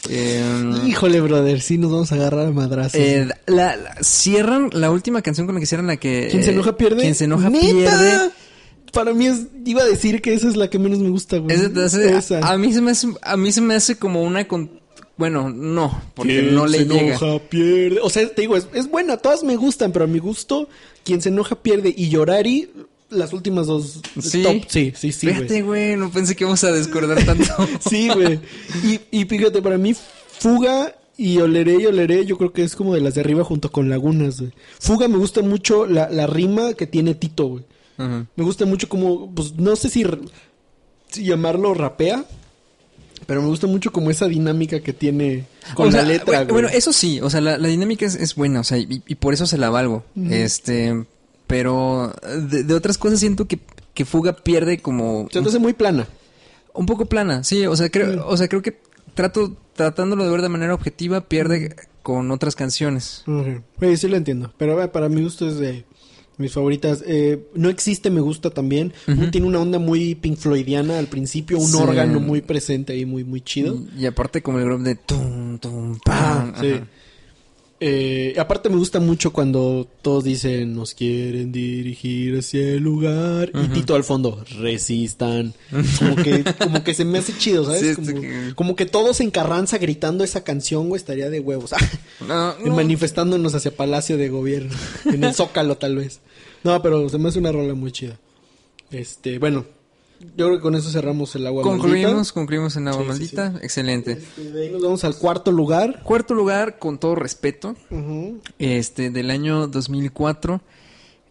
[0.10, 0.42] Eh,
[0.88, 2.96] Híjole, brother, sí nos vamos a agarrar a madrazos.
[2.96, 6.30] eh, la, la- cierran la última canción con la que cierran la que...
[6.32, 7.02] ¿Quién se enoja pierde?
[7.02, 7.66] Quien se enoja ¿Neta?
[7.70, 8.32] pierde.
[8.94, 11.56] Para mí es, iba a decir que esa es la que menos me gusta, güey.
[11.56, 12.40] Esa.
[12.50, 14.48] a, mí se me hace, a mí se me hace como una...
[14.48, 14.80] con-
[15.18, 17.02] bueno, no, porque Quien no le se llega.
[17.18, 18.00] enoja pierde.
[18.02, 20.70] O sea, te digo, es, es buena, todas me gustan, pero a mi gusto,
[21.04, 21.94] quien se enoja pierde.
[21.96, 22.70] Y Llorari,
[23.10, 24.00] las últimas dos.
[24.22, 24.44] ¿Sí?
[24.44, 24.64] top.
[24.68, 25.96] Sí, sí, sí, Fíjate, güey.
[25.96, 27.46] no pensé que íbamos a discordar tanto.
[27.90, 28.40] Sí, güey.
[28.84, 29.96] Y, y fíjate, para mí,
[30.40, 33.72] Fuga y Oleré y Oleré, yo creo que es como de las de arriba junto
[33.72, 34.54] con Lagunas, güey.
[34.80, 37.64] Fuga me gusta mucho la, la rima que tiene Tito, güey.
[37.98, 40.06] Me gusta mucho como, pues no sé si,
[41.14, 42.24] llamarlo rapea,
[43.26, 45.46] pero me gusta mucho como esa dinámica que tiene
[45.76, 46.54] con O la sea, letra, bueno, güey.
[46.54, 49.16] bueno, eso sí, o sea, la, la dinámica es, es buena, o sea, y, y
[49.16, 50.06] por eso se la valgo.
[50.30, 51.06] Este,
[51.50, 52.14] pero
[52.50, 53.60] de, de otras cosas siento que,
[53.96, 56.08] que Fuga pierde como Se hace muy plana.
[56.74, 58.80] un poco plana, sí, o sea, creo, o sea, creo que
[59.16, 63.24] trato, tratándolo de ver de manera objetiva, pierde con otras canciones.
[63.82, 65.86] Oye, sí lo entiendo, pero para mi gusto es de
[66.38, 67.04] mis favoritas.
[67.06, 68.94] Eh, no existe, me gusta también.
[69.32, 71.76] Tiene una onda muy Pink Floydiana al principio, un Sí.
[71.78, 73.76] órgano muy presente ahí, muy, muy chido.
[73.98, 76.80] Y, y aparte como el grupo de tum, tum, Ah, sí.
[77.82, 83.68] Eh, aparte me gusta mucho cuando todos dicen nos quieren dirigir hacia el lugar y.
[83.70, 85.54] Tito al fondo resistan
[85.98, 89.22] como que como que se me hace chido sabes Sí, como, que- como que todos
[89.22, 91.72] en Carranza gritando esa canción güey estaría de huevos.
[92.28, 92.76] No, Y no.
[92.76, 94.76] manifestándonos hacia Palacio de Gobierno
[95.06, 96.20] en el Zócalo tal vez.
[96.66, 98.20] No pero se me hace una rola muy chida.
[98.92, 99.66] Este bueno
[100.36, 103.36] yo creo que con eso cerramos el agua Concluimos, maldita concluimos en Agua Sí, sí,
[103.36, 103.60] Maldita.
[103.64, 104.12] Excelente.
[104.14, 108.40] Este, de ahí nos vamos al cuarto lugar Cuarto lugar, con todo respeto, Ujú.
[108.60, 110.62] este, del año 2004.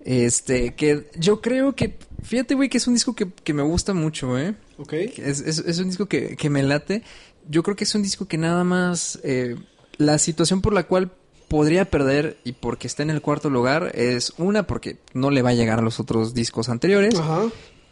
[0.05, 3.93] Este, que yo creo que, fíjate, güey, que es un disco que, que me gusta
[3.93, 4.55] mucho, ¿eh?
[4.79, 4.93] Ok.
[4.93, 7.03] Es, es, es un disco que, que me late.
[7.49, 9.57] Yo creo que es un disco que nada más, eh,
[9.99, 11.11] la situación por la cual
[11.49, 15.51] podría perder y porque está en el cuarto lugar es una porque no le va
[15.51, 17.47] a llegar a los otros discos anteriores Ajá.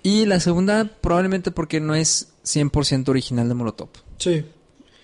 [0.07, 3.89] Y la segunda probablemente porque no es 100% original de Molotov.
[4.19, 4.45] Sí.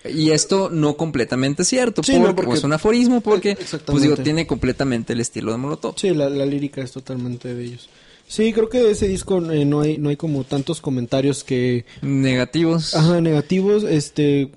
[0.09, 4.15] Y esto no completamente cierto, Sí, porque, no, porque- es un aforismo, porque pues digo,
[4.17, 5.95] tiene completamente el estilo de Molotov.
[5.97, 7.89] Sí, la, la lírica es totalmente de ellos.
[8.27, 11.85] Sí, creo que de ese disco eh, no hay no hay como tantos comentarios que
[12.01, 12.95] Negativos.
[12.95, 14.51] ajá, negativos, este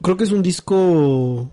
[0.00, 1.50] creo que es un disco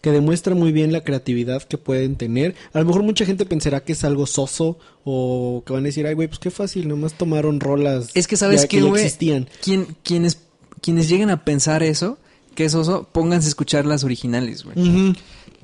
[0.00, 2.54] que demuestra muy bien la creatividad que pueden tener.
[2.72, 6.06] A lo mejor mucha gente pensará que es algo soso o que van a decir,
[6.06, 9.48] "Ay, güey, pues qué fácil, nomás tomaron rolas Es que sabes ya- ya güey, existían."
[9.62, 10.38] quien, quienes,
[10.80, 12.18] quienes lleguen a pensar eso,
[12.54, 15.14] que es oso, pónganse a escuchar las originales, güey.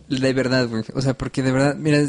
[0.09, 0.83] De verdad, güey.
[0.95, 2.05] O sea, porque de verdad, mira,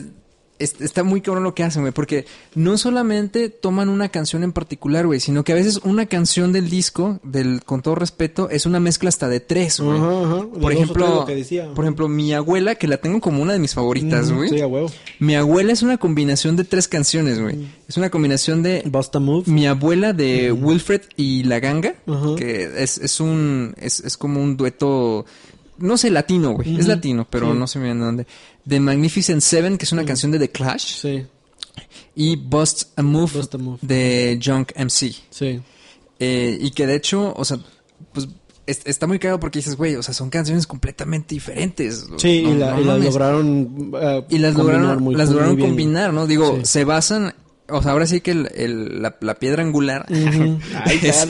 [0.59, 1.93] está muy cabrón lo que hacen, güey.
[1.93, 6.51] Porque no solamente toman una canción en particular, güey, sino que a veces una canción
[6.51, 9.97] del disco, del con todo respeto, es una mezcla hasta de tres, güey.
[9.97, 11.25] Ajá, Por ejemplo,
[11.73, 14.49] por ejemplo, mi abuela, que la tengo como una de mis favoritas, güey.
[14.49, 14.89] Sí, a huevo.
[15.19, 17.55] Mi abuela es una combinación de tres canciones, güey.
[17.57, 17.71] Mm.
[17.87, 19.43] Es una combinación de Busta Move.
[19.47, 21.95] mi abuela de Wilfred y La Ganga,
[22.37, 25.25] que es, es un, es, es como un dueto,
[25.77, 26.79] no sé, latino, güey.
[26.79, 27.57] Es latino, pero Sí.
[27.59, 28.27] no sé bien de dónde.
[28.67, 31.01] The Magnificent Seven, que es una canción de The Clash.
[31.01, 31.25] Sí,
[32.15, 33.79] Y Bust a Move, Bust a Move.
[33.81, 35.13] de Junk MC.
[35.29, 35.61] sí.
[36.17, 37.59] Eh, y que de hecho, o sea,
[38.13, 38.29] pues
[38.65, 42.05] es- está muy cagado porque dices, güey, o sea, son canciones completamente diferentes.
[42.17, 45.33] Sí, No- y, la- no y las lograron uh, Y las lograron, muy- las muy
[45.35, 45.67] lograron bien.
[45.69, 46.25] combinar, ¿no?
[46.25, 46.65] Digo, Sí.
[46.65, 47.35] se basan,
[47.69, 50.05] o sea, ahora sí que el, el- la, la piedra angular.
[50.09, 51.27] Ay, es-.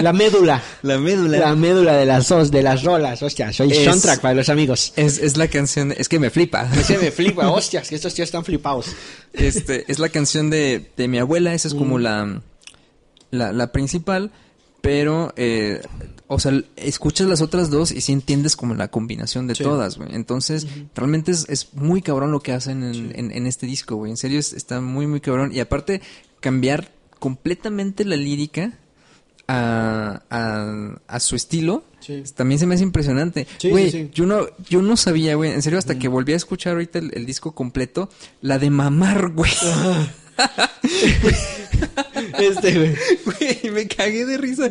[0.00, 0.62] La médula.
[0.82, 3.22] la médula, La médula de las os, de las rolas.
[3.22, 4.92] Hostia, soy Es- soundtrack para los amigos.
[4.96, 6.68] es, es la canción, es que me flipa.
[6.78, 8.86] Ese me flipa, hostias, que estos tíos están flipados.
[9.32, 12.02] Este, es la canción de, de mi abuela, esa es como Mm.
[12.02, 12.42] la,
[13.30, 14.30] la, la principal,
[14.80, 15.80] pero, eh,
[16.32, 19.64] o sea, escuchas las otras dos y sí entiendes como la combinación de Sí.
[19.64, 20.14] todas, güey.
[20.14, 24.12] Entonces, realmente es, es muy cabrón lo que hacen en, en, en este disco, güey.
[24.12, 25.50] En serio, es- está muy, muy cabrón.
[25.52, 26.00] Y aparte,
[26.38, 28.78] cambiar completamente la lírica
[29.48, 31.82] a, a, a su estilo.
[31.98, 32.22] Sí.
[32.34, 33.46] También se me hace impresionante.
[33.58, 36.74] Sí, Güey, yo no, yo no sabía, güey, en serio, hasta que volví a escuchar
[36.74, 38.08] ahorita el, el disco completo,
[38.40, 39.50] la de mamar, güey.
[42.38, 42.94] Este, güey.
[43.24, 44.70] Güey, me cagué de risa.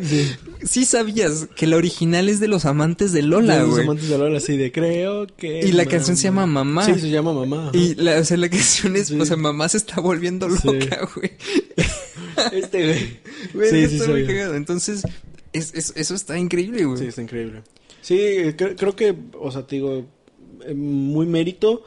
[0.64, 0.84] Sí.
[0.84, 3.84] sabías que la original es de los amantes de Lola, Los güey.
[3.84, 5.60] amantes de Lola, así de creo que.
[5.60, 6.84] Y la canción se llama Mamá.
[6.84, 7.68] Sí, se llama Mamá.
[7.68, 7.76] ajá.
[7.76, 9.18] Y la, o sea, la canción es, Sí.
[9.20, 10.60] o sea, mamá se está volviendo Sí.
[10.68, 11.32] loca, güey.
[12.52, 13.18] Este, güey.
[13.54, 14.26] Güey, Sí, sí, muy sabía.
[14.26, 14.54] cagado.
[14.54, 15.02] Entonces,
[15.52, 16.98] es, es- eso está increíble, güey.
[16.98, 17.62] Sí, está increíble.
[18.00, 18.16] Sí,
[18.56, 20.06] cre- creo que, o sea, te digo,
[20.66, 21.82] eh, muy mérito,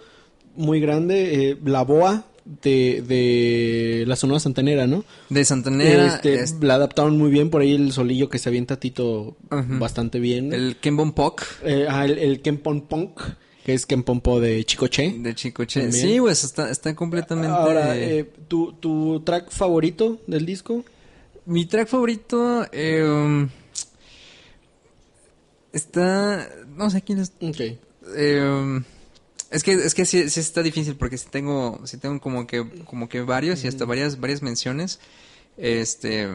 [0.56, 1.50] muy grande.
[1.52, 5.04] eh, la boa de, de la Sonora Santanera, ¿no?
[5.30, 8.80] De Santanera, Este, es- La adaptaron muy bien, por ahí el solillo que se avienta
[8.80, 9.80] Tito Ujú.
[9.80, 10.52] bastante bien.
[10.54, 13.22] el Kembon Pok Eh, ah, el, el Kempon Punk,
[13.66, 15.16] que es Kempompo de Chicoche.
[15.18, 15.90] de Chicoche.
[15.92, 17.48] Sí, güey, está, está completamente...
[17.50, 20.84] Ahora, eh, ¿tu, ¿tu track favorito del disco?
[21.46, 23.48] Mi track favorito eh, um,
[25.72, 26.50] está...
[26.76, 27.32] No sé quién es...
[27.42, 27.60] Ok.
[28.18, 28.84] Eh, um,
[29.54, 32.68] es que, es que sí, sí está difícil porque sí tengo, sí tengo como que,
[32.86, 35.00] como que varios y hasta varias, varias menciones.
[35.56, 36.28] Este,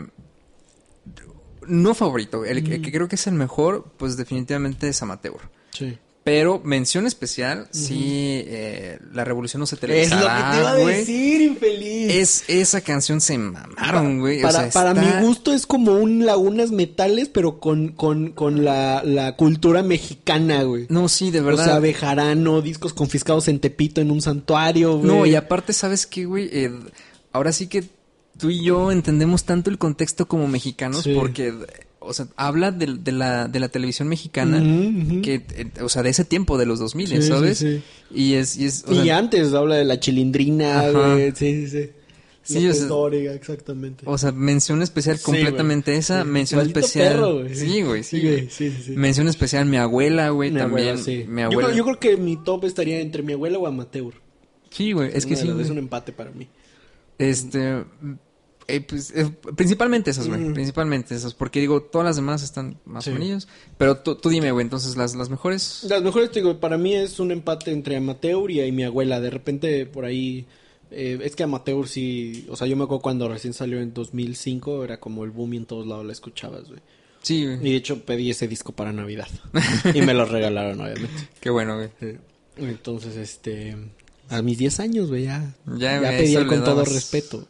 [1.67, 5.41] no favorito, el, que- que creo que es el mejor, pues definitivamente es Amateur.
[5.73, 5.99] Sí.
[6.29, 10.71] Pero mención especial, sí, eh, la revolución no se Es lo que te televisará, iba
[10.71, 12.15] a decir, infeliz.
[12.15, 14.43] Es, esa canción se mamaron, güey.
[14.43, 18.65] Para, sea, para está- mi gusto es como un Lagunas Metales, pero con, con, con
[18.65, 20.87] la, la cultura mexicana, güey.
[20.89, 21.65] No, sí, de verdad.
[21.67, 25.07] O sea, Bejarano, discos confiscados en Tepito en un santuario, güey.
[25.07, 26.49] No, y aparte, ¿sabes qué, güey?
[26.53, 26.71] Eh,
[27.33, 27.85] ahora sí que
[28.39, 31.15] tú y yo entendemos tanto el contexto como mexicanos Sí.
[31.15, 31.53] porque,
[32.09, 34.59] o sea, habla de, de la, de la televisión mexicana,
[35.23, 37.59] que, eh, o sea, de ese tiempo, de los 2000, Sí, sí, ¿sabes?
[37.59, 37.83] sí.
[38.13, 38.57] Y es...
[38.57, 41.33] Y, es, o Y sea, antes habla de la chilindrina, güey.
[41.37, 41.91] Sí, sí, sí.
[42.43, 44.05] Sí, López o sea- Dóriga, exactamente.
[44.07, 46.29] o sea, mención especial Sí, completamente esa, Sí.
[46.29, 47.13] mención especial...
[47.13, 47.55] perro, güey.
[47.55, 48.41] Sí, güey, sí, Sí, güey.
[48.49, 48.91] sí, sí, sí.
[48.93, 50.89] Mención especial mi abuela, güey, Mi también.
[50.89, 51.27] abuela, sí.
[51.29, 51.69] Mi Yo abuela.
[51.69, 54.15] creo, yo creo que mi top estaría entre mi abuela o amateur.
[54.71, 55.47] Sí, güey, es que sí.
[55.61, 56.49] Es un empate para mí.
[57.19, 57.85] Este,
[58.69, 60.55] eh, pues, eh, principalmente esas, güey, Mm.
[60.55, 63.11] principalmente esas, porque digo, todas las demás están más Sí.
[63.11, 63.49] o menos,
[63.79, 67.19] pero tú, dime, güey, entonces las, las mejores, Las mejores, te digo, para mí es
[67.19, 69.21] un empate entre amateur y, y mi abuela.
[69.21, 70.47] De repente, por ahí,
[70.91, 74.85] eh, es que amateur sí, o sea, yo me acuerdo cuando recién salió en 2005,
[74.85, 76.81] era como el boom y en todos lados la escuchabas, güey.
[77.23, 79.29] sí, güey, Y de hecho pedí ese disco para Navidad.
[79.95, 81.29] y me lo regalaron, obviamente.
[81.41, 82.17] qué bueno, güey.
[82.57, 83.77] Entonces, este,
[84.31, 85.55] A mis 10 años, güey, ya.
[85.79, 87.39] Ya, Ya, pedí con todo respeto.
[87.39, 87.49] güey.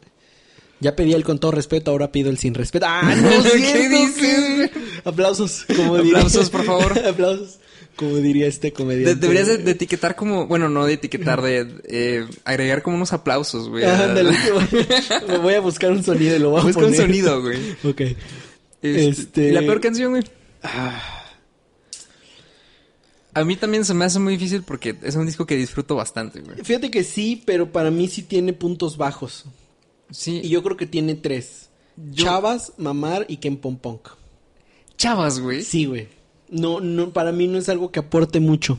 [0.81, 2.85] Ya pedí el con todo respeto, ahora pido el sin respeto.
[2.87, 4.71] ¡Ah, no es ¿Qué dices?
[5.03, 6.17] Aplausos, como diría.
[6.19, 6.97] Aplausos, por favor.
[7.05, 7.59] Aplausos,
[7.97, 9.15] como diría este comediante.
[9.15, 13.11] De- deberías de, de etiquetar como, bueno, no de etiquetar, de eh, agregar como unos
[13.11, 13.83] aplausos, güey.
[13.83, 14.31] Ándale,
[15.27, 17.01] me voy a buscar un sonido y lo voy a Busca un poner.
[17.01, 17.57] sonido, güey.
[17.83, 18.01] Ok.
[18.81, 20.23] Este, Este- ¿y la peor canción, güey.
[20.63, 21.01] Ah,
[23.33, 26.39] A mí también se me hace muy difícil porque es un disco que disfruto bastante,
[26.41, 26.57] güey.
[26.63, 29.43] fíjate que sí, pero para mí sí tiene puntos bajos.
[30.11, 30.41] Sí.
[30.43, 31.69] Y yo creo que tiene tres.
[31.97, 33.99] Yo- Chavas, Mamar y Ken Pom Pong.
[34.97, 35.61] Chavas, güey.
[35.63, 36.07] Sí, güey.
[36.49, 38.77] No, no, para mí no es algo que aporte mucho.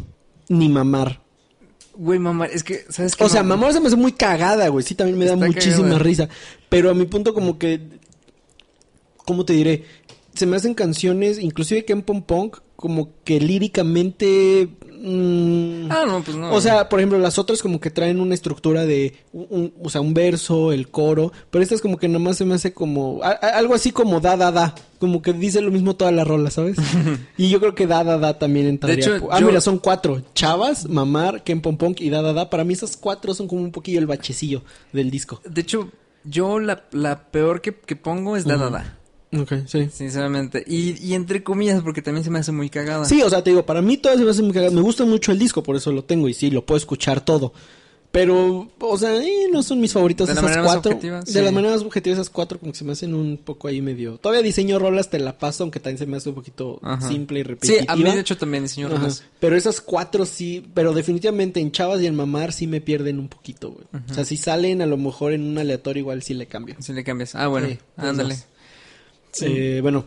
[0.48, 1.22] Ni mamar.
[1.94, 3.24] Güey, mamá, es que, ¿sabes qué?
[3.24, 4.84] O sea, mamar se me hace muy cagada, güey.
[4.84, 5.98] Sí, también me da muchísima cagada.
[5.98, 6.28] risa.
[6.68, 7.80] Pero a mi punto como que...
[9.26, 9.84] ¿Cómo te diré?
[10.34, 14.68] Se me hacen canciones, inclusive Ken Pom Pong, como que líricamente...
[15.02, 16.52] mm, Ah, no, pues no.
[16.52, 19.90] O sea, por ejemplo, las otras como que traen una estructura de, un, un- o
[19.90, 23.30] sea, un verso, el coro, pero estas como que nomás se me hace como, a-
[23.30, 26.50] a- algo así como da, da, da, como que dice lo mismo toda la rola,
[26.50, 26.76] ¿sabes?
[27.36, 29.04] y yo creo que da, da, da también entraría.
[29.08, 32.48] De hecho, ah, yo- mira, son cuatro, Chavas, Mamar, Ken Pom y da, da, da.
[32.50, 34.62] Para mí esas cuatro son como un poquillo el bachecillo
[34.92, 35.40] del disco.
[35.44, 35.90] De hecho,
[36.24, 38.96] yo la, la peor que, que pongo es Da Da Da.
[39.32, 39.88] Ok, sí.
[39.92, 40.64] Sinceramente.
[40.66, 43.04] Y, y entre comillas, porque también se me hace muy cagada.
[43.04, 44.72] Sí, o sea, te digo, para mí todo se me hace muy cagado.
[44.72, 47.52] Me gusta mucho el disco, por eso lo tengo y sí, lo puedo escuchar todo.
[48.12, 50.90] Pero, o sea, eh, no son mis favoritos De la esas cuatro.
[50.90, 51.40] objetiva, de sí.
[51.40, 54.18] la manera más objetiva, esas cuatro como que se me hacen un poco ahí medio...
[54.18, 57.06] Todavía diseño rolas te la paso, aunque también se me hace un poquito Ajá.
[57.06, 57.84] simple y Sí, repetitiva.
[57.92, 58.88] a mí de hecho también, Ajá.
[58.88, 59.22] Rojas.
[59.38, 63.28] Pero esas cuatro sí, pero definitivamente en Chavas y en Mamar sí me pierden un
[63.28, 63.86] poquito, güey.
[64.10, 66.74] O sea, si salen a lo mejor en un aleatorio igual sí le cambio.
[66.80, 67.36] Si le cambias.
[67.36, 68.36] Ah, bueno, Sí, ándale.
[69.42, 70.04] Eh, bueno,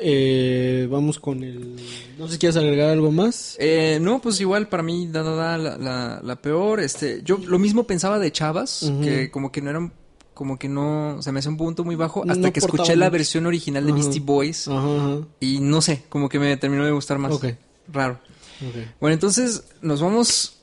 [0.00, 1.76] eh, vamos con el...
[2.18, 3.56] No sé si quieres agregar algo más.
[3.58, 6.80] Eh, no, pues igual para mí, da, da, da, la, la, la peor.
[6.80, 9.92] Este, yo lo mismo pensaba de Chavas, que como que no eran,
[10.34, 13.06] como que no, se me hace un punto muy bajo, No hasta que escuché la
[13.06, 13.12] mucho.
[13.12, 14.00] versión original de Ajá.
[14.00, 15.18] Beastie Boys Ajá, ajá.
[15.40, 17.32] y no sé, como que me terminó de gustar más.
[17.32, 17.46] Ok.
[17.92, 18.14] Raro.
[18.60, 18.76] ok.
[19.00, 20.57] Bueno, entonces nos vamos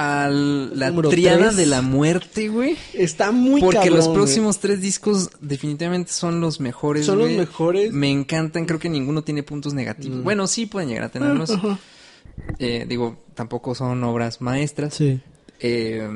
[0.00, 2.76] a la triada de la muerte, güey.
[2.94, 7.04] Está muy Porque cabrón, los próximos tres discos definitivamente son los mejores.
[7.04, 7.92] Son los mejores.
[7.92, 10.18] Me encantan, creo que ninguno tiene puntos negativos.
[10.20, 10.22] Mm.
[10.22, 11.50] Bueno, sí pueden llegar a tenerlos.
[11.50, 11.78] Ajá.
[12.60, 14.94] Eh, digo, tampoco son obras maestras.
[14.94, 15.18] Sí.
[15.58, 16.08] Eh,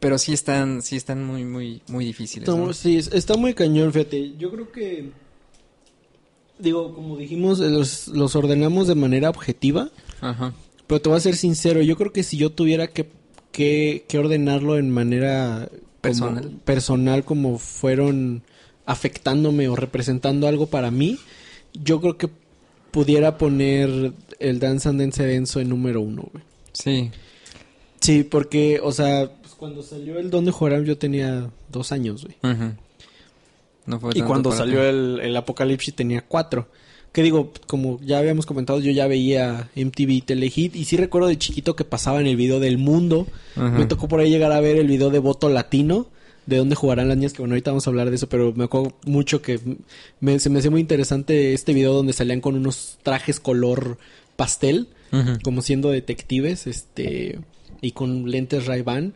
[0.00, 2.48] pero sí están, sí están muy, muy, muy difíciles.
[2.48, 2.70] ¿no?
[2.70, 4.34] Está, sí, es- está muy cañón, fíjate.
[4.38, 5.10] Yo creo que...
[6.58, 9.90] Digo, como dijimos, eh, los, los ordenamos de manera objetiva.
[10.20, 10.52] Ajá.
[10.88, 13.06] Pero te voy a ser sincero, yo creo que si yo tuviera que,
[13.52, 16.50] que, que ordenarlo en manera como- Personal.
[16.64, 18.42] personal, como fueron
[18.86, 21.18] afectándome o representando algo para mí,
[21.74, 22.28] yo creo que
[22.90, 26.42] pudiera poner el Dance and Dance Denso en número uno, güey.
[26.72, 27.10] Sí.
[28.00, 32.24] Sí, porque, o sea, pues, cuando salió el Don de Joram yo tenía dos años,
[32.24, 32.36] güey.
[32.54, 32.72] Ujú.
[33.86, 36.68] No fue Y cuando salió el, el Apocalipsis tenía cuatro.
[37.12, 41.38] Que digo, como ya habíamos comentado, yo ya veía MTV Telehit y sí recuerdo de
[41.38, 43.26] chiquito que pasaba en el video del mundo.
[43.56, 43.70] Ajá.
[43.70, 46.06] Me tocó por ahí llegar a ver el video de Voto Latino,
[46.46, 48.64] de dónde jugarán las niñas, que bueno, ahorita vamos a hablar de eso, pero me
[48.64, 49.58] acuerdo mucho que
[50.20, 53.98] me- se me hacía muy interesante este video donde salían con unos trajes color
[54.36, 54.88] pastel,
[55.42, 57.38] como siendo detectives, este,
[57.80, 59.14] y con lentes Ray-Ban.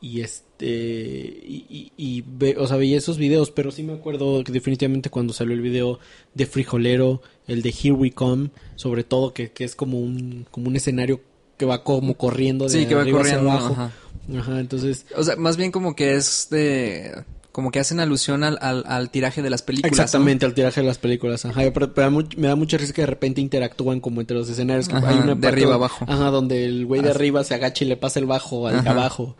[0.00, 4.42] Y este, y, y- y ve- o sea, veía esos videos, pero sí me acuerdo
[4.44, 5.98] que definitivamente cuando salió el video
[6.34, 10.68] de Frijolero, el de Here We Come, sobre todo que, que es como un, como
[10.68, 11.20] un escenario
[11.56, 13.50] que va como corriendo de Sí, que va arriba hacia corriendo.
[13.58, 13.72] abajo.
[13.74, 13.92] ajá.
[14.38, 17.24] Ajá, entonces, O sea, más bien como que es de...
[17.50, 19.90] Como que hacen alusión al, al, al tiraje de las películas.
[19.90, 20.02] ¿no?
[20.04, 21.44] exactamente al tiraje de las películas.
[21.44, 24.86] Ajá, pero, pero me da mucha risa que de repente interactúan como entre los escenarios.
[24.86, 26.04] Que Ajá, hay una de arriba abajo.
[26.06, 28.90] Ajá, donde el güey de arriba se agacha y le pasa el bajo al de
[28.90, 29.36] abajo.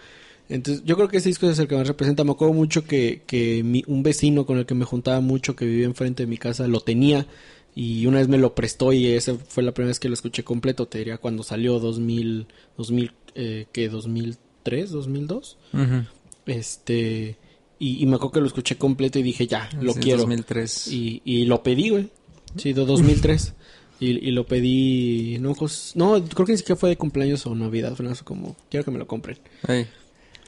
[0.48, 2.24] Entonces, yo creo que ese disco es el que más representa.
[2.24, 5.66] Me acuerdo mucho que, que mi- un vecino con el que me juntaba mucho, que
[5.66, 7.26] vivía enfrente de mi casa, lo tenía.
[7.74, 10.42] Y una vez me lo prestó y esa fue la primera vez que lo escuché
[10.44, 10.86] completo.
[10.86, 12.46] Te diría cuando salió 2000,
[12.76, 13.88] 2000 eh, ¿qué?
[13.88, 15.58] 2003, 2002.
[15.74, 16.04] Ujú.
[16.46, 17.36] Este,
[17.78, 20.20] y, y me acuerdo que lo escuché completo y dije, ya, lo Sí, quiero.
[20.20, 20.88] 2003.
[20.92, 22.08] Y, y lo pedí, güey.
[22.56, 23.52] Sí, de 2003.
[24.00, 27.54] y, y lo pedí, no, pues, no, creo que ni siquiera fue de cumpleaños o
[27.54, 29.38] Navidad, fue como, quiero que me lo compren.
[29.68, 29.86] Ey.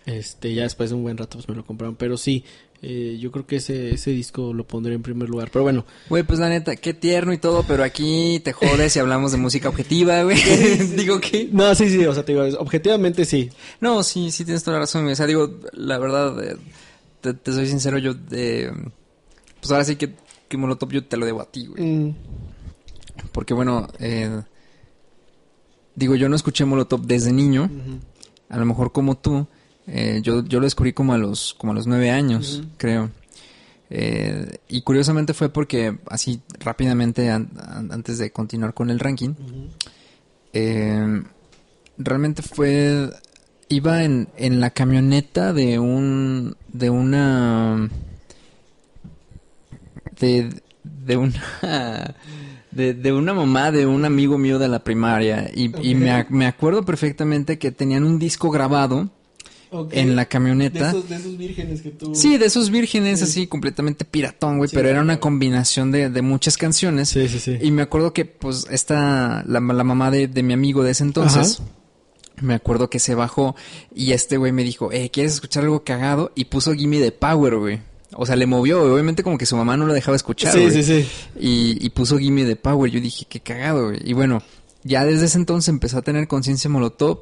[0.06, 2.44] Este, ya después de un buen rato pues me lo compraron, pero sí,
[2.82, 5.50] eh, yo creo que ese, ese disco lo pondré en primer lugar.
[5.52, 8.98] Pero bueno, Güey, pues la neta, qué tierno y todo, pero aquí te jodes y
[8.98, 10.38] hablamos de música objetiva, güey.
[10.96, 11.48] digo que...
[11.52, 13.50] no, sí, sí, o sea, te digo, objetivamente sí.
[13.80, 15.06] No, sí, sí tienes toda la razón.
[15.06, 16.56] O sea, digo, la verdad, eh,
[17.20, 18.72] te, te soy sincero, yo de...
[19.60, 20.14] Pues ahora sí que,
[20.48, 21.82] que Molotov yo te lo debo a ti, güey.
[21.84, 22.14] Mm,
[23.32, 24.40] Porque bueno, eh,
[25.94, 27.70] digo, yo no escuché Molotov desde niño.
[28.48, 29.46] a lo mejor como tú,
[29.92, 33.10] eh, yo, yo lo descubrí como a los, como a los nueve años, creo.
[33.90, 39.34] Eh, y curiosamente fue porque, así rápidamente, an- an- antes de continuar con el ranking,
[40.52, 41.22] eh,
[41.98, 43.10] realmente fue.
[43.68, 46.56] Iba en, en la camioneta de un.
[46.72, 47.88] de una.
[50.20, 50.50] de.
[50.84, 52.14] de una.
[52.72, 55.50] De, de una mamá de un amigo mío de la primaria.
[55.52, 59.10] Y, y me, me acuerdo perfectamente que tenían un disco grabado
[59.92, 60.92] en la camioneta.
[60.92, 62.14] de esos vírgenes que tú...
[62.14, 66.22] Sí, de esos vírgenes así completamente piratón, güey, Sí, pero era una combinación de, de
[66.22, 67.08] muchas canciones.
[67.10, 67.58] Sí, sí, sí.
[67.60, 71.04] Y me acuerdo que, pues, esta, la, la mamá de, de mi amigo de ese
[71.04, 71.60] entonces,
[72.40, 73.54] me acuerdo que se bajó
[73.94, 76.32] y este güey me dijo, eh, ¿quieres escuchar algo cagado?
[76.34, 77.80] Y puso Gimme the Power, güey.
[78.14, 78.82] O sea, le movió.
[78.82, 81.06] Obviamente como que su mamá no lo dejaba escuchar, Sí, sí, sí.
[81.38, 82.90] Y, y puso Gimme the Power.
[82.90, 84.00] Yo dije, qué cagado, güey.
[84.04, 84.42] Y bueno,
[84.82, 87.20] ya desde ese entonces empezó a tener conciencia Molotov.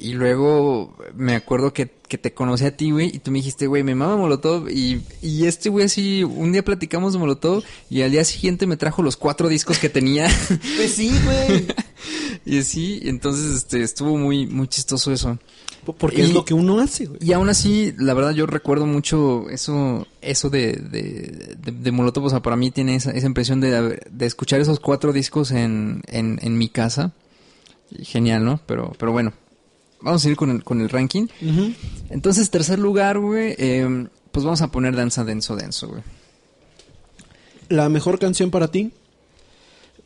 [0.00, 3.10] Y luego me acuerdo que, que te conocí a ti, güey.
[3.14, 4.68] Y tú me dijiste, güey, me mama Molotov.
[4.70, 7.64] Y, y este güey así, un día platicamos de Molotov.
[7.90, 10.28] Y al día siguiente me trajo los cuatro discos que tenía.
[10.76, 11.66] Pues sí, güey.
[12.46, 15.36] y así, entonces este, estuvo muy, muy chistoso eso.
[15.98, 17.18] Porque Y- es lo que uno hace, güey.
[17.20, 22.26] Y aún así, la verdad, yo recuerdo mucho eso, eso de, de, de, de Molotov.
[22.26, 26.02] O sea, para mí tiene esa, esa impresión de, de escuchar esos cuatro discos en,
[26.06, 27.12] en, en mi casa.
[28.02, 28.60] Genial, ¿no?
[28.66, 29.32] Pero, pero bueno,
[30.00, 31.26] vamos a ir con el, con el ranking.
[32.10, 36.02] Entonces, tercer lugar, güey, eh, pues vamos a poner Danza Denso Denso, güey.
[37.68, 38.92] La mejor canción para ti.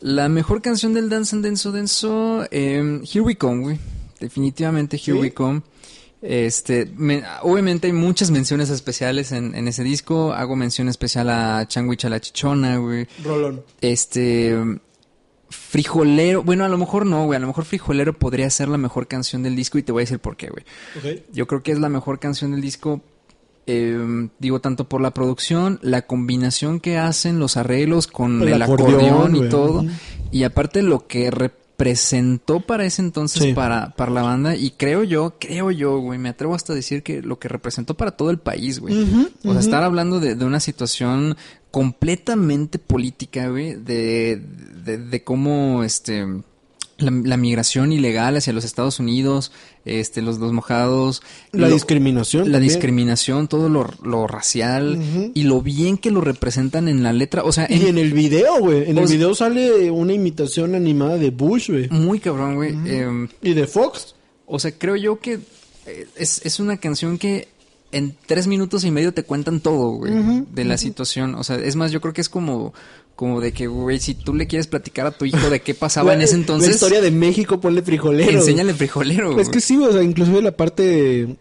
[0.01, 3.79] La mejor canción del Dance and Denso Denso, eh, Here We Come, güey.
[4.19, 5.21] Definitivamente Here ¿Sí?
[5.21, 5.63] We Come.
[6.23, 10.33] Este, me- obviamente hay muchas menciones especiales en, en ese disco.
[10.33, 13.07] Hago mención especial a Changuich a la Chichona, güey.
[13.25, 13.63] Rolón.
[13.81, 14.57] Este,
[15.73, 17.39] Frijolero, bueno, a lo mejor no, güey.
[17.39, 20.05] A lo mejor Frijolero podría ser la mejor canción del disco y te voy a
[20.05, 20.67] decir por qué, güey.
[21.33, 23.01] Yo creo que es la mejor canción del disco.
[23.67, 28.63] eh, digo, tanto por la producción, la combinación que hacen, los arreglos con El el,
[28.63, 29.85] acordeón, acordeón, y todo.
[30.31, 33.53] Y aparte lo que representó para ese entonces Sí.
[33.55, 34.57] para, para la banda.
[34.57, 37.95] Y creo yo, creo yo, güey, me atrevo hasta a decir que lo que representó
[37.95, 38.95] para todo el país, güey.
[38.95, 39.59] O sea, ujú.
[39.59, 41.37] estar hablando de, de una situación
[41.73, 44.41] completamente política, güey, de,
[44.85, 46.25] de, de cómo, este,
[46.99, 49.51] la, la migración ilegal hacia los Estados Unidos,
[49.85, 51.23] este, los, los mojados.
[51.51, 52.45] La lo- discriminación.
[52.47, 52.73] La también.
[52.75, 55.03] discriminación, todo lo, lo racial
[55.35, 57.43] y lo bien que lo representan en la letra.
[57.43, 58.89] O sea, Y en el video, güey.
[58.89, 61.89] En el video sale una imitación animada de Bush, güey.
[61.91, 62.71] muy cabrón, güey.
[62.87, 64.15] Em, Y de Fox.
[64.47, 65.41] O sea, creo yo que
[65.87, 67.49] eh, es, es una canción que
[67.93, 70.13] en tres minutos y medio te cuentan todo, güey,
[70.53, 71.35] de la situación.
[71.37, 72.73] O sea, es más, yo creo que es como,
[73.15, 76.15] como de que, güey, si tú le quieres platicar a tu hijo de qué pasaba
[76.15, 78.25] en ese La entonces, historia de México, ponle frijolero.
[78.31, 78.37] güey.
[78.39, 79.61] enséñale frijolero, Es que güey.
[79.61, 81.37] sí, o sea, inclusive la parte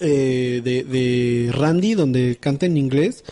[0.00, 3.24] eh, de, de Randy, donde canta en inglés,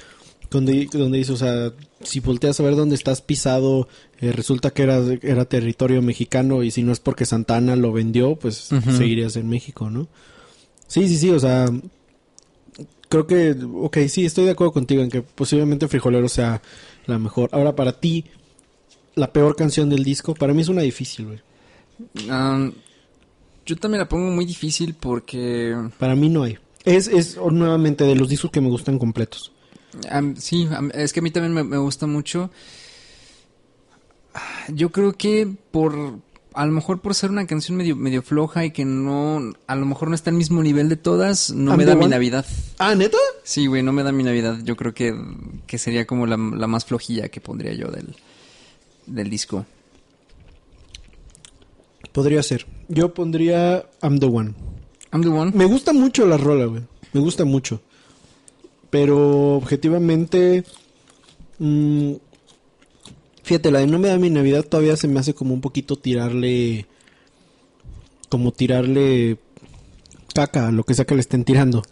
[0.50, 1.72] donde, donde dice, o sea,
[2.02, 3.88] si volteas a ver dónde estás pisado,
[4.20, 8.36] eh, resulta que era, era territorio mexicano y si no es porque Santana lo vendió,
[8.36, 8.92] pues Ujú.
[8.96, 10.08] seguirías en México, ¿no?
[10.86, 11.66] Sí, sí, sí, o sea,
[13.08, 16.62] creo que, ok, sí, estoy de acuerdo contigo en que posiblemente Frijolero sea
[17.06, 17.50] la mejor.
[17.52, 18.24] Ahora, para ti,
[19.14, 21.40] la peor canción del disco, para mí es una difícil, güey.
[23.66, 26.58] Yo también la pongo muy difícil porque, Para mí no hay.
[26.84, 29.52] Es, es nuevamente de los discos que me gustan completos.
[30.36, 32.50] sí, es que a mí también me, me gusta mucho.
[34.68, 36.20] Yo creo que por,
[36.56, 39.84] a lo mejor por ser una canción medio, medio floja y que no, a lo
[39.84, 42.06] mejor no está al mismo nivel de todas, no me da mi.
[42.08, 42.46] Navidad.
[42.78, 43.18] Ah, ¿neta?
[43.44, 44.58] Sí, güey, no me da mi Navidad.
[44.64, 45.14] Yo creo que,
[45.66, 48.16] que sería como la, la más flojilla que pondría yo del,
[49.06, 49.66] del disco.
[52.12, 52.66] Podría ser.
[52.88, 54.54] Yo pondría I'm the One.
[55.12, 55.52] I'm the one.
[55.54, 56.82] Me gusta mucho la rola, güey.
[57.12, 57.82] Me gusta mucho.
[58.88, 60.64] Pero objetivamente...
[61.58, 62.12] mm,
[63.46, 65.96] fíjate, la de No me da mi Navidad todavía se me hace como un poquito
[65.96, 66.86] tirarle...
[68.28, 69.38] Como tirarle
[70.34, 71.82] caca lo que sea que le estén tirando.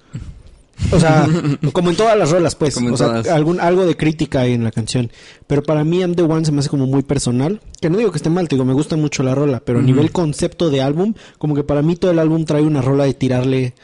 [0.91, 1.27] O sea,
[1.73, 2.75] como en todas las rolas, pues.
[2.75, 5.11] Como o sea, algún, algo de crítica hay en la canción.
[5.47, 7.61] Pero para mí, I'm the One se me hace como muy personal.
[7.81, 9.63] Que no digo que esté mal, te digo, me gusta mucho la rola.
[9.65, 12.83] Pero a nivel concepto de álbum, como que para mí todo el álbum trae una
[12.83, 13.75] rola de tirarle.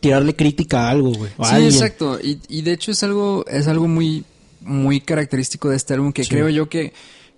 [0.00, 1.30] Tirarle crítica a algo, güey.
[1.30, 1.72] Sí, alguien.
[1.72, 2.18] exacto.
[2.20, 4.24] Y, y de hecho es algo, es algo muy,
[4.64, 6.30] muy característico de este álbum que Sí.
[6.30, 6.92] creo yo que,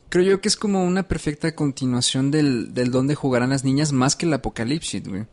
[0.09, 4.16] creo yo que es como una perfecta continuación del, del donde jugarán las niñas más
[4.16, 5.24] que el apocalipsis, güey.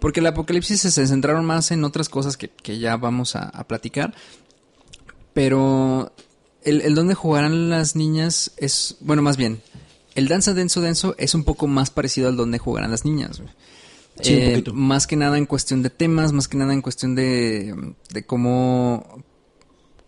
[0.00, 3.48] Porque el apocalipsis se, se centraron más en otras cosas que, que ya vamos a,
[3.48, 4.14] a platicar.
[5.32, 6.12] Pero
[6.62, 9.60] el, el donde jugarán las niñas es, bueno, más bien,
[10.14, 13.50] el danza denso denso es un poco más parecido al donde jugarán las niñas, güey.
[14.22, 17.14] Sí, un Eh, más que nada en cuestión de temas, más que nada en cuestión
[17.14, 17.74] de,
[18.12, 19.22] de cómo,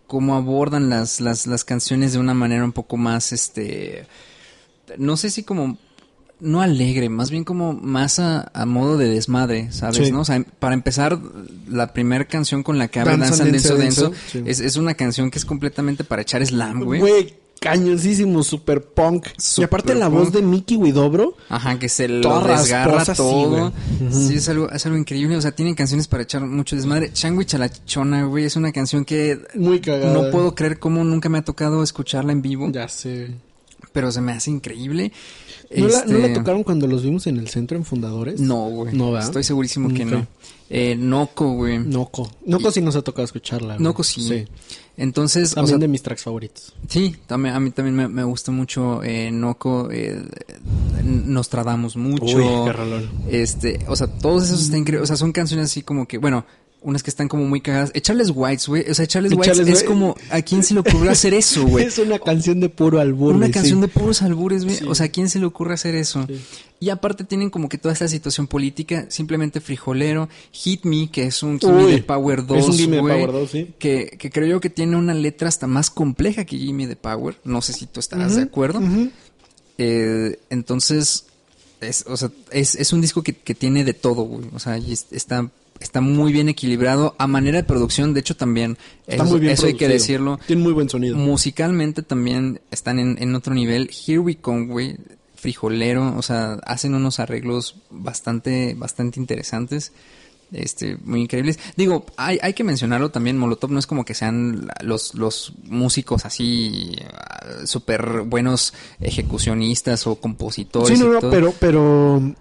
[0.07, 4.05] cómo abordan las, las, las canciones de una manera un poco más, este,
[4.97, 5.77] no sé si como,
[6.39, 9.97] no alegre, más bien como más a, a modo de desmadre, ¿sabes?
[9.97, 10.11] Sí.
[10.11, 10.21] ¿no?
[10.21, 11.17] O sea, para empezar,
[11.69, 14.43] la primera canción con la que abre Danzan Danzan Denso Denso Denso, Denso, sí.
[14.45, 16.99] es, es una canción que es completamente para echar slam, güey.
[16.99, 17.33] Güey,
[17.63, 19.27] cañoncísimo, super punk.
[19.37, 21.35] y Super aparte la voz de Mickey Widobro.
[21.49, 23.71] Ajá, que se lo desgarra sí, todo.
[24.11, 25.37] Sí, es algo, es algo increíble.
[25.37, 27.11] O sea, tienen canciones para echar mucho desmadre.
[27.13, 30.13] Changui Chalachona, güey, es una canción que Muy cagada.
[30.13, 32.69] no puedo creer cómo nunca me ha tocado escucharla en vivo.
[32.71, 33.31] Ya sé.
[33.93, 35.11] Pero se me hace increíble.
[35.75, 38.39] ¿No, la, Este, ¿No la tocaron cuando los vimos en el centro en Fundadores?
[38.39, 38.93] No, güey.
[38.95, 39.29] No, ¿verdad?
[39.29, 40.27] Estoy segurísimo que no.
[40.75, 41.77] Eh, Noco, güey.
[41.77, 42.31] Noco.
[42.47, 43.75] Noco sí nos ha tocado escucharla.
[43.75, 43.83] güey.
[43.83, 44.45] Noco sí.
[44.97, 46.73] Entonces, o También sea, de mis tracks favoritos.
[46.87, 50.19] Sí, también, a mí también me, me gusta mucho eh, Noco, eh,
[51.03, 52.37] nos tradamos mucho.
[52.37, 53.41] Uy, qué.
[53.41, 55.03] Este, o sea, todos esos están increíbles.
[55.03, 56.43] O sea, son canciones así como que, bueno,
[56.83, 57.91] unas que están como muy cagadas.
[57.93, 58.89] Echarles Whites, güey.
[58.89, 61.85] O sea, Echarles Whites Echarles es como, ¿a quién se le ocurrió hacer eso, güey?
[61.85, 63.35] Es una canción de puro albur.
[63.35, 64.77] Una canción de puros albures, güey.
[64.77, 64.85] Sí.
[64.87, 66.25] O sea, ¿a quién se le ocurre hacer eso?
[66.27, 66.39] Sí.
[66.79, 70.27] Y aparte tienen como que toda esta situación política, simplemente frijolero.
[70.51, 73.73] Hit Me, que es un Gimme de Power 2, es un Gimme Power 2, sí.
[73.79, 77.37] Que, que creo yo que tiene una letra hasta más compleja que Gimme de Power.
[77.45, 78.81] No sé si tú estarás de acuerdo.
[79.77, 81.25] Eh, entonces,
[81.79, 84.45] es, o sea, es, es un disco que, que tiene de todo, güey.
[84.53, 84.77] O sea,
[85.11, 87.15] está, está muy bien equilibrado.
[87.17, 88.77] A manera de producción, de hecho, también.
[89.07, 90.39] Está eso, muy bien eso hay que decirlo.
[90.45, 91.17] Tiene muy buen sonido.
[91.17, 93.89] Musicalmente también están en, en otro nivel.
[93.89, 94.97] Here We Come, güey,
[95.35, 99.91] frijolero, o sea, hacen unos arreglos bastante, bastante interesantes.
[100.53, 101.59] Este, muy increíbles.
[101.75, 106.25] Digo, hay, hay que mencionarlo también, Molotov no es como que sean los, los músicos
[106.25, 110.97] así ah, súper buenos ejecucionistas o compositores.
[110.97, 112.35] Sí, no, no, pero, pero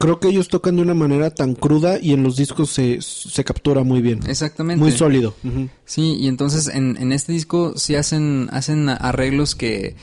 [0.00, 3.44] creo que ellos tocan de una manera tan cruda y en los discos se, se
[3.44, 4.20] captura muy bien.
[4.26, 4.82] Exactamente.
[4.82, 5.34] Muy sólido.
[5.84, 9.96] Sí, y entonces en, en este disco sí hacen, hacen arreglos que,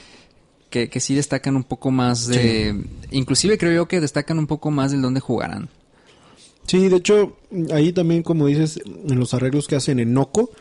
[0.69, 2.79] que, que sí destacan un poco más de...
[3.09, 5.67] Inclusive creo yo que destacan un poco más del dónde jugarán.
[6.67, 7.35] Sí, de hecho,
[7.73, 10.51] ahí también, como dices, en los arreglos que hacen en Noco,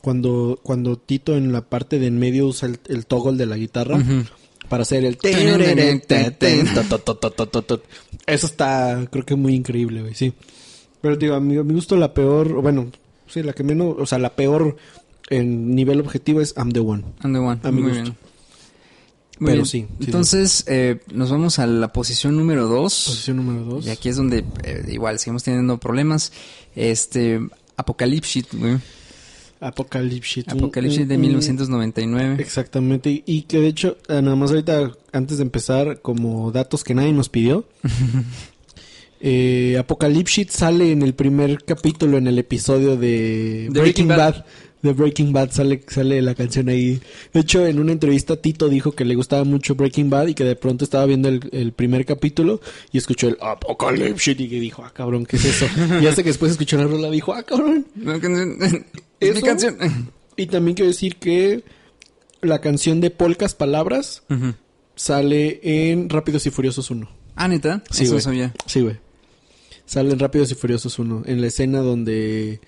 [0.00, 3.56] cuando, cuando Tito en la parte de en medio usa el, el toggle de la
[3.58, 4.24] guitarra Ujú.
[4.68, 5.18] Para hacer el...
[8.26, 10.32] Eso está, creo que muy increíble, güey, sí.
[11.00, 12.90] Pero digo, a mi, a mi gusto la peor, o bueno,
[13.26, 14.76] sí, la que menos, o sea, la peor
[15.30, 17.04] en nivel objetivo es I'm the One.
[17.20, 17.60] And the one.
[17.62, 18.02] A mi Muy gusto.
[18.04, 18.16] bien.
[19.40, 19.66] Muy Pero bien.
[19.66, 23.04] sí, sí, Entonces eh, nos vamos a la posición número 2.
[23.06, 23.86] Posición número dos.
[23.86, 26.32] Y aquí es donde eh, igual seguimos teniendo problemas.
[26.74, 27.40] Este...
[27.76, 28.78] Apocalypse, güey.
[30.52, 32.36] Un- Apocalypse de un- 1999.
[32.40, 36.94] Exactamente, y- que de hecho, eh, nada más ahorita, antes de empezar, como datos que
[36.94, 37.64] nadie nos pidió,
[39.20, 44.08] eh, Apocalypse Shit sale en el primer capítulo, en el episodio de De Breaking Breaking
[44.08, 44.16] Bad.
[44.34, 44.44] Bad.
[44.80, 47.00] De Breaking Bad sale, sale la canción ahí.
[47.32, 50.44] De hecho, en una entrevista Tito dijo que le gustaba mucho Breaking Bad y que
[50.44, 52.60] de pronto estaba viendo el, el primer capítulo
[52.92, 55.66] y escuchó el Apocalypse y que dijo, ah, cabrón, ¿qué es eso?
[56.00, 58.84] y hasta que después escuchó la rola dijo, ah, cabrón, No, canción-
[59.18, 59.76] es mi canción.
[60.36, 61.64] y también quiero decir que
[62.40, 64.22] la canción de Polcas Palabras
[64.94, 67.08] sale en Rápidos y Furiosos 1.
[67.36, 67.82] Ah, neta.
[67.90, 68.20] Sí, güey.
[68.66, 68.96] Sí, güey.
[69.86, 71.22] Sale en Rápidos y Furiosos 1.
[71.26, 72.60] En la escena donde...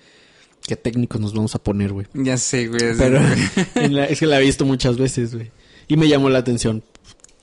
[0.67, 2.07] Qué técnicos nos vamos a poner, güey.
[2.13, 2.95] Ya sé, güey.
[2.97, 3.65] Pero güey.
[3.85, 5.51] en la- es que la he visto muchas veces, güey.
[5.87, 6.83] Y me llamó la atención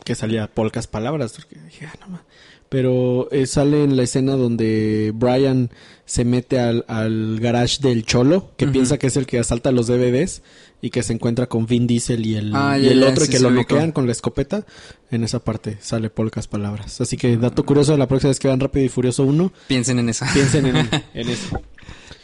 [0.05, 1.33] que salía Polcas Palabras.
[1.35, 2.23] Porque dije, ah, no ma-
[2.69, 5.71] Pero eh, sale en la escena donde Brian
[6.07, 9.87] se mete al, al garage del Cholo, que piensa que es el que asalta los
[9.89, 10.41] DVDs
[10.81, 13.33] y que se encuentra con Vin Diesel y el, Ah, y el otro sí, y
[13.33, 14.65] que sí, lo noquean con la escopeta.
[15.11, 17.01] En esa parte sale Polcas Palabras.
[17.03, 20.09] Así que dato curioso, la próxima vez que vean Rápido y Furioso 1, Piensen en
[20.09, 20.33] esa.
[20.33, 20.77] piensen en,
[21.15, 21.61] en eso.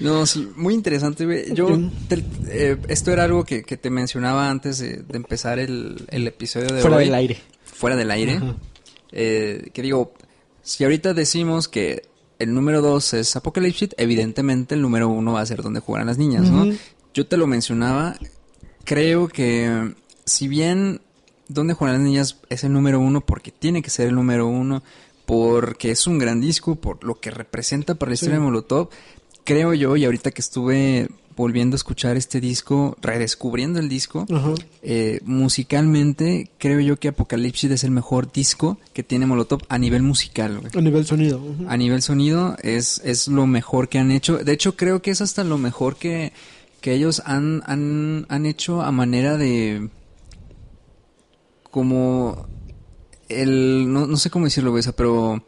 [0.00, 1.52] No, sí, muy interesante.
[1.54, 1.68] Yo,
[2.08, 6.26] te- eh, esto era algo que, que te mencionaba antes de, de empezar el, el
[6.26, 7.04] episodio de Fuera hoy.
[7.04, 7.38] del aire.
[7.64, 8.40] Fuera del aire.
[9.12, 10.12] Eh, que digo,
[10.62, 12.02] si ahorita decimos que
[12.40, 16.18] el número dos es Apocalypse, evidentemente el número uno va a ser donde jugarán las
[16.18, 16.72] niñas, ¿no?
[17.14, 18.16] Yo te lo mencionaba,
[18.82, 21.00] creo que si bien
[21.46, 24.82] donde jugarán las niñas es el número uno porque tiene que ser el número uno,
[25.26, 28.40] porque es un gran disco, por lo que representa para la historia Sí.
[28.40, 28.88] de Molotov,
[29.44, 34.26] creo yo, y ahorita que estuve volviendo a escuchar este disco, redescubriendo el disco,
[34.82, 40.02] eh, musicalmente, creo yo que Apocalipsis es el mejor disco que tiene Molotov a nivel
[40.02, 40.72] musical, güey.
[40.76, 41.40] A nivel sonido.
[41.68, 44.38] A nivel sonido es, es lo mejor que han hecho.
[44.38, 46.32] De hecho, creo que es hasta lo mejor que,
[46.80, 49.88] que ellos han, han, han hecho a manera de...
[51.70, 52.46] Como...
[53.28, 55.42] El, no, no sé cómo decirlo, güey, pero...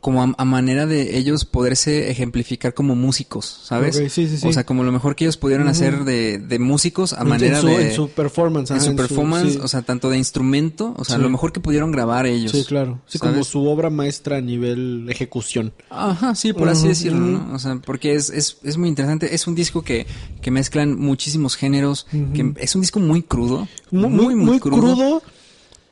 [0.00, 3.96] como a, a manera de ellos poderse ejemplificar como músicos, ¿sabes?
[3.96, 4.48] Sí, sí, sí.
[4.48, 7.56] O sea, como lo mejor que ellos pudieron hacer de, de músicos a En- manera
[7.56, 7.88] en su, de...
[7.90, 8.70] en su performance.
[8.70, 11.92] en ajá, su performance, o sea, tanto de instrumento, o sea, lo mejor que pudieron
[11.92, 12.52] grabar ellos.
[12.52, 13.00] Sí, claro.
[13.06, 13.32] Sí, ¿sabes?
[13.34, 15.74] como su obra maestra a nivel ejecución.
[15.90, 17.18] Ajá, sí, por así decirlo.
[17.20, 17.54] ¿no?
[17.54, 19.34] O sea, porque es, es, es muy interesante.
[19.34, 20.06] Es un disco que,
[20.40, 23.68] que mezclan muchísimos géneros, que es un disco muy crudo.
[23.90, 25.22] Muy, muy, muy crudo.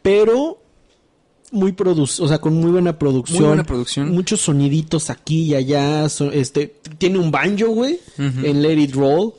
[0.03, 0.63] pero
[1.53, 3.38] muy producido, o sea, con muy buena producción.
[3.40, 4.11] Muy buena producción.
[4.12, 6.09] Muchos soniditos aquí y allá.
[6.09, 9.32] so- este, tiene un banjo, güey, en Let It Roll.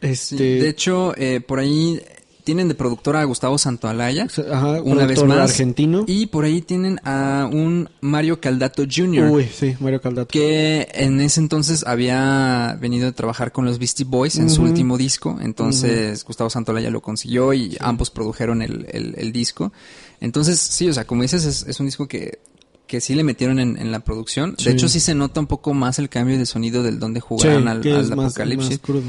[0.00, 2.00] Sí, Este, de hecho, eh, por ahí
[2.44, 4.26] tienen de productora a Gustavo Santoalaya.
[4.50, 5.50] ajá, una vez más.
[5.50, 6.04] argentino.
[6.06, 9.28] Y por ahí tienen a un Mario Caldato Jr.
[9.30, 10.28] Uy, sí, Mario Caldato.
[10.28, 14.96] que en ese entonces había venido a trabajar con los Beastie Boys en su último
[14.96, 15.36] disco.
[15.42, 19.72] Entonces Gustavo Santolaya lo consiguió y ambos produjeron el, el- el disco.
[20.20, 22.40] Entonces, sí, o sea, como dices, es, es un disco que,
[22.86, 24.54] que sí le metieron en, en la producción.
[24.58, 24.64] Sí.
[24.66, 27.26] De hecho, sí se nota un poco más el cambio de sonido del donde Sí,
[27.28, 28.70] jugaron al, que al es más, Apocalipsis.
[28.70, 29.02] más crudo.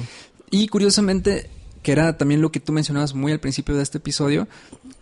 [0.51, 1.49] Y curiosamente,
[1.82, 4.47] que era también lo que tú mencionabas muy al principio de este episodio,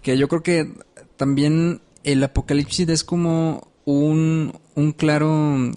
[0.01, 0.71] que yo creo que
[1.17, 5.71] también el apocalipsis es como un, un claro,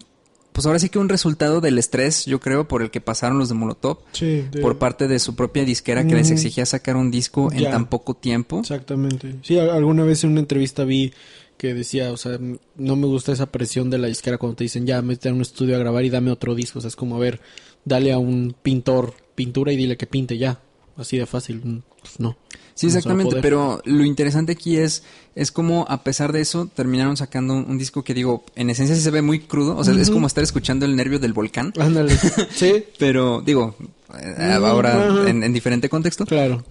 [0.61, 3.49] pues ahora sí que un resultado del estrés, yo creo, por el que pasaron los
[3.49, 7.11] de Molotov, Sí, de- por parte de su propia disquera que les exigía sacar un
[7.11, 7.71] disco en Ya.
[7.71, 8.61] tan poco tiempo.
[8.61, 9.37] Exactamente.
[9.43, 11.13] Sí, alguna vez en una entrevista vi
[11.57, 12.39] que decía, o sea,
[12.77, 15.41] no me gusta esa presión de la disquera cuando te dicen, ya, mete a un
[15.43, 16.79] estudio a grabar y dame otro disco.
[16.79, 17.41] O sea, es como, a ver,
[17.85, 20.61] dale a un pintor pintura y dile que pinte ya.
[20.97, 21.61] Así de fácil.
[21.65, 22.37] Mm, Pues no.
[22.81, 25.03] Sí, exactamente, pero lo interesante aquí es,
[25.35, 28.97] es como a pesar de eso terminaron sacando un, un disco que digo, en esencia
[28.97, 31.75] sí se ve muy crudo, o sea, es como estar escuchando el nervio del volcán.
[31.79, 32.17] Ándale.
[32.51, 33.77] sí, Pero, digo,
[34.19, 36.25] eh, ahora en diferente contexto.
[36.25, 36.65] claro.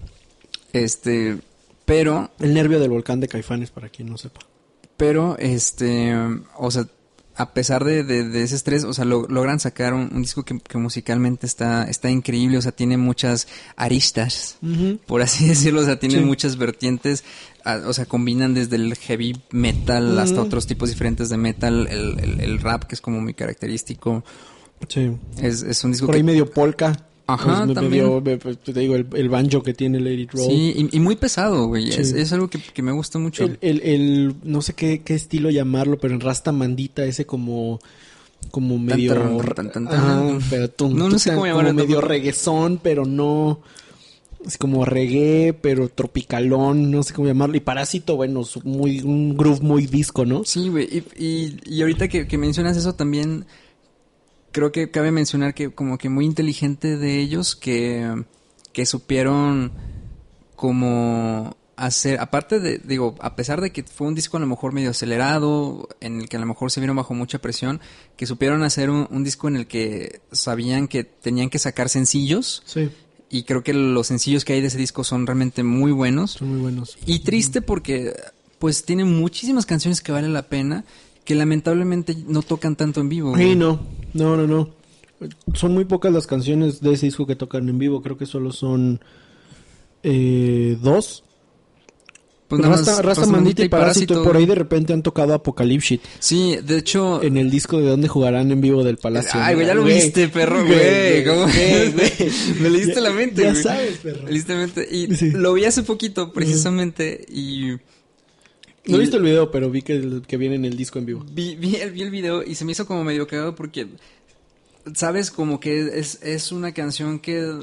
[0.72, 1.38] Este,
[1.84, 4.40] pero, El nervio del volcán de Caifanes, para quien no sepa.
[4.96, 6.12] pero, este,
[6.56, 6.86] o sea,
[7.36, 10.42] a pesar de, de- de ese estrés, o sea, lo- logran sacar un, un disco
[10.44, 14.56] que, que musicalmente está, está increíble, o sea, tiene muchas aristas,
[15.06, 16.20] por así decirlo, o sea, tiene Sí.
[16.24, 17.24] muchas vertientes,
[17.86, 22.40] o sea, combinan desde el heavy metal hasta otros tipos diferentes de metal, el, el-
[22.40, 24.24] el rap, que es como muy característico.
[24.88, 25.10] Sí.
[25.38, 27.06] Es, es un disco Por que ahí medio polka.
[27.34, 28.04] Ajá, Pues me- también.
[28.04, 30.46] medio- me- pues, te digo, el, el banjo que tiene Lady Roll.
[30.46, 31.90] Sí, y, y muy pesado, güey.
[31.92, 32.00] Sí.
[32.00, 33.44] Es, es algo que, que me gusta mucho.
[33.44, 37.80] El, el, el- no sé qué, qué estilo llamarlo, pero en Rasta Mandita, ese como,
[38.50, 39.86] como medio, tan, tan, tan, tan.
[39.88, 43.60] Ajá, pero tum, No, no sé cómo como medio reguesón, pero no,
[44.46, 49.60] es como reggae, pero tropicalón, no sé cómo llamarlo, y Parásito, bueno, muy, un groove
[49.60, 50.42] muy disco, ¿no?
[50.44, 51.04] Sí, güey.
[51.18, 53.44] Y, y, y ahorita que, que mencionas eso también,
[54.52, 58.24] creo que cabe mencionar que como que muy inteligente de ellos que,
[58.72, 59.72] que supieron
[60.56, 64.72] como hacer, aparte de, digo, a pesar de que fue un disco a lo mejor
[64.72, 67.80] medio acelerado, en el que a lo mejor se vieron bajo mucha presión,
[68.16, 72.62] que supieron hacer un, un disco en el que sabían que tenían que sacar sencillos.
[72.66, 72.90] Sí,
[73.30, 76.32] Y creo que los sencillos que hay de ese disco son realmente muy buenos.
[76.32, 76.98] son muy buenos.
[77.06, 78.12] Y triste porque
[78.58, 80.84] pues tiene muchísimas canciones que valen la pena
[81.24, 83.36] que lamentablemente no tocan tanto en vivo.
[83.36, 83.80] Sí, no,
[84.14, 84.70] no, no, no.
[85.54, 88.52] Son muy pocas las canciones de ese disco que tocan en vivo, creo que solo
[88.52, 89.00] son
[90.02, 91.24] eh, dos.
[92.48, 95.34] Pues nada más Rasta, Rasta Rasta Mandita y Parásito, por ahí de repente han tocado
[95.34, 97.22] Apocalipsis Sí, de hecho...
[97.22, 99.38] en el disco de donde jugarán en vivo del Palacio.
[99.40, 101.24] Ay, güey, ya lo Güey, viste, perro, güey.
[101.24, 101.42] ¿Cómo?
[101.42, 102.12] güey, güey.
[102.60, 103.62] Me leíste Ya- la mente, Ya güey.
[103.62, 104.22] sabes, perro.
[104.24, 104.88] Me leíste la mente.
[104.90, 105.30] Y Sí.
[105.30, 107.74] lo vi hace poquito, precisamente, y...
[108.86, 111.06] No he visto el video, pero vi que, el- que viene en el disco en
[111.06, 111.24] vivo.
[111.32, 113.86] Vi, vi, el, vi el video y se me hizo como medio cagado porque,
[114.94, 115.30] ¿sabes?
[115.30, 117.58] Como que es, es una canción que...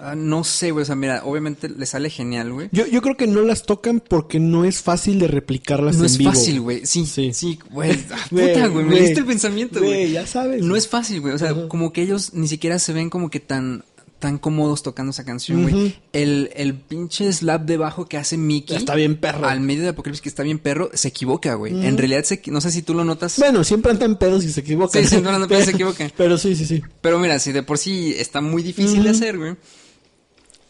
[0.00, 0.82] ah, no sé, güey.
[0.82, 2.68] O sea, mira, obviamente le sale genial, güey.
[2.72, 6.06] Yo, yo creo que no las tocan porque no es fácil de replicarlas No en
[6.06, 6.30] es vivo.
[6.32, 6.86] fácil, güey.
[6.86, 7.32] Sí, Sí.
[7.34, 7.92] sí, güey.
[8.10, 8.84] Ah, Puta, güey.
[8.86, 10.12] Me diste el pensamiento, Güey, güey.
[10.12, 10.62] ya sabes.
[10.62, 11.34] No es fácil, güey.
[11.34, 13.84] O sea, como que ellos ni siquiera se ven como que tan
[14.18, 15.96] tan cómodos tocando esa canción, güey.
[16.12, 18.76] El, el pinche slap de bajo que hace Mickey.
[18.76, 19.46] Está bien perro.
[19.46, 21.86] Al medio de Apocalipsis que está bien perro, se equivoca, güey.
[21.86, 23.38] En realidad, se, no sé si tú lo notas.
[23.38, 25.02] Bueno, siempre andan pedos y se equivocan.
[25.02, 26.12] Sí, siempre andan pedos y se equivocan.
[26.16, 26.82] Pero sí, sí, sí.
[27.00, 29.56] Pero mira, si de por sí está muy difícil de hacer, güey.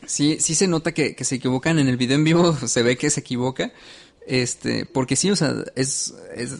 [0.06, 2.97] Sí, sí se nota que, que se equivocan en el video en vivo, se ve
[2.97, 3.73] que se equivoca.
[4.27, 6.56] Este, porque sí, o sea, es, es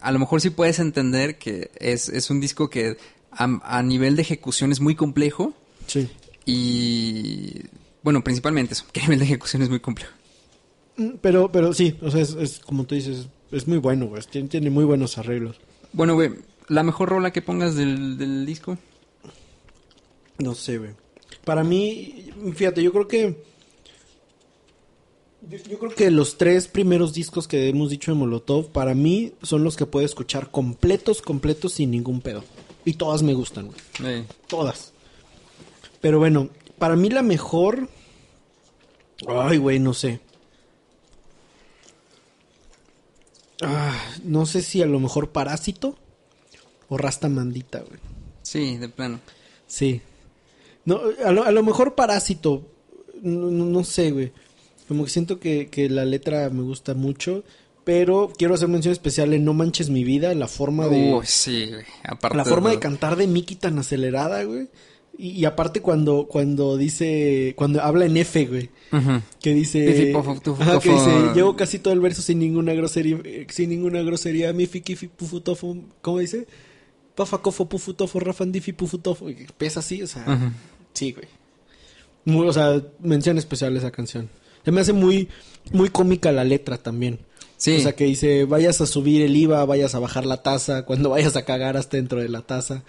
[0.00, 2.96] a lo mejor sí puedes entender que es, es un disco que
[3.30, 5.54] a, a nivel de ejecución es muy complejo
[5.90, 6.08] Sí.
[6.46, 7.62] y
[8.02, 10.12] bueno, principalmente eso, que a nivel de ejecución es muy complejo.
[10.96, 14.22] Mm, Pero, pero sí, o sea, es, es como tú dices, es muy bueno, güey.
[14.30, 15.56] Tiene, tiene muy buenos arreglos.
[15.92, 16.30] Bueno, güey,
[16.68, 18.78] la mejor rola que pongas del, del disco.
[20.38, 20.90] No sé, güey.
[21.44, 23.42] Para mí, fíjate, yo creo que
[25.48, 29.32] Yo, yo creo que los tres primeros discos que hemos dicho de Molotov, para mí,
[29.42, 32.44] son los que puedo escuchar completos, completos, sin ningún pedo.
[32.84, 33.78] Y todas me gustan, güey.
[34.04, 34.92] Eh, Todas.
[36.00, 36.48] Pero bueno,
[36.78, 37.88] para mí la mejor.
[39.28, 40.20] Ay, güey, no sé.
[43.62, 43.94] Ah,
[44.24, 45.96] no sé si a lo mejor Parásito
[46.88, 48.00] o Rasta Mandita, güey.
[48.42, 49.20] sí, de plano.
[49.66, 50.00] Sí.
[50.86, 52.66] No, a lo, a lo mejor Parásito.
[53.22, 54.32] No, no- sé, güey.
[54.88, 57.44] Como que siento que, que la letra me gusta mucho.
[57.84, 61.12] Pero quiero hacer mención especial en No Manches Mi Vida, la forma de.
[61.14, 61.84] Uy, sí, güey.
[62.04, 64.68] Aparte La forma de lo- cantar de Mickey tan acelerada, güey.
[65.20, 68.70] Y, y aparte cuando, cuando dice, cuando habla en F, güey.
[69.40, 73.46] Que dice, tufu, Ajá, que dice, llevo casi todo el verso sin ninguna grosería, eh,
[73.50, 75.42] sin ninguna grosería, mi fiqui, fi, pufu,
[76.00, 76.46] ¿cómo dice?
[77.14, 80.54] Pafa, cofo, pufu, tofo, rafandifi, pufu, tofo, y pesa así, o sea,
[80.94, 81.28] sí, güey.
[82.24, 84.30] Muy, o sea, mención especial esa canción.
[84.64, 85.28] Se me hace muy,
[85.70, 87.18] muy cómica la letra también.
[87.58, 87.76] Sí.
[87.76, 91.10] O sea, que dice, vayas a subir el IVA, vayas a bajar la tasa, cuando
[91.10, 92.84] vayas a cagar hasta dentro de la tasa.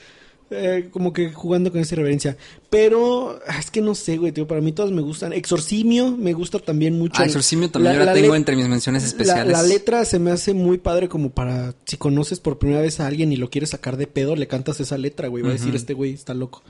[0.53, 2.35] Eh, como que jugando con esa reverencia.
[2.69, 5.31] Pero, ah, es que no sé, güey, tío, para mí todas me gustan.
[5.31, 7.21] Exorcimio me gusta también mucho.
[7.21, 9.53] Ah, Exorcimio también yo la tengo entre mis menciones especiales.
[9.53, 13.07] La, letra se me hace muy padre como para, si conoces por primera vez a
[13.07, 15.41] alguien y lo quieres sacar de pedo, le cantas esa letra, güey.
[15.41, 16.63] Va a decir, este güey está loco.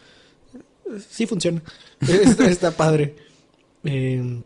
[1.09, 1.63] Sí funciona.
[2.01, 3.15] está, está padre.
[3.83, 4.41] Eh,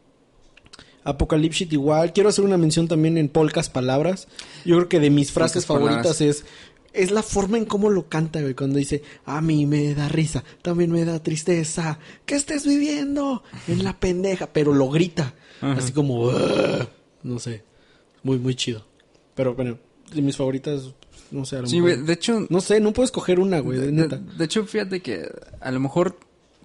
[1.04, 2.14] Apocalypse igual.
[2.14, 4.30] Quiero hacer una mención también en Polcas Palabras.
[4.64, 6.22] Yo creo que de mis frases favoritas palabras.
[6.22, 6.46] es...
[6.96, 10.44] Es la forma en cómo lo canta, güey, cuando dice, a mí me da risa,
[10.62, 15.74] también me da tristeza, que estés viviendo en la pendeja, pero lo grita, Ajá.
[15.80, 16.88] así como, "Ugh",
[17.24, 17.64] no sé,
[18.24, 18.86] muy, muy chido.
[19.36, 19.78] Pero bueno,
[20.14, 20.94] de mis favoritas,
[21.32, 22.06] no sé, a lo Sí, mejor- güey.
[22.08, 24.18] De hecho, No sé, no puedo escoger una, güey, de de, neta.
[24.18, 26.18] de hecho, fíjate que a lo mejor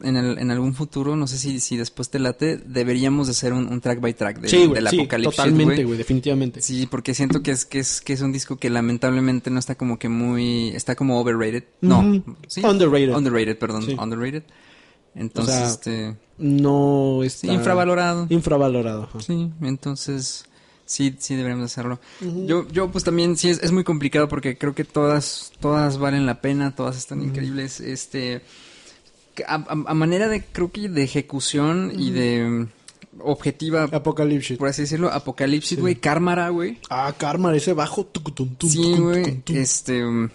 [0.03, 3.53] en, el, en algún futuro, no sé si, si después te late, deberíamos de hacer
[3.53, 5.99] un, un track by track de, sí, del sí, Apocalipsis, totalmente, güey.
[5.99, 6.63] definitivamente.
[6.63, 9.75] Sí, porque siento que es, que es que es un disco que lamentablemente no está
[9.75, 10.69] como que muy...
[10.71, 11.65] Está como overrated.
[11.81, 12.01] No.
[12.01, 13.15] Underrated.
[13.15, 13.85] Underrated, perdón.
[13.85, 13.97] Sí.
[13.99, 14.45] Underrated.
[15.15, 16.17] Entonces, O sea, este...
[16.39, 17.53] No está...
[17.53, 18.27] infravalorado.
[18.31, 19.03] Infravalorado.
[19.05, 19.21] ajá.
[19.21, 20.47] Sí, entonces
[20.87, 22.01] sí, sí deberíamos hacerlo.
[22.21, 26.27] Yo, yo pues también sí es, es muy complicado porque creo que todas, todas valen
[26.27, 27.81] la pena, todas están increíbles.
[27.81, 28.43] Este,
[29.47, 32.69] a, a- manera de, creo que de ejecución y de mm,
[33.21, 34.59] objetiva, Apocalipsis.
[34.59, 36.79] por así decirlo, Apocalipsis, güey, Cármara, güey.
[36.91, 38.05] Ah, Karma, ese bajo.
[38.07, 40.31] tucutum, tum, Sí, güey, este, mm,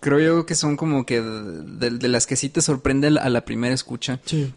[0.00, 3.44] creo yo que son como que de, de las que sí te sorprende a la
[3.44, 4.20] primera escucha.
[4.24, 4.52] Sí.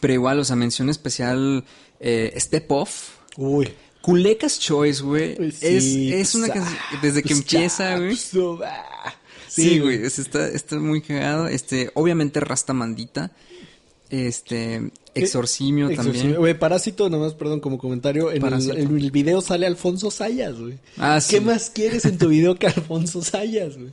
[0.00, 1.64] Pero igual, o sea, mención especial,
[2.00, 3.10] eh, Step Off.
[3.36, 3.68] Uy.
[4.02, 5.36] Culecas Choice, güey.
[5.40, 6.78] es, Sí, es una pues, canción.
[6.92, 8.16] ah, Desde que pues, empieza, güey.
[9.48, 10.04] Sí, güey.
[10.04, 11.48] es- Está, está muy cagado.
[11.48, 13.32] Este, obviamente Rasta Mandita.
[14.10, 16.18] Este, Exorcimio Exorcismo.
[16.20, 16.38] también.
[16.38, 18.30] Güey, Parásito, nomás, perdón, como comentario.
[18.30, 18.74] En el, Parásito.
[18.76, 20.78] en el video sale Alfonso Sayas, güey.
[20.96, 21.34] Ah, sí.
[21.34, 23.92] ¿Qué más quieres en tu video que Alfonso Sayas, güey?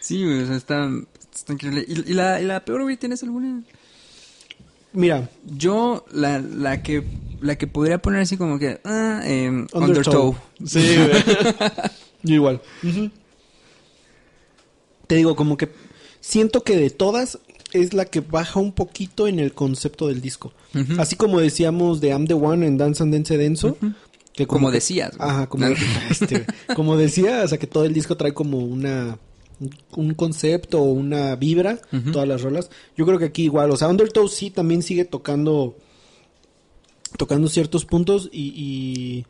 [0.00, 0.42] Sí, güey.
[0.42, 0.88] O sea, está,
[1.34, 1.84] está increíble.
[1.88, 3.62] ¿Y, y la, y la peor, güey, tienes alguna?
[4.92, 7.02] Mira, Yo, la, la que,
[7.40, 9.82] la que podría poner así como que, ah, eh, Undertow.
[9.82, 10.36] Undertow.
[10.64, 11.10] Sí, güey.
[12.22, 12.62] Yo igual.
[15.08, 15.68] Te digo, como que
[16.20, 17.38] siento que de todas
[17.72, 20.52] es la que baja un poquito en el concepto del disco.
[20.98, 23.76] Así como decíamos de I'm the One en Dance and Dance Denso.
[24.34, 25.28] que Como que- decías, güey.
[25.28, 25.66] Ajá, como,
[26.10, 29.18] este, como decía, o sea que todo el disco trae como una
[29.96, 31.80] un concepto o una vibra,
[32.12, 32.70] todas las rolas.
[32.96, 35.76] Yo creo que aquí igual, o sea, Undertow sí también sigue tocando
[37.16, 39.24] tocando ciertos puntos y,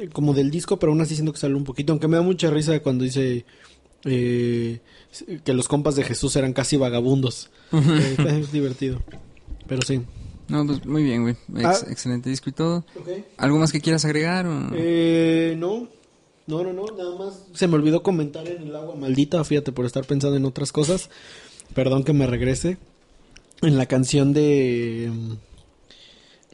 [0.00, 2.22] y como del disco, pero aún así siento que sale un poquito, aunque me da
[2.22, 3.44] mucha risa cuando dice
[4.04, 4.80] eh,
[5.44, 7.50] que los compas de Jesús eran casi vagabundos.
[7.72, 9.00] Eh, es divertido.
[9.66, 10.02] Pero sí.
[10.48, 11.36] No, pues muy bien, güey.
[11.56, 11.90] Ex- Ah.
[11.90, 12.84] Excelente disco y todo.
[13.38, 14.46] ¿Algo más que quieras agregar?
[14.46, 15.88] o- Eh, no.
[16.46, 19.86] No, no, no, nada más se me olvidó comentar en el agua maldita, fíjate, por
[19.86, 21.08] estar pensando en otras cosas.
[21.72, 22.76] Perdón que me regrese.
[23.62, 25.08] En la canción de...
[25.12, 25.32] mm,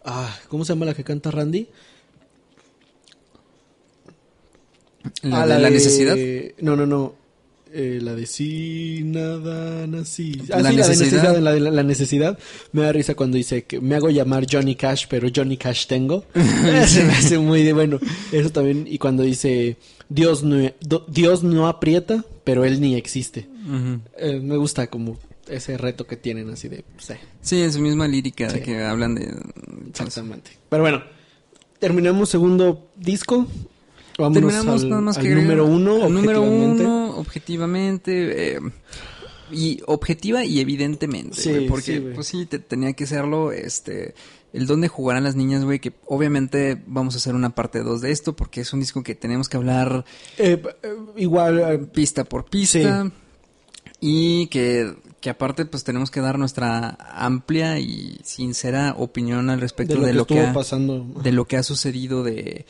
[0.05, 1.69] Ah, ¿cómo se llama la que canta Randy?
[5.23, 6.16] ¿La, Ah, de la necesidad?
[6.61, 7.15] No, no, no.
[7.73, 10.40] Eh, la de sí, nada, nací.
[10.53, 10.78] Ah, La sí, necesidad.
[10.78, 12.39] la de necesidad, la de la, la necesidad.
[12.73, 16.24] Me da risa cuando dice que me hago llamar Johnny Cash, pero Johnny Cash tengo.
[16.86, 17.99] Se me hace muy de bueno.
[18.32, 18.86] Eso también.
[18.89, 19.77] Y cuando dice
[20.09, 23.47] Dios no, do- Dios no aprieta, pero él ni existe.
[24.16, 26.85] Eh, me gusta como ese reto que tienen así de...
[26.95, 29.35] pues, eh, Sí, en su misma lírica de que hablan de...
[29.90, 30.51] exactamente.
[30.70, 31.03] Pero bueno,
[31.78, 33.47] terminamos segundo disco.
[34.19, 36.05] Vámonos Terminamos al, nada más al que número uno.
[36.05, 36.85] al número objetivamente.
[36.85, 38.57] uno, objetivamente.
[38.57, 38.61] eh,
[39.51, 44.15] y objetiva y evidentemente, Sí, porque sí, pues sí te- tenía que serlo este
[44.53, 48.11] el dónde jugarán las niñas, güey, que obviamente vamos a hacer una parte 2 de
[48.11, 50.05] esto porque es un disco que tenemos que hablar
[50.36, 53.11] Eh, eh, igual, pista por pista
[54.01, 59.95] y que, que aparte pues tenemos que dar nuestra amplia y sincera opinión al respecto
[59.95, 61.07] de lo de que lo que, ha, pasando.
[61.23, 62.65] de lo que ha sucedido de,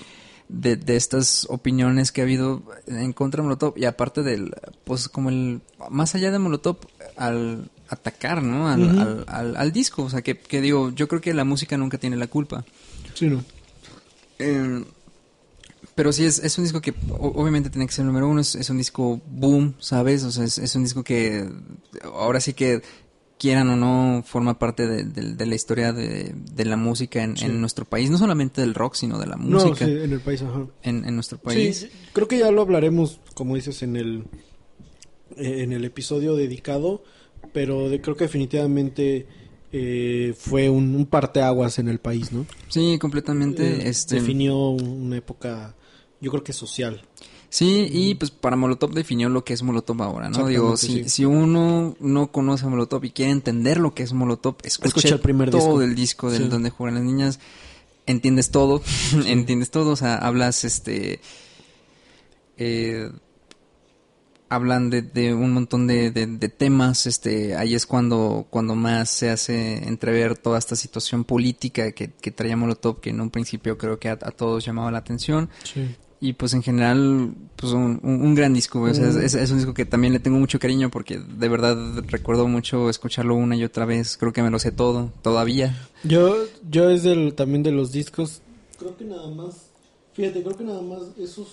[0.48, 4.54] de, de estas opiniones que ha habido en contra de Molotov y aparte del
[4.84, 5.60] pues como el
[5.90, 6.78] más allá de Molotov
[7.16, 11.20] al atacar no al, al, al, al disco o sea que, que digo yo creo
[11.20, 12.64] que la música nunca tiene la culpa
[13.14, 13.44] Sí, no.
[14.38, 14.84] eh,
[15.94, 18.40] pero sí, es, es un disco que obviamente tiene que ser el número uno.
[18.40, 20.22] Es, es un disco boom, ¿sabes?
[20.22, 21.48] O sea, es, es un disco que
[22.04, 22.82] ahora sí que
[23.38, 27.36] quieran o no forma parte de, de- de la historia de, de la música en,
[27.36, 27.44] Sí.
[27.46, 28.10] en nuestro país.
[28.10, 30.66] No solamente del rock, sino de la No, música sí, en el país, ajá.
[30.82, 31.78] en, en nuestro país.
[31.78, 34.24] Sí, creo que ya lo hablaremos, como dices, en el
[35.36, 37.02] eh, en el episodio dedicado,
[37.52, 39.26] pero creo que definitivamente
[39.72, 42.46] eh, fue un, un parteaguas en el país, ¿no?
[42.68, 43.62] Sí, completamente.
[43.66, 45.76] Eh, este, Definió una época,
[46.20, 47.02] yo creo que social.
[47.50, 50.46] Sí, y pues para Molotov definió lo que es Molotov ahora, ¿no?
[50.46, 51.08] Digo, si, sí.
[51.08, 55.20] si uno no conoce a Molotov y quiere entender lo que es Molotov, Escucha el
[55.20, 55.82] primer todo disco.
[55.82, 56.48] el disco del Sí.
[56.48, 57.40] donde juegan las niñas,
[58.06, 58.82] entiendes todo,
[59.26, 61.20] entiendes todo, o sea, hablas este
[62.58, 63.10] eh,
[64.50, 69.10] hablan de, de un montón de, de- de temas, este, ahí es cuando, cuando más
[69.10, 73.76] se hace entrever toda esta situación política que, que traía Molotov, que en un principio
[73.76, 75.50] creo que a, a todos llamaba la atención.
[75.64, 75.94] Sí.
[76.20, 78.90] Y pues en general, pues un, un- un gran disco, güey.
[78.90, 81.48] O sea, es, es- es un disco que también le tengo mucho cariño porque de
[81.48, 81.76] verdad
[82.08, 84.16] recuerdo mucho escucharlo una y otra vez.
[84.16, 85.78] Creo que me lo sé todo, todavía.
[86.02, 86.34] Yo,
[86.68, 88.42] yo es del, también de los discos.
[88.78, 89.66] Creo que nada más.
[90.14, 91.46] Fíjate, creo que nada más esos.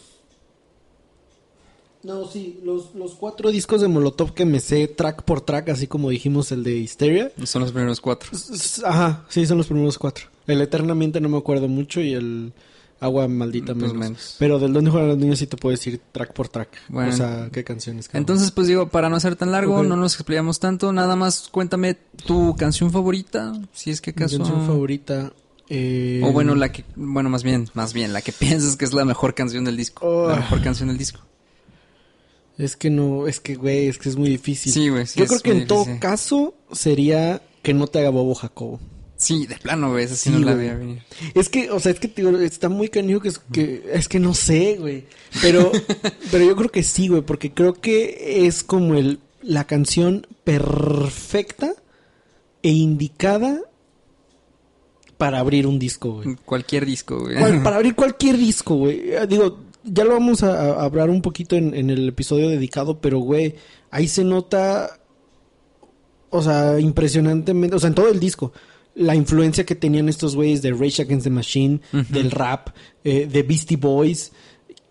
[2.03, 5.87] No, sí, los, los cuatro discos de Molotov que me sé track por track, así
[5.87, 7.31] como dijimos el de Hysteria.
[7.45, 8.29] Son los primeros cuatro.
[8.83, 10.25] Ajá, sí, son los primeros cuatro.
[10.45, 12.53] El Eternamente no me acuerdo mucho y el
[12.99, 13.97] Agua Maldita Pues menos.
[13.97, 14.35] menos.
[14.39, 16.69] Pero del Donde Juegan los Niños sí te puedo decir track por track.
[16.89, 17.09] Bueno.
[17.13, 18.07] o sea, qué canciones.
[18.07, 18.21] cabrón.
[18.21, 20.91] Entonces, pues digo, para no ser tan largo, no nos explayamos tanto.
[20.93, 21.95] Nada más cuéntame
[22.25, 24.37] tu canción favorita, si es que Mi acaso...
[24.37, 25.33] canción favorita.
[25.69, 28.93] eh, O bueno, la que, bueno, más bien, más bien, la que piensas que es
[28.93, 30.07] la mejor canción del disco.
[30.07, 30.29] Oh.
[30.29, 31.19] La mejor canción del disco.
[32.57, 34.71] Es que no, es que, güey, es que es muy difícil.
[34.71, 38.33] Sí, güey, sí, Yo creo que en todo caso sería que no te haga bobo
[38.33, 38.79] Jacobo.
[39.25, 40.57] Sí, de plano, güey, esa sí, no la güey.
[40.65, 41.01] veía venir.
[41.33, 44.19] Es que, o sea, es que digo, está muy canijo que es que, es que
[44.19, 45.05] no sé, güey.
[45.41, 45.71] Pero,
[46.31, 51.73] pero yo creo que sí, güey, porque creo que es como el, la canción perfecta
[52.61, 53.61] e indicada
[55.17, 56.35] para abrir un disco, güey.
[56.45, 57.35] Cualquier disco, güey.
[57.37, 59.11] Cual- para abrir cualquier disco, güey.
[59.11, 62.99] Eh, Digo, ya lo vamos a, a hablar un poquito en, en el episodio dedicado,
[62.99, 63.55] pero, güey,
[63.91, 64.99] ahí se nota,
[66.29, 68.51] o sea, impresionantemente, o sea, en todo el disco,
[68.95, 72.69] la influencia que tenían estos güeyes de Rage Against the Machine, del rap,
[73.03, 74.31] eh, de Beastie Boys.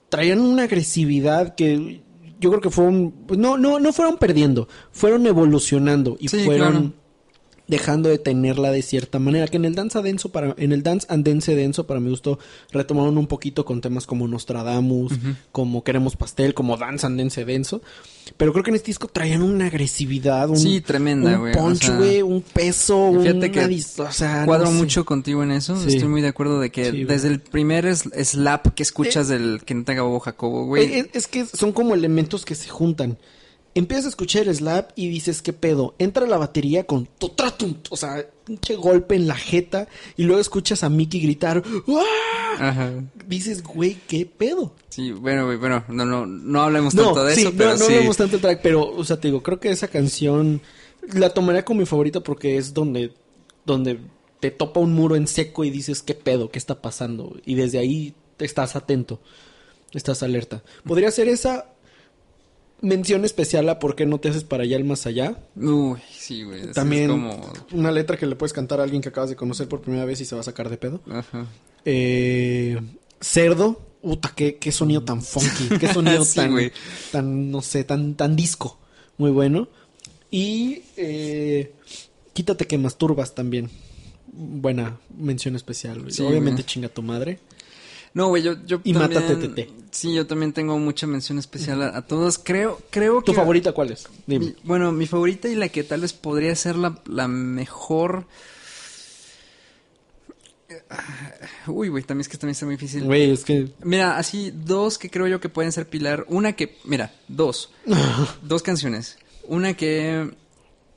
[0.08, 2.02] Traían una agresividad que
[2.38, 6.70] yo creo que fueron, pues, no, no, no fueron perdiendo, fueron evolucionando y Sí, fueron
[6.70, 6.92] claro.
[7.66, 11.06] Dejando de tenerla de cierta manera que en el dance denso para en el dance
[11.08, 12.38] and dance denso para mi gusto
[12.72, 15.14] retomaron un poquito con temas como Nostradamus
[15.50, 17.80] como queremos pastel como dance and dance denso
[18.36, 21.58] pero creo que en este disco traían una agresividad un, Sí, tremenda, un güey, o
[21.58, 24.76] punch sea, güey un peso fíjate una que dis- o sea, Cuadro no sé.
[24.78, 25.74] mucho contigo en eso.
[25.80, 25.94] Sí.
[25.94, 27.04] Estoy muy de acuerdo de que Sí, güey.
[27.04, 30.84] desde el primer slap que escuchas del que no te bobo Jacobo, güey.
[30.84, 33.16] Eh, Es, es que son como elementos que se juntan.
[33.76, 35.94] Empiezas a escuchar el slap y dices, ¿qué pedo?
[35.98, 40.84] Entra la batería con totratum, o sea, pinche golpe en la jeta y luego escuchas
[40.84, 42.68] a Mickey gritar, ¡Ah!
[42.68, 42.92] Ajá.
[43.26, 44.72] Dices, güey, ¿qué pedo?
[44.90, 47.78] Sí, bueno, güey, bueno, no, no, no hablemos tanto de sí, eso, no, pero no
[47.78, 47.94] sí.
[47.94, 50.60] hablamos tanto del track, pero, o sea, te digo, creo que esa canción
[51.12, 53.12] la tomaría como mi favorita porque es donde,
[53.66, 53.98] donde
[54.40, 56.50] te topa un muro en seco y dices, ¿qué pedo?
[56.50, 57.36] ¿Qué está pasando?
[57.44, 59.20] Y desde ahí estás atento,
[59.92, 60.62] estás alerta.
[60.84, 61.73] Podría ser esa
[62.80, 65.38] mención especial a ¿Por qué no te haces para allá el más allá?
[65.56, 66.60] Uy, sí, güey.
[66.60, 67.52] eso es También como...
[67.72, 70.20] una letra que le puedes cantar a alguien que acabas de conocer por primera vez
[70.20, 71.00] y se va a sacar de pedo.
[71.10, 71.46] Ajá.
[71.84, 72.80] Eh,
[73.20, 76.72] cerdo, puta, qué, qué sonido tan funky, qué sonido Sí, tan, güey.
[77.12, 78.78] tan, no sé, tan, tan disco,
[79.18, 79.68] muy bueno.
[80.30, 81.72] Y eh,
[82.32, 83.70] quítate que masturbas también,
[84.32, 86.04] buena mención especial.
[86.10, 86.66] Sí, Obviamente güey.
[86.66, 87.38] chinga tu madre.
[88.14, 89.22] No, güey, yo, yo Y también...
[89.22, 89.70] Mátate, Tete.
[89.90, 92.38] Sí, yo también tengo mucha mención especial a, a todos.
[92.38, 93.26] Creo, creo que...
[93.26, 94.06] ¿Tu favorita cuál es?
[94.26, 94.46] Dime.
[94.46, 98.26] Mi- bueno, mi favorita y la que tal vez podría ser la, la mejor...
[101.66, 103.04] Uy, güey, también es que también está muy difícil.
[103.04, 106.24] Güey, es que Mira, así dos que creo yo que pueden ser pilar.
[106.28, 107.70] Una que, mira, dos.
[108.42, 109.18] dos canciones.
[109.46, 110.30] Una que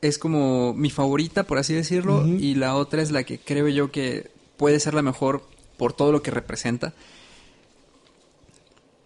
[0.01, 3.91] es como mi favorita, por así decirlo, y la otra es la que creo yo
[3.91, 5.43] que puede ser la mejor
[5.77, 6.93] por todo lo que representa.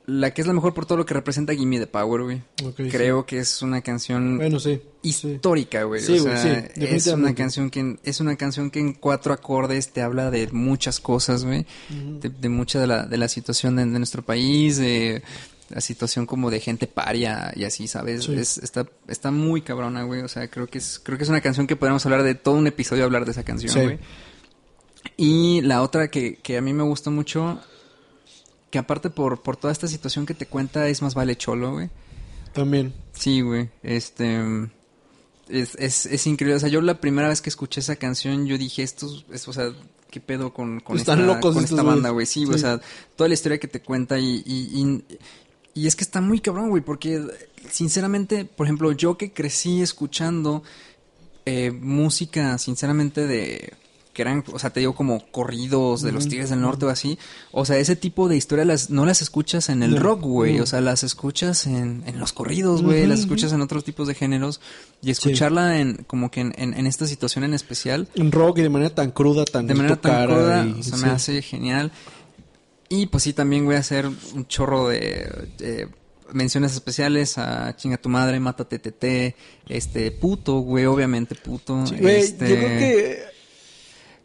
[0.07, 2.41] La que es la mejor por todo lo que representa Gimme the Power, güey.
[2.57, 2.89] Sí.
[2.89, 4.81] Creo que es una canción Bueno, sí.
[5.03, 5.34] sí.
[5.34, 6.02] histórica, güey.
[6.02, 9.31] Sí, o güey, sea, sí, es una canción que es una canción que en cuatro
[9.31, 11.65] acordes te habla de muchas cosas, güey.
[12.19, 15.22] De, de mucha de la, de la situación de, de nuestro país, de
[15.69, 18.23] la situación como de gente paria y así, ¿sabes?
[18.26, 18.34] Sí.
[18.34, 20.22] Es, está, está muy cabrona, güey.
[20.22, 22.56] O sea, creo que es, creo que es una canción que podemos hablar de todo
[22.56, 23.80] un episodio hablar de esa canción, Sí.
[23.80, 23.99] güey.
[25.18, 27.60] Y la otra que, que a mí me gusta mucho,
[28.69, 31.90] que aparte por, por toda esta situación que te cuenta, es más vale cholo, güey.
[32.53, 32.94] También.
[33.14, 33.69] Sí, güey.
[33.84, 34.41] Este.
[35.49, 36.56] Es, es, es increíble.
[36.56, 39.53] O sea, yo la primera vez que escuché esa canción, yo dije, esto es, o
[39.53, 39.73] sea,
[40.10, 42.26] ¿qué pedo con, con Están esta, locos con estos esta banda, güey?
[42.26, 42.45] Sí.
[42.45, 42.80] O sea,
[43.15, 45.03] toda la historia que te cuenta y, y, y,
[45.73, 47.22] y es que está muy cabrón, güey, porque
[47.69, 50.64] sinceramente, por ejemplo, yo que crecí escuchando
[51.45, 53.73] eh, música, sinceramente, de
[54.14, 57.18] que eran, o sea, te digo como corridos de los Tigres del Norte o así.
[57.52, 60.58] O sea, ese tipo de historias las, no las escuchas en el No, rock, güey.
[60.58, 60.64] no.
[60.64, 63.08] O sea, las escuchas en, en los corridos, güey.
[63.08, 64.60] Las escuchas en otros tipos de géneros.
[65.02, 68.62] Y escucharla en, como que en, en, en esta situación en especial, En rock y
[68.64, 71.06] de manera tan cruda, tan de manera tan cruda, y- o sea, sí.
[71.06, 71.92] me hace genial.
[72.90, 75.88] Y pues sí, también voy a hacer un chorro de, de
[76.34, 79.36] menciones especiales a chinga tu madre, mátate tete,
[79.70, 81.86] este, puto, güey, obviamente puto.
[81.88, 83.24] Sí, güey, este, Yo creo que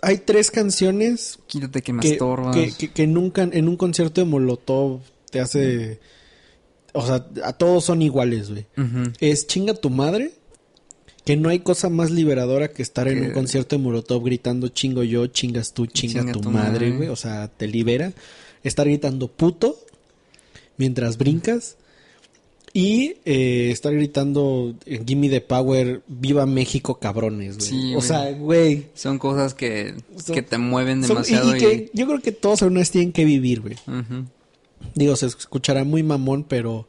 [0.02, 2.54] hay tres canciones Quítate que me que, estorbas.
[2.56, 5.00] que, que- que nunca en un concierto de Molotov
[5.30, 6.00] te hace...
[6.92, 8.66] O sea, a todos son iguales, güey.
[9.20, 10.32] Es chinga tu madre.
[11.26, 15.02] Que no hay cosa más liberadora que estar en un concierto de Molotov gritando chingo
[15.02, 16.90] yo, chingas tú, chinga, Chinga tu, tu madre, madre.
[16.96, 17.08] güey.
[17.08, 18.12] O sea, te libera.
[18.62, 19.76] Estar gritando puto
[20.78, 21.76] mientras brincas.
[22.78, 27.68] Y eh, estar gritando en Gimme the Power, viva México, cabrones, güey.
[27.70, 28.06] Sí, o güey.
[28.06, 28.86] sea, güey.
[28.94, 31.56] Son cosas que, Son- que te mueven son- y- demasiado.
[31.56, 33.76] y, yo creo que todos vez tienen que vivir, güey.
[34.94, 36.86] Digo, se escuchará muy mamón, pero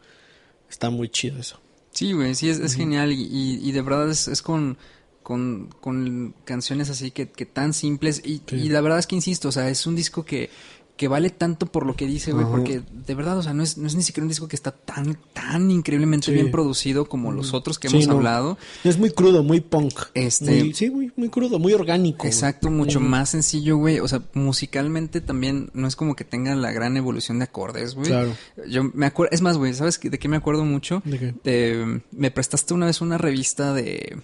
[0.69, 1.57] está muy chido eso.
[1.91, 4.77] Sí, güey, sí, es, es genial y, y, y de verdad es, es con,
[5.23, 8.55] con, con canciones así que, que tan simples y, Sí.
[8.57, 10.49] y la verdad es que insisto, o sea, es un disco que,
[10.97, 13.77] que vale tanto por lo que dice, güey, porque de verdad, o sea, no es,
[13.77, 16.31] no es ni siquiera un disco que está tan, tan increíblemente Sí.
[16.33, 18.15] bien producido como los otros que Sí, hemos no.
[18.15, 18.57] hablado.
[18.83, 19.93] Es muy crudo, muy punk.
[20.15, 22.17] Este- Muy- sí, muy, muy crudo, muy orgánico.
[22.19, 22.29] güey.
[22.29, 23.99] Exacto, mucho más sencillo, güey.
[23.99, 28.07] O sea, musicalmente también no es como que tenga la gran evolución de acordes, güey.
[28.07, 28.33] Claro.
[28.67, 31.01] Yo me acuerdo, es más, güey, ¿sabes de qué me acuerdo mucho?
[31.05, 31.35] ¿De qué?
[31.43, 34.17] De- me prestaste una vez una revista de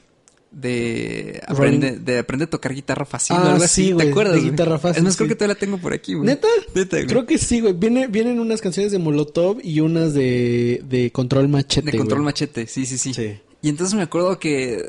[0.53, 4.35] de aprende, de aprende a tocar guitarra fácil o Ah, algo así, sí, ¿te acuerdas?
[4.35, 6.25] de guitarra fácil, Es más, creo que todavía la tengo por aquí, güey.
[6.27, 6.47] ¿Neta?
[6.75, 7.07] Neta, güey.
[7.07, 7.73] Creo que sí, güey.
[7.73, 11.91] Viene, vienen unas canciones de Molotov y unas de, de Control Machete.
[11.91, 13.33] de control machete, sí, sí, sí, Sí.
[13.61, 14.83] Y entonces me acuerdo que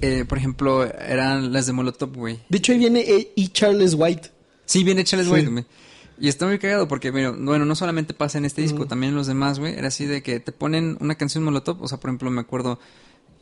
[0.00, 2.38] eh, por ejemplo, eran las de Molotov, güey.
[2.48, 3.32] De hecho, ahí viene E.
[3.36, 3.48] E.
[3.48, 4.30] Charles White.
[4.64, 5.28] Sí, viene Charles.
[5.28, 5.64] White, güey.
[6.18, 9.16] Y está muy cagado porque, mira, bueno, no solamente pasa en este disco, también en
[9.16, 9.74] los demás, güey.
[9.74, 12.78] Era así de que te ponen una canción Molotov, o sea, por ejemplo, me acuerdo,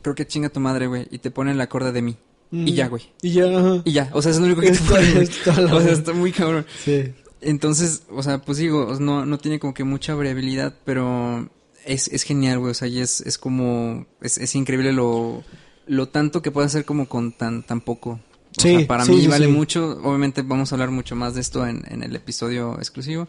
[0.05, 2.17] creo que chinga tu madre, güey, y te ponen la acorde de mí.
[2.53, 3.03] Y ya, güey.
[3.21, 3.83] Y ya, ajá.
[3.85, 5.29] Y ya, o sea, es lo único que te ponen,
[5.73, 6.65] O sea, está muy cabrón.
[6.85, 7.13] Sí.
[7.41, 11.49] Entonces, o sea, pues digo, no, no tiene como que mucha variabilidad, pero
[11.85, 12.71] es, es genial, güey.
[12.71, 15.43] O sea, y es, es como, es, es increíble lo,
[15.87, 18.21] lo tanto que puede hacer como con tan, tan poco.
[18.57, 19.99] O Sí, sea, para sí, mí sí, vale mucho.
[20.05, 23.27] Obviamente vamos a hablar mucho más de esto en, en el episodio exclusivo.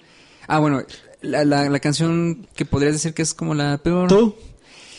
[0.47, 0.84] Ah, bueno,
[1.22, 4.07] la, la, la canción que podrías decir que es como la peor.
[4.07, 4.35] ¿Tú?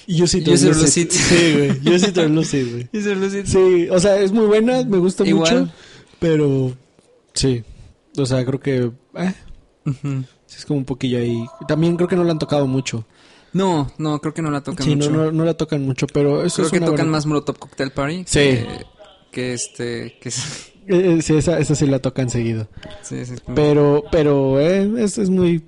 [0.07, 1.11] See Lucid.
[1.11, 1.81] Sí, güey.
[1.83, 2.89] You see Lucid, güey.
[2.93, 3.45] Dice Lucid.
[3.47, 5.61] Sí, o sea, es muy buena, me gusta Igual.
[5.63, 5.73] mucho.
[6.19, 6.73] Pero,
[7.35, 7.63] sí.
[8.17, 8.91] O sea, creo que...
[9.17, 9.35] eh,
[9.85, 10.25] Ujú.
[10.47, 11.45] sí es como un poquillo ahí.
[11.69, 13.05] También creo que no la han tocado mucho.
[13.53, 15.11] No, no, creo que no la tocan sí, mucho.
[15.11, 17.27] no, no, no la tocan mucho, pero eso creo es que una tocan buena- más
[17.27, 18.25] Molotov Cocktail Party.
[18.27, 18.39] Sí.
[18.41, 18.67] Que,
[19.33, 22.69] que este, que es- Eh, sí, esa, esa sí la tocan seguido.
[23.03, 25.63] sí, sí, Pero, pero, eh, es, es muy...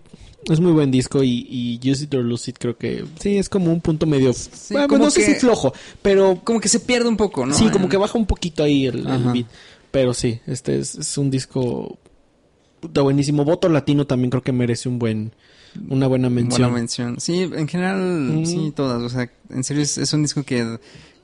[0.49, 1.47] Es muy buen disco y,
[1.83, 4.33] y Use It or Lose It creo que sí es como un punto medio
[4.71, 7.55] bueno, como no sé que- si flojo, pero como que se pierde un poco, ¿no?
[7.55, 9.47] sí, como que baja un poquito ahí el, el beat.
[9.91, 11.99] Pero sí, este es, es un disco
[12.81, 13.45] puta buenísimo.
[13.45, 15.33] Voto Latino también creo que merece un buen,
[15.89, 16.63] una buena mención.
[16.63, 17.17] Buena mención.
[17.21, 19.03] Sí, en general, sí, todas.
[19.03, 20.79] O sea, en serio es, es un disco que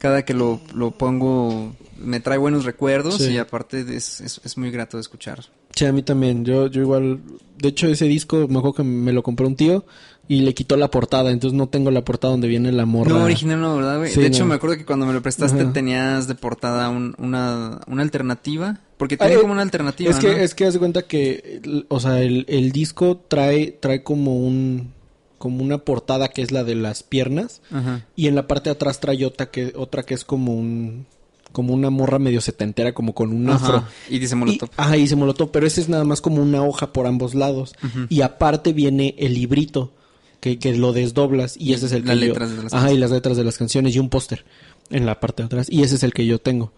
[0.05, 3.31] cada que lo, lo pongo me trae buenos recuerdos Sí.
[3.33, 5.47] y aparte es, es, es muy grato de escuchar.
[5.75, 6.45] Sí, a mí también.
[6.45, 7.21] Yo, yo igual,
[7.57, 9.87] de hecho ese disco me acuerdo que me lo compró un tío
[10.29, 13.13] y le quitó la portada, entonces no tengo la portada donde viene la morra.
[13.13, 14.11] No, original no, ¿verdad, güey?
[14.13, 14.51] Sí, de hecho, no.
[14.51, 15.73] me acuerdo que cuando me lo prestaste Ajá.
[15.73, 18.81] tenías de portada un- una, una alternativa.
[18.99, 20.33] Porque tiene como una alternativa, Es que, ¿no?
[20.37, 24.93] es que haz de cuenta que, o sea, el, el disco trae, trae como un,
[25.45, 28.07] como una portada que es la de las piernas Ajá.
[28.17, 31.05] y en la parte de atrás trae otra que, otra que es como un
[31.53, 33.57] como una morra medio setentera como con un Ajá.
[33.67, 33.85] afro.
[34.09, 34.71] Y dice Y, Molotov.
[34.77, 37.75] ajá, y dice Molotov, pero ese es nada más como una hoja por ambos lados.
[38.09, 39.93] Y aparte viene el librito
[40.41, 42.91] que, que lo desdoblas y ese es el Las que yo- letras de las Ajá,
[42.91, 44.45] y las letras de las canciones y un póster
[44.91, 45.67] en la parte de atrás.
[45.71, 46.73] Y ese es el que yo tengo.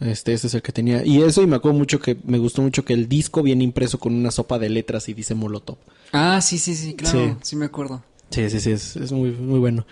[0.00, 1.04] Este, ese es el que tenía.
[1.04, 4.00] Y eso, y me acuerdo mucho que me gustó mucho que el disco viene impreso
[4.00, 5.76] con una sopa de letras y dice Molotov.
[6.10, 7.18] Ah, sí, sí, sí, claro.
[7.18, 7.36] Sí.
[7.50, 8.02] Sí, me acuerdo.
[8.32, 9.86] Sí, sí, sí, es, es muy, muy bueno.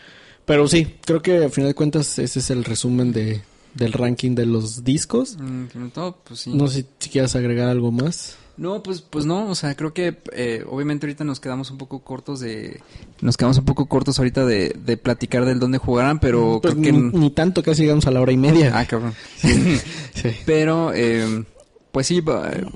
[0.44, 3.42] Pero sí, creo que al final de cuentas ese es el resumen de,
[3.74, 5.36] del ranking de los discos.
[5.38, 5.78] Mm, que
[6.24, 6.50] pues sí.
[6.52, 8.36] No sé si quieras agregar algo más.
[8.56, 12.00] No, pues, pues no, o sea, creo que eh, obviamente ahorita nos quedamos un poco
[12.00, 12.80] cortos de...
[13.22, 16.84] Nos quedamos un poco cortos ahorita de, de platicar del dónde jugarán, pero Pues creo
[16.84, 16.92] que...
[16.92, 18.72] ni, ni tanto, casi llegamos a la hora y media.
[18.78, 19.14] Ah, cabrón.
[20.14, 20.30] Sí.
[20.44, 21.44] Pero, eh,
[21.92, 22.22] pues sí,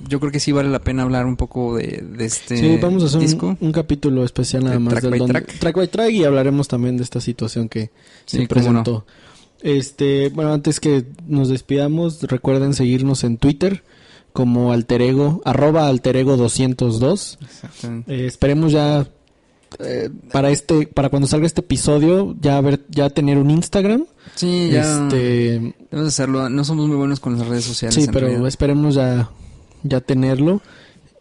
[0.08, 3.02] yo creo que sí vale la pena hablar un poco de, de este Sí, vamos
[3.02, 3.46] a hacer disco.
[3.48, 5.76] un, un capítulo especial nada De más track del by donde- track.
[5.76, 7.90] by track y hablaremos también de esta situación que
[8.26, 9.06] Sí, se presentó.
[9.62, 13.82] Este, bueno, antes que nos despidamos, recuerden seguirnos en Twitter
[14.32, 17.38] como alterego, arroba alterego 202.
[17.40, 18.14] Exactamente.
[18.14, 19.06] Eh, esperemos ya
[19.80, 24.04] eh, para este, para cuando salga este episodio, ya ver, ya tener un Instagram.
[24.34, 26.48] Sí, ya Este, debemos hacerlo.
[26.48, 27.94] No somos muy buenos con las redes sociales.
[27.94, 28.48] sí, en pero realidad.
[28.48, 29.30] esperemos ya,
[29.82, 30.60] ya tenerlo.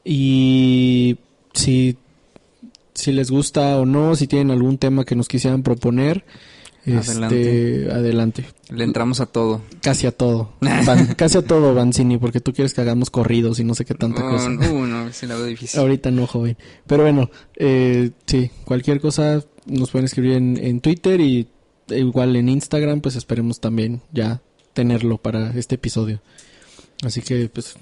[0.03, 1.17] Y
[1.53, 1.97] si,
[2.93, 6.25] si les gusta o no, si tienen algún tema que nos quisieran proponer,
[6.85, 8.45] este, adelante.
[8.69, 9.61] Le entramos a todo.
[9.81, 10.53] Casi a todo.
[10.61, 13.93] Van- casi a todo, Vancini, porque tú quieres que hagamos corridos y no sé qué
[13.93, 14.47] tanta cosa.
[14.49, 15.79] uh, no, sí la veo difícil.
[15.79, 16.57] Ahorita no, joven.
[16.87, 21.47] Pero bueno, eh, sí, cualquier cosa nos pueden escribir en, en Twitter y
[21.89, 24.41] igual en Instagram, pues esperemos también ya
[24.73, 26.21] tenerlo para este episodio.
[27.03, 27.75] Así que, pues,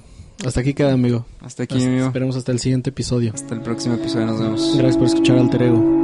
[0.45, 1.25] hasta aquí queda, amigo.
[1.41, 2.05] Hasta aquí, Hasta- amigo.
[2.07, 3.31] Esperemos hasta el siguiente episodio.
[3.33, 4.25] Hasta el próximo episodio.
[4.25, 4.73] Nos vemos.
[4.75, 6.00] Gracias por escuchar Alter Ego.